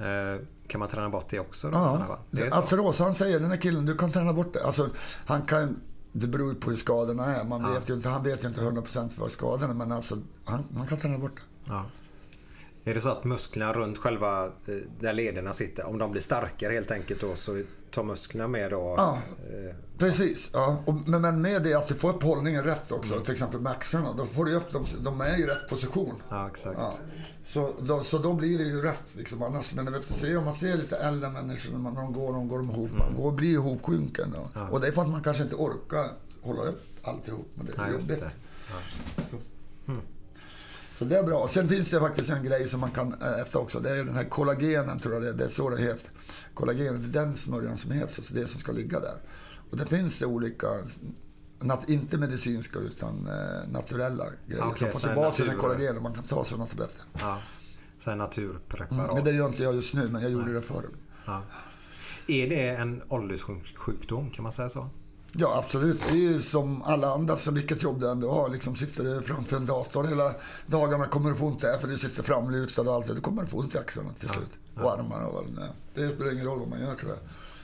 Eh, 0.00 0.40
kan 0.66 0.78
man 0.78 0.88
träna 0.88 1.08
bort 1.08 1.28
det 1.28 1.40
också 1.40 1.70
då? 1.70 1.78
fall? 2.06 2.18
Det 2.30 2.40
han 3.04 3.14
säger 3.14 3.40
den 3.40 3.50
här 3.50 3.56
killen, 3.56 3.86
du 3.86 3.96
kan 3.96 4.12
träna 4.12 4.32
bort 4.32 4.52
det. 4.52 4.64
Alltså, 4.64 4.90
han 5.26 5.42
kan, 5.42 5.80
det 6.12 6.26
beror 6.26 6.54
på 6.54 6.70
hur 6.70 6.76
skadorna 6.76 7.36
är. 7.36 7.44
Man 7.44 7.74
vet 7.74 7.90
ju 7.90 7.94
inte, 7.94 8.08
han 8.08 8.22
vet 8.22 8.44
ju 8.44 8.48
inte 8.48 8.60
100% 8.60 9.20
vad 9.20 9.30
skadorna 9.30 9.72
är, 9.72 9.76
men 9.76 9.92
alltså, 9.92 10.18
han, 10.44 10.64
man 10.70 10.86
kan 10.86 10.98
träna 10.98 11.18
bort 11.18 11.36
det. 11.36 11.72
Ja. 11.72 11.84
Är 12.84 12.94
det 12.94 13.00
så 13.00 13.08
att 13.08 13.24
musklerna 13.24 13.72
runt 13.72 13.98
själva 13.98 14.44
eh, 14.44 14.74
där 15.00 15.12
lederna 15.12 15.52
sitter, 15.52 15.86
om 15.86 15.98
de 15.98 16.10
blir 16.10 16.22
starkare 16.22 16.72
helt 16.72 16.90
enkelt 16.90 17.20
då 17.20 17.34
så 17.34 17.62
tar 17.90 18.02
musklerna 18.02 18.48
med 18.48 18.70
då? 18.70 18.94
Ja. 18.96 19.18
eh, 19.48 19.74
Precis, 19.98 20.50
ja. 20.52 20.82
Och, 20.84 20.94
men, 20.94 21.40
med 21.42 21.62
det 21.62 21.74
att 21.74 21.88
du 21.88 21.94
får 21.94 22.10
upp 22.14 22.22
hållningen 22.22 22.64
rätt 22.64 22.92
också, 22.92 23.12
Mm. 23.12 23.24
till 23.24 23.32
exempel 23.32 23.60
med 23.60 23.72
axlarna, 23.72 24.12
då 24.12 24.24
får 24.26 24.44
du 24.44 24.54
upp 24.54 24.72
dem, 24.72 24.84
de 25.00 25.20
är 25.20 25.38
i 25.40 25.46
rätt 25.46 25.68
position. 25.68 26.14
Ja, 26.28 26.46
exakt. 26.48 26.78
Ja. 26.80 26.92
Så, 27.44 27.70
då, 27.80 28.00
så 28.00 28.18
då 28.18 28.32
blir 28.34 28.58
det 28.58 28.64
ju 28.64 28.82
rätt 28.82 29.14
liksom. 29.16 29.42
Annars, 29.42 29.74
men 29.74 29.92
vet 29.92 30.08
du, 30.08 30.14
se, 30.14 30.36
om 30.36 30.44
man 30.44 30.54
ser 30.54 30.76
lite 30.76 30.96
äldre 30.96 31.30
människor 31.30 31.78
när 31.78 31.90
de 31.90 32.12
går, 32.12 32.32
de 32.32 32.48
går 32.48 32.58
de 32.58 32.70
ihop, 32.70 32.90
man 32.98 33.14
går 33.16 33.32
blir 33.32 33.50
ihopsjunken. 33.52 34.34
Då. 34.54 34.60
Och 34.70 34.80
det 34.80 34.86
är 34.88 34.92
för 34.92 35.02
att 35.02 35.08
man 35.08 35.22
kanske 35.22 35.42
inte 35.42 35.54
orkar 35.56 36.10
hålla 36.42 36.62
upp 36.62 36.82
alltihop. 37.02 37.46
Men 37.54 37.66
det 37.66 37.78
är 37.82 37.92
just 37.92 38.10
jobbigt. 38.10 38.24
det. 39.16 39.36
Så 40.98 41.04
det 41.04 41.18
är 41.18 41.22
bra. 41.22 41.48
Sen 41.48 41.68
finns 41.68 41.90
det 41.90 42.00
faktiskt 42.00 42.30
en 42.30 42.44
grej 42.44 42.68
som 42.68 42.80
man 42.80 42.90
kan 42.90 43.12
äta 43.22 43.58
också. 43.58 43.80
Det 43.80 43.90
är 43.90 44.04
den 44.04 44.14
här 44.14 44.24
kollagenen, 44.24 44.98
tror 45.00 45.14
jag 45.14 45.22
det 45.22 45.28
är. 45.28 45.32
Det 45.32 45.44
är 45.44 45.48
så 45.48 45.70
det 45.70 45.82
heter. 45.82 46.10
Kollagen, 46.54 47.10
det 47.12 47.18
är 47.20 47.24
den 47.24 47.36
smörjan 47.36 47.76
som 47.78 47.90
heter, 47.90 48.22
så 48.22 48.34
det 48.34 48.40
är 48.42 48.46
som 48.46 48.60
ska 48.60 48.72
ligga 48.72 49.00
där. 49.00 49.16
Och 49.70 49.76
det 49.76 49.86
finns 49.86 50.18
det 50.18 50.26
olika, 50.26 50.66
inte 51.86 52.18
medicinska 52.18 52.78
utan 52.78 53.26
eh, 53.26 53.68
naturella 53.72 54.24
grejer 54.46 54.62
får 54.62 54.76
så 54.76 54.84
en 54.86 54.92
tillbaka 55.14 55.36
den 55.36 55.46
här 55.48 55.54
natur- 55.54 55.60
kollagenen. 55.60 56.02
Man 56.02 56.14
kan 56.14 56.24
ta 56.24 56.44
sådana 56.44 56.66
tabletter. 56.66 57.02
Ja. 57.20 57.38
Så 57.98 58.14
naturpreparat. 58.14 58.90
Mm, 58.90 59.14
men 59.14 59.24
det 59.24 59.32
gör 59.32 59.46
inte 59.46 59.62
jag 59.62 59.74
just 59.74 59.94
nu, 59.94 60.08
men 60.08 60.22
jag 60.22 60.30
gjorde 60.30 60.52
det 60.52 60.62
förr. 60.62 60.84
ja. 61.26 61.42
Är 62.26 62.48
det 62.50 62.68
en 62.68 63.02
ålderssjukdom, 63.08 64.30
kan 64.30 64.42
man 64.42 64.52
säga 64.52 64.68
så? 64.68 64.90
Ja, 65.32 65.62
absolut. 65.64 66.00
Det 66.08 66.10
är 66.10 66.32
ju 66.32 66.40
som 66.40 66.82
alla 66.82 67.14
andra, 67.14 67.36
så 67.36 67.50
vilket 67.50 67.82
jobb 67.82 68.00
du 68.00 68.10
ändå 68.10 68.30
har. 68.30 68.48
Liksom 68.48 68.76
sitter 68.76 69.04
du 69.04 69.22
framför 69.22 69.56
en 69.56 69.66
dator 69.66 70.04
hela 70.04 70.34
dagarna 70.66 71.04
kommer 71.04 71.30
du 71.30 71.36
få 71.36 71.46
ont 71.46 71.60
där 71.60 71.78
för 71.78 71.88
du 71.88 71.98
sitter 71.98 72.22
framlutad 72.22 72.82
och 72.82 72.94
allt. 72.94 73.06
Du 73.06 73.20
kommer 73.20 73.46
få 73.46 73.58
ont 73.58 73.74
i 73.74 73.78
axlarna 73.78 74.10
till 74.10 74.28
slut. 74.28 74.50
Och 74.74 74.92
armarna 74.92 75.26
och 75.26 75.44
det 75.44 75.60
nu 75.60 75.62
är. 75.62 76.08
Det 76.08 76.14
spelar 76.14 76.32
ingen 76.32 76.46
roll 76.46 76.58
vad 76.58 76.68
man 76.68 76.80
gör 76.80 76.94
tror 76.94 77.10
jag. 77.10 77.18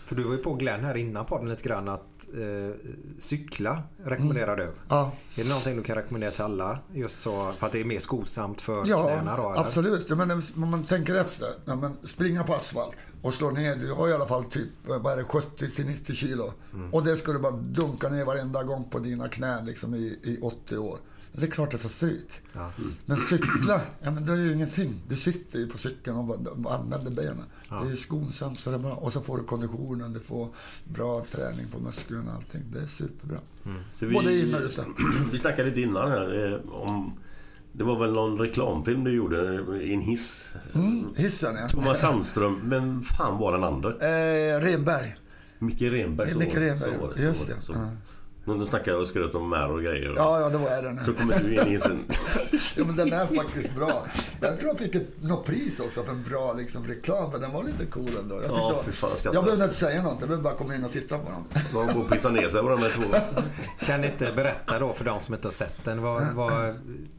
För 0.07 0.15
du 0.15 0.23
var 0.23 0.33
ju 0.33 0.39
på 0.39 0.55
Glenn 0.55 0.85
här 0.85 0.97
innan 0.97 1.27
podden 1.27 1.49
lite 1.49 1.63
grann 1.63 1.89
att 1.89 2.14
eh, 2.35 2.75
cykla 3.19 3.83
rekommenderar 4.05 4.57
du. 4.57 4.73
Ja. 4.89 5.13
Är 5.37 5.43
det 5.43 5.49
någonting 5.49 5.77
du 5.77 5.83
kan 5.83 5.97
rekommendera 5.97 6.31
till 6.31 6.43
alla? 6.43 6.79
Just 6.93 7.21
så 7.21 7.53
för 7.59 7.67
att 7.67 7.73
det 7.73 7.81
är 7.81 7.85
mer 7.85 7.99
skonsamt 7.99 8.61
för 8.61 8.83
Ja, 8.87 9.05
knäna? 9.05 9.35
Eller? 9.35 9.61
absolut. 9.61 10.09
Men 10.09 10.31
om 10.31 10.43
man 10.71 10.85
tänker 10.85 11.15
efter. 11.15 11.49
Ja, 11.65 11.77
men 11.77 11.97
springa 12.03 12.45
på 12.45 12.55
asfalt 12.55 12.97
och 13.23 13.35
slå 13.35 13.51
ner. 13.51 13.77
Du 13.77 13.93
har 13.93 14.09
i 14.09 14.13
alla 14.13 14.27
fall 14.27 14.45
typ 14.45 14.69
vad 14.87 15.13
är 15.13 15.17
det, 15.17 15.25
70 15.25 15.71
till 15.71 15.87
90 15.87 16.15
kilo. 16.15 16.53
Mm. 16.75 16.95
Och 16.95 17.05
det 17.05 17.17
ska 17.17 17.33
du 17.33 17.39
bara 17.39 17.53
dunka 17.53 18.09
ner 18.09 18.25
varenda 18.25 18.63
gång 18.63 18.85
på 18.91 18.99
dina 18.99 19.29
knän 19.29 19.67
liksom, 19.67 19.95
i, 19.95 20.19
i 20.23 20.39
80 20.43 20.77
år. 20.77 20.99
Det 21.37 21.47
är 21.47 21.51
klart 21.51 21.71
det 21.71 21.79
tar 21.79 21.89
stryk. 21.89 22.27
Ja. 22.55 22.71
Men 23.07 23.17
cykla, 23.17 23.81
ja, 24.03 24.11
men 24.11 24.27
det 24.27 24.33
är 24.33 24.37
ju 24.37 24.53
ingenting. 24.53 24.95
Du 25.09 25.17
sitter 25.17 25.59
ju 25.59 25.69
på 25.69 25.79
cykeln 25.79 26.17
och 26.17 26.25
bara- 26.25 26.75
använder 26.75 27.11
benen. 27.11 27.45
Det 27.69 27.75
är 27.87 27.91
ju 27.91 27.97
skonsamt. 27.97 28.61
Så 28.61 28.71
det 28.71 28.77
är 28.77 28.81
bra. 28.81 28.93
Och 28.93 29.13
så 29.13 29.21
får 29.21 29.39
du 29.39 29.45
konditionen, 29.45 30.13
du 30.13 30.21
får 30.21 30.49
bra 30.85 31.25
träning 31.31 31.67
på 31.67 31.79
musklerna 31.79 32.31
och 32.31 32.37
allting. 32.37 32.63
Det 32.73 32.79
är 32.81 32.87
superbra. 32.87 33.39
Så 34.01 34.07
Både 34.11 34.39
in 34.41 34.55
och 34.55 34.61
ute. 34.61 34.85
Vi 35.33 35.39
snackade 35.39 35.69
lite 35.69 35.81
innan 35.81 36.11
här 36.11 36.53
eh, 36.53 36.71
om... 36.71 37.19
Det 37.77 37.85
var 37.85 37.99
väl 37.99 38.13
någon 38.13 38.39
reklamfilm 38.39 39.05
du 39.05 39.13
gjorde 39.13 39.63
i 39.83 39.95
en 39.95 40.01
hiss? 40.01 40.49
Mm, 40.75 41.07
hissen 41.17 41.57
ja. 41.61 41.69
Thomas 41.69 42.01
Sandström, 42.01 42.61
men 42.65 43.03
fan 43.03 43.39
var 43.39 43.53
den 43.53 43.65
andra? 43.65 43.89
Eh, 43.91 44.61
Renberg. 44.61 45.17
Micke 45.59 45.83
Renberg. 45.83 46.31
så 46.33 46.39
Micke 46.39 46.57
Renberg, 46.57 46.79
så 47.17 47.23
just 47.23 47.41
så 47.41 47.47
var 47.49 47.57
det. 47.57 47.63
Så. 47.63 47.73
Ja. 47.73 47.91
När 48.45 48.55
de 48.55 48.67
snackade 48.67 48.97
och 48.97 49.07
skröt 49.07 49.35
om 49.35 49.51
mär 49.51 49.71
och 49.71 49.83
grejer. 49.83 50.15
Ja, 50.17 50.41
ja, 50.41 50.49
det 50.49 50.59
var 50.59 50.83
den. 50.83 51.05
Så 51.05 51.13
kommer 51.13 51.41
du 51.41 51.55
in 51.55 51.61
i 51.61 51.71
hissen. 51.71 52.05
ja, 52.77 52.85
men 52.85 52.97
den 52.97 53.13
är 53.13 53.27
faktiskt 53.27 53.75
bra. 53.75 54.07
Den 54.41 54.57
tror 54.57 54.69
jag 54.69 54.79
fick 54.79 54.95
ett, 54.95 55.23
något 55.23 55.47
pris 55.47 55.81
också 55.81 56.03
för 56.03 56.13
en 56.13 56.23
bra 56.23 56.53
liksom, 56.53 56.85
reklam. 56.87 57.31
Men 57.33 57.41
den 57.41 57.53
var 57.53 57.65
lite 57.65 57.87
cool 57.87 58.11
ändå. 58.21 58.35
Jag, 58.35 58.51
Ja, 58.51 58.83
fan, 58.93 59.11
jag 59.25 59.35
jag 59.35 59.45
behövde 59.45 59.65
inte 59.65 59.77
säga 59.77 60.03
något. 60.03 60.17
Jag 60.21 60.29
behövde 60.29 60.45
bara 60.45 60.55
komma 60.55 60.75
in 60.75 60.85
och 60.85 60.93
titta 60.93 61.19
på 61.19 61.31
den. 61.31 61.63
De 61.73 61.95
går 61.95 62.05
och 62.05 62.11
pissar 62.11 62.31
ner 62.31 62.49
sig 62.49 62.63
på 62.63 62.69
de 62.69 62.79
här 62.79 62.91
två. 62.91 63.17
Kan 63.87 64.01
ni 64.01 64.07
inte 64.07 64.33
berätta 64.37 64.79
då 64.79 64.93
för 64.93 65.05
de 65.05 65.21
som 65.21 65.35
inte 65.35 65.47
har 65.47 65.53
sett 65.53 65.85
den 65.85 66.03
vad, 66.03 66.35
vad 66.35 66.53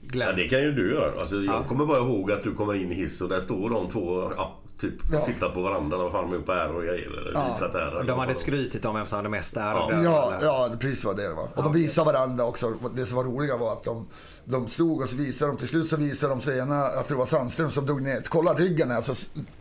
Glenn... 0.01 0.30
Ja, 0.30 0.36
det 0.36 0.47
kan 0.47 0.59
ju 0.59 0.71
du 0.71 0.93
göra. 0.93 1.19
Alltså, 1.19 1.36
jag 1.36 1.65
kommer 1.67 1.86
bara 1.86 1.97
ihåg 1.97 2.32
att 2.32 2.43
du 2.43 2.53
kommer 2.53 2.73
in 2.73 2.91
i 2.91 2.95
hiss 2.95 3.21
och 3.21 3.30
där 3.30 3.39
står 3.39 3.69
de 3.69 3.88
två 3.88 4.32
ja, 4.38 4.55
typ 4.80 4.93
Ja. 5.13 5.26
tittar 5.26 5.49
på 5.49 5.61
varandra. 5.61 5.97
Vad 5.97 6.11
fan 6.11 6.30
de 6.30 6.36
är 6.36 6.39
uppe 6.39 6.51
här 6.53 6.76
och 6.76 6.84
grejer. 6.84 7.07
Eller 7.07 7.32
Ja. 7.34 7.47
visat 7.53 7.73
här. 7.73 7.95
Och 7.95 8.05
de 8.05 8.19
hade 8.19 8.36
skrytit 8.36 8.86
om 8.86 8.95
vem 8.95 9.05
som 9.05 9.15
hade 9.17 9.30
mest 9.30 9.57
ärr. 9.57 9.61
Ja. 9.73 9.89
Ja, 10.03 10.34
ja, 10.41 10.69
precis 10.80 11.05
var 11.05 11.13
det 11.13 11.34
var. 11.34 11.47
Och 11.55 11.63
de 11.63 11.73
visade 11.73 12.11
varandra 12.13 12.45
också. 12.45 12.73
Det 12.95 13.05
som 13.05 13.17
var 13.17 13.23
roliga 13.23 13.57
var 13.57 13.73
att 13.73 13.84
de, 13.84 14.07
de 14.45 14.67
stod 14.67 15.01
och 15.01 15.09
så 15.09 15.15
visade 15.15 15.51
de. 15.51 15.57
Till 15.57 15.67
slut 15.67 15.89
så 15.89 15.97
visade 15.97 16.34
de 16.34 16.41
sig 16.41 16.59
ena, 16.59 16.76
jag 16.76 17.07
tror 17.07 17.15
det 17.17 17.19
var 17.19 17.26
Sandström 17.26 17.71
som 17.71 17.86
drog 17.86 18.01
ner. 18.01 18.21
Kolla 18.30 18.53
ryggen 18.53 18.91
här, 18.91 19.01
så 19.01 19.13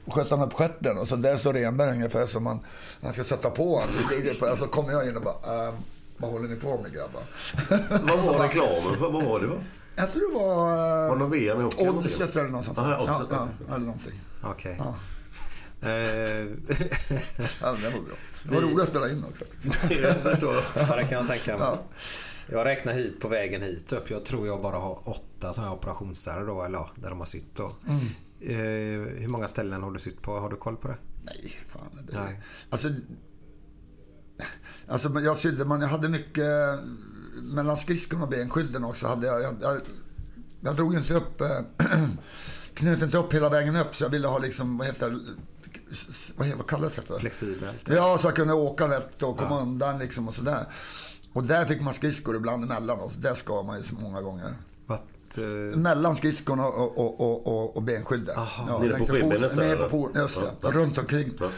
sköt 0.06 0.30
han 0.30 0.42
upp 0.42 0.52
stjärten. 0.52 0.98
Och 0.98 1.08
så 1.08 1.16
där 1.16 1.36
står 1.36 1.52
Renberg 1.52 1.90
ungefär 1.90 2.26
som 2.26 2.42
man, 2.44 2.58
han 3.02 3.12
ska 3.12 3.24
sätta 3.24 3.50
på 3.50 3.64
honom. 3.68 3.88
Så 4.38 4.46
alltså 4.46 4.66
kom 4.66 4.90
jag 4.90 5.08
in 5.08 5.16
och 5.16 5.22
bara, 5.22 5.68
äh, 5.68 5.74
vad 6.16 6.30
håller 6.30 6.48
ni 6.48 6.56
på 6.56 6.80
med 6.82 6.92
grabbar? 6.92 7.22
Vad 8.16 8.18
var 8.34 8.44
reklamen 8.44 8.82
för? 8.98 9.08
Vad 9.10 9.24
var 9.24 9.40
det? 9.40 9.46
Va? 9.46 9.56
Jag 9.96 10.12
tror 10.12 10.30
det 10.32 10.38
var... 10.38 11.08
Var 11.08 11.14
det 11.16 11.18
någon 11.20 11.30
VM 11.30 11.60
i 11.60 11.62
hockey? 11.62 11.88
Oddset 11.88 12.36
eller 12.36 12.48
något 12.48 12.64
sånt. 12.64 12.78
Aha, 12.78 13.04
ja, 13.06 13.26
ja. 13.30 13.48
eller 13.74 13.86
någonting. 13.86 14.20
Okej. 14.50 14.76
Ja. 14.78 14.94
Eh, 15.80 15.90
Ja, 15.90 17.72
det 17.72 17.90
var 17.90 18.00
bra. 18.00 18.16
Det 18.44 18.54
var 18.54 18.60
roligt 18.62 18.82
att 18.82 18.88
spela 18.88 19.10
in 19.10 19.24
också. 19.24 19.44
Jag 19.94 20.16
förstår. 20.16 20.54
ja, 20.76 20.96
det 20.96 21.02
kan 21.02 21.12
jag 21.12 21.26
tänka 21.26 21.50
mig. 21.58 21.60
Ja. 21.60 21.82
Jag 22.50 22.64
räknar 22.64 22.92
hit 22.94 23.20
på 23.20 23.28
vägen 23.28 23.62
hit 23.62 23.92
upp. 23.92 24.10
Jag 24.10 24.24
tror 24.24 24.46
jag 24.46 24.62
bara 24.62 24.76
har 24.76 25.08
åtta 25.08 25.52
sådana 25.52 25.68
här 25.70 25.76
operationsärr 25.78 26.46
då, 26.46 26.62
eller 26.62 26.86
där 26.94 27.08
de 27.10 27.18
har 27.18 27.26
sytt 27.26 27.54
då. 27.56 27.72
Mm. 27.88 28.00
Eh, 28.40 29.20
hur 29.20 29.28
många 29.28 29.48
ställen 29.48 29.82
har 29.82 29.90
du 29.90 29.98
sytt 29.98 30.22
på? 30.22 30.38
Har 30.40 30.50
du 30.50 30.56
koll 30.56 30.76
på 30.76 30.88
det? 30.88 30.96
Nej, 31.24 31.58
fan. 31.68 31.98
Det, 32.06 32.18
Nej. 32.18 32.40
Alltså, 32.70 32.88
alltså 34.88 35.20
jag 35.20 35.38
sydde, 35.38 35.64
man, 35.64 35.80
jag 35.80 35.88
hade 35.88 36.08
mycket 36.08 36.46
mellan 37.42 37.76
skridskorna 37.76 38.22
och 38.24 38.30
benskydden 38.30 38.84
också. 38.84 39.06
Hade 39.06 39.26
jag, 39.26 39.42
jag, 39.42 39.54
jag, 39.60 39.80
jag 40.60 40.76
drog 40.76 40.94
inte 40.94 41.14
upp, 41.14 41.40
eh, 41.40 41.48
knöt 42.74 43.02
inte 43.02 43.18
upp 43.18 43.34
hela 43.34 43.48
vägen 43.48 43.76
upp 43.76 43.96
så 43.96 44.04
jag 44.04 44.10
ville 44.10 44.28
ha 44.28 44.38
liksom, 44.38 44.78
vad 44.78 44.86
heter 44.86 45.18
vad, 46.36 46.48
vad 46.48 46.66
kallas 46.66 46.96
det 46.96 47.02
för? 47.02 47.18
Flexibelt. 47.18 47.88
Ja, 47.88 48.18
så 48.20 48.26
jag 48.26 48.36
kunde 48.36 48.54
åka 48.54 48.88
rätt 48.88 49.22
och 49.22 49.38
komma 49.38 49.60
undan 49.60 49.98
liksom 49.98 50.28
och 50.28 50.34
sådär. 50.34 50.66
Och 51.32 51.44
där 51.44 51.64
fick 51.64 51.80
man 51.80 51.94
skridskor 51.94 52.36
ibland 52.36 52.64
emellan 52.64 53.00
och 53.00 53.12
där 53.18 53.34
skar 53.34 53.62
man 53.62 53.76
ju 53.76 53.82
så 53.82 53.94
många 53.94 54.20
gånger. 54.20 54.56
Att, 54.86 55.38
eh, 55.38 55.78
Mellan 55.78 56.16
skridskorna 56.16 56.66
och, 56.66 56.98
och, 56.98 57.20
och, 57.20 57.46
och, 57.46 57.76
och 57.76 57.82
benskyddet. 57.82 58.34
Ja, 58.36 58.78
Nere 58.80 58.98
på 58.98 59.04
där, 59.14 59.54
Nere 59.56 59.76
på 59.76 59.88
foten, 59.88 60.22
just 60.22 60.40
det. 60.40 60.50
Ja. 60.60 60.70
Runt 60.70 60.98
omkring. 60.98 61.30
Ja. 61.40 61.48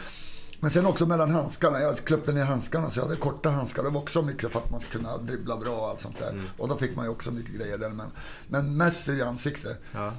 Men 0.59 0.71
sen 0.71 0.85
också 0.85 1.05
mellan 1.05 1.31
handskarna. 1.31 1.79
Jag 1.79 1.97
klippte 1.97 2.31
ner 2.31 2.43
handskarna 2.43 2.89
så 2.89 2.99
jag 2.99 3.05
hade 3.05 3.15
korta 3.17 3.49
handskar. 3.49 3.83
Det 3.83 3.89
var 3.89 4.01
också 4.01 4.21
mycket 4.21 4.51
för 4.51 4.59
att 4.59 4.71
man 4.71 4.79
skulle 4.79 5.03
kunna 5.03 5.17
dribbla 5.17 5.57
bra 5.57 5.75
och 5.75 5.89
allt 5.89 6.01
sånt 6.01 6.19
där. 6.19 6.41
Och 6.57 6.67
då 6.67 6.77
fick 6.77 6.95
man 6.95 7.05
ju 7.05 7.11
också 7.11 7.31
mycket 7.31 7.55
grejer 7.55 7.77
där. 7.77 7.89
Men, 7.89 8.07
men 8.47 8.77
mest 8.77 9.09
i 9.09 9.21
ansiktet. 9.21 9.81
ja. 9.93 10.13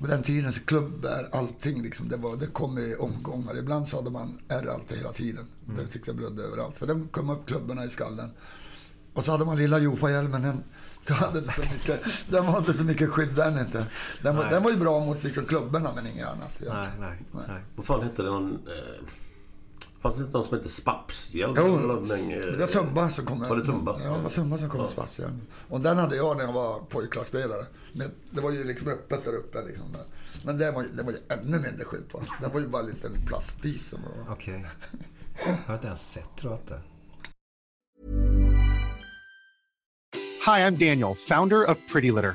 På 0.00 0.06
den 0.06 0.22
tiden 0.22 0.52
så 0.52 0.60
klubbär 0.60 1.28
allting 1.32 1.82
liksom. 1.82 2.08
Det, 2.08 2.16
var, 2.16 2.36
det 2.36 2.46
kom 2.46 2.78
i 2.78 2.96
omgångar. 2.96 3.58
Ibland 3.58 3.88
så 3.88 3.96
hade 3.96 4.10
man 4.10 4.38
ärr 4.48 4.74
alltid 4.74 4.96
hela 4.96 5.12
tiden. 5.12 5.46
Det 5.66 5.86
tyckte 5.86 6.10
jag 6.10 6.16
blödde 6.16 6.42
överallt. 6.42 6.78
För 6.78 6.86
den 6.86 7.08
kom 7.08 7.30
upp 7.30 7.46
klubborna 7.46 7.84
i 7.84 7.88
skallen. 7.88 8.30
Och 9.14 9.24
så 9.24 9.32
hade 9.32 9.44
man 9.44 9.56
lilla 9.56 9.78
Jofa-hjälmen. 9.78 10.42
Den, 10.42 10.62
den, 11.06 11.16
hade 11.16 11.38
inte 11.38 11.52
så 11.52 11.62
mycket, 11.62 12.02
den 12.30 12.46
var 12.46 12.58
inte 12.58 12.72
så 12.72 12.84
mycket 12.84 13.10
skydd 13.10 13.34
den 13.34 13.58
inte. 13.58 13.86
Den 14.22 14.36
var, 14.36 14.50
den 14.50 14.62
var 14.62 14.70
ju 14.70 14.76
bra 14.76 15.00
mot 15.00 15.24
liksom 15.24 15.44
klubborna 15.44 15.92
men 15.94 16.06
inget 16.06 16.28
annat. 16.28 16.62
Nej, 16.72 16.88
nej, 17.00 17.18
nej. 17.48 17.62
Vad 17.76 17.86
fan 17.86 18.02
hette 18.02 18.22
den? 18.22 18.50
Eh, 18.52 19.04
fanns 20.04 20.16
det 20.16 20.22
inte 20.24 20.36
någon 20.36 20.46
som 20.46 20.56
hette 20.56 20.68
Spapshjälm? 20.68 21.54
Jo, 21.56 21.76
det 21.76 22.56
var 22.56 22.66
Tumba 22.66 23.10
som 23.10 23.26
kom. 23.26 23.40
Var 23.40 23.56
det 23.56 23.64
Tumba? 23.64 23.96
Ja, 24.04 24.10
det 24.16 24.22
var 24.22 24.30
Tumba 24.30 24.58
som 24.58 24.68
kom 24.68 24.80
med 24.80 24.90
spatshjälm. 24.90 25.40
Och 25.68 25.80
den 25.80 25.98
hade 25.98 26.16
jag 26.16 26.36
när 26.36 26.44
jag 26.44 26.52
var 26.52 26.78
pojklagsspelare. 26.80 27.66
Men 27.92 28.10
det 28.30 28.40
var 28.40 28.50
ju 28.50 28.64
liksom 28.64 28.88
öppet 28.88 29.24
där 29.24 29.32
uppe. 29.34 29.62
Liksom. 29.62 29.86
Men 30.44 30.58
det 30.58 30.70
var, 30.72 30.82
ju- 30.82 30.88
det 30.88 31.02
var 31.02 31.12
ju 31.12 31.18
ännu 31.28 31.58
mindre 31.58 31.84
skydd 31.84 32.08
på. 32.08 32.22
Det 32.42 32.48
var 32.48 32.60
ju 32.60 32.68
bara 32.68 32.82
en 32.82 32.88
liten 32.88 33.12
plastbit 33.26 33.82
som 33.82 33.98
var... 34.02 34.32
Okej. 34.34 34.66
Jag 35.46 35.56
har 35.66 35.74
inte 35.74 35.86
ens 35.86 36.10
sett 36.12 36.36
tror 36.36 36.52
jag 36.52 36.60
inte. 36.60 36.80
Hi, 40.46 40.50
I'm 40.60 40.76
Daniel, 40.88 41.14
founder 41.28 41.70
of 41.70 41.78
Pretty 41.92 42.12
Litter. 42.12 42.34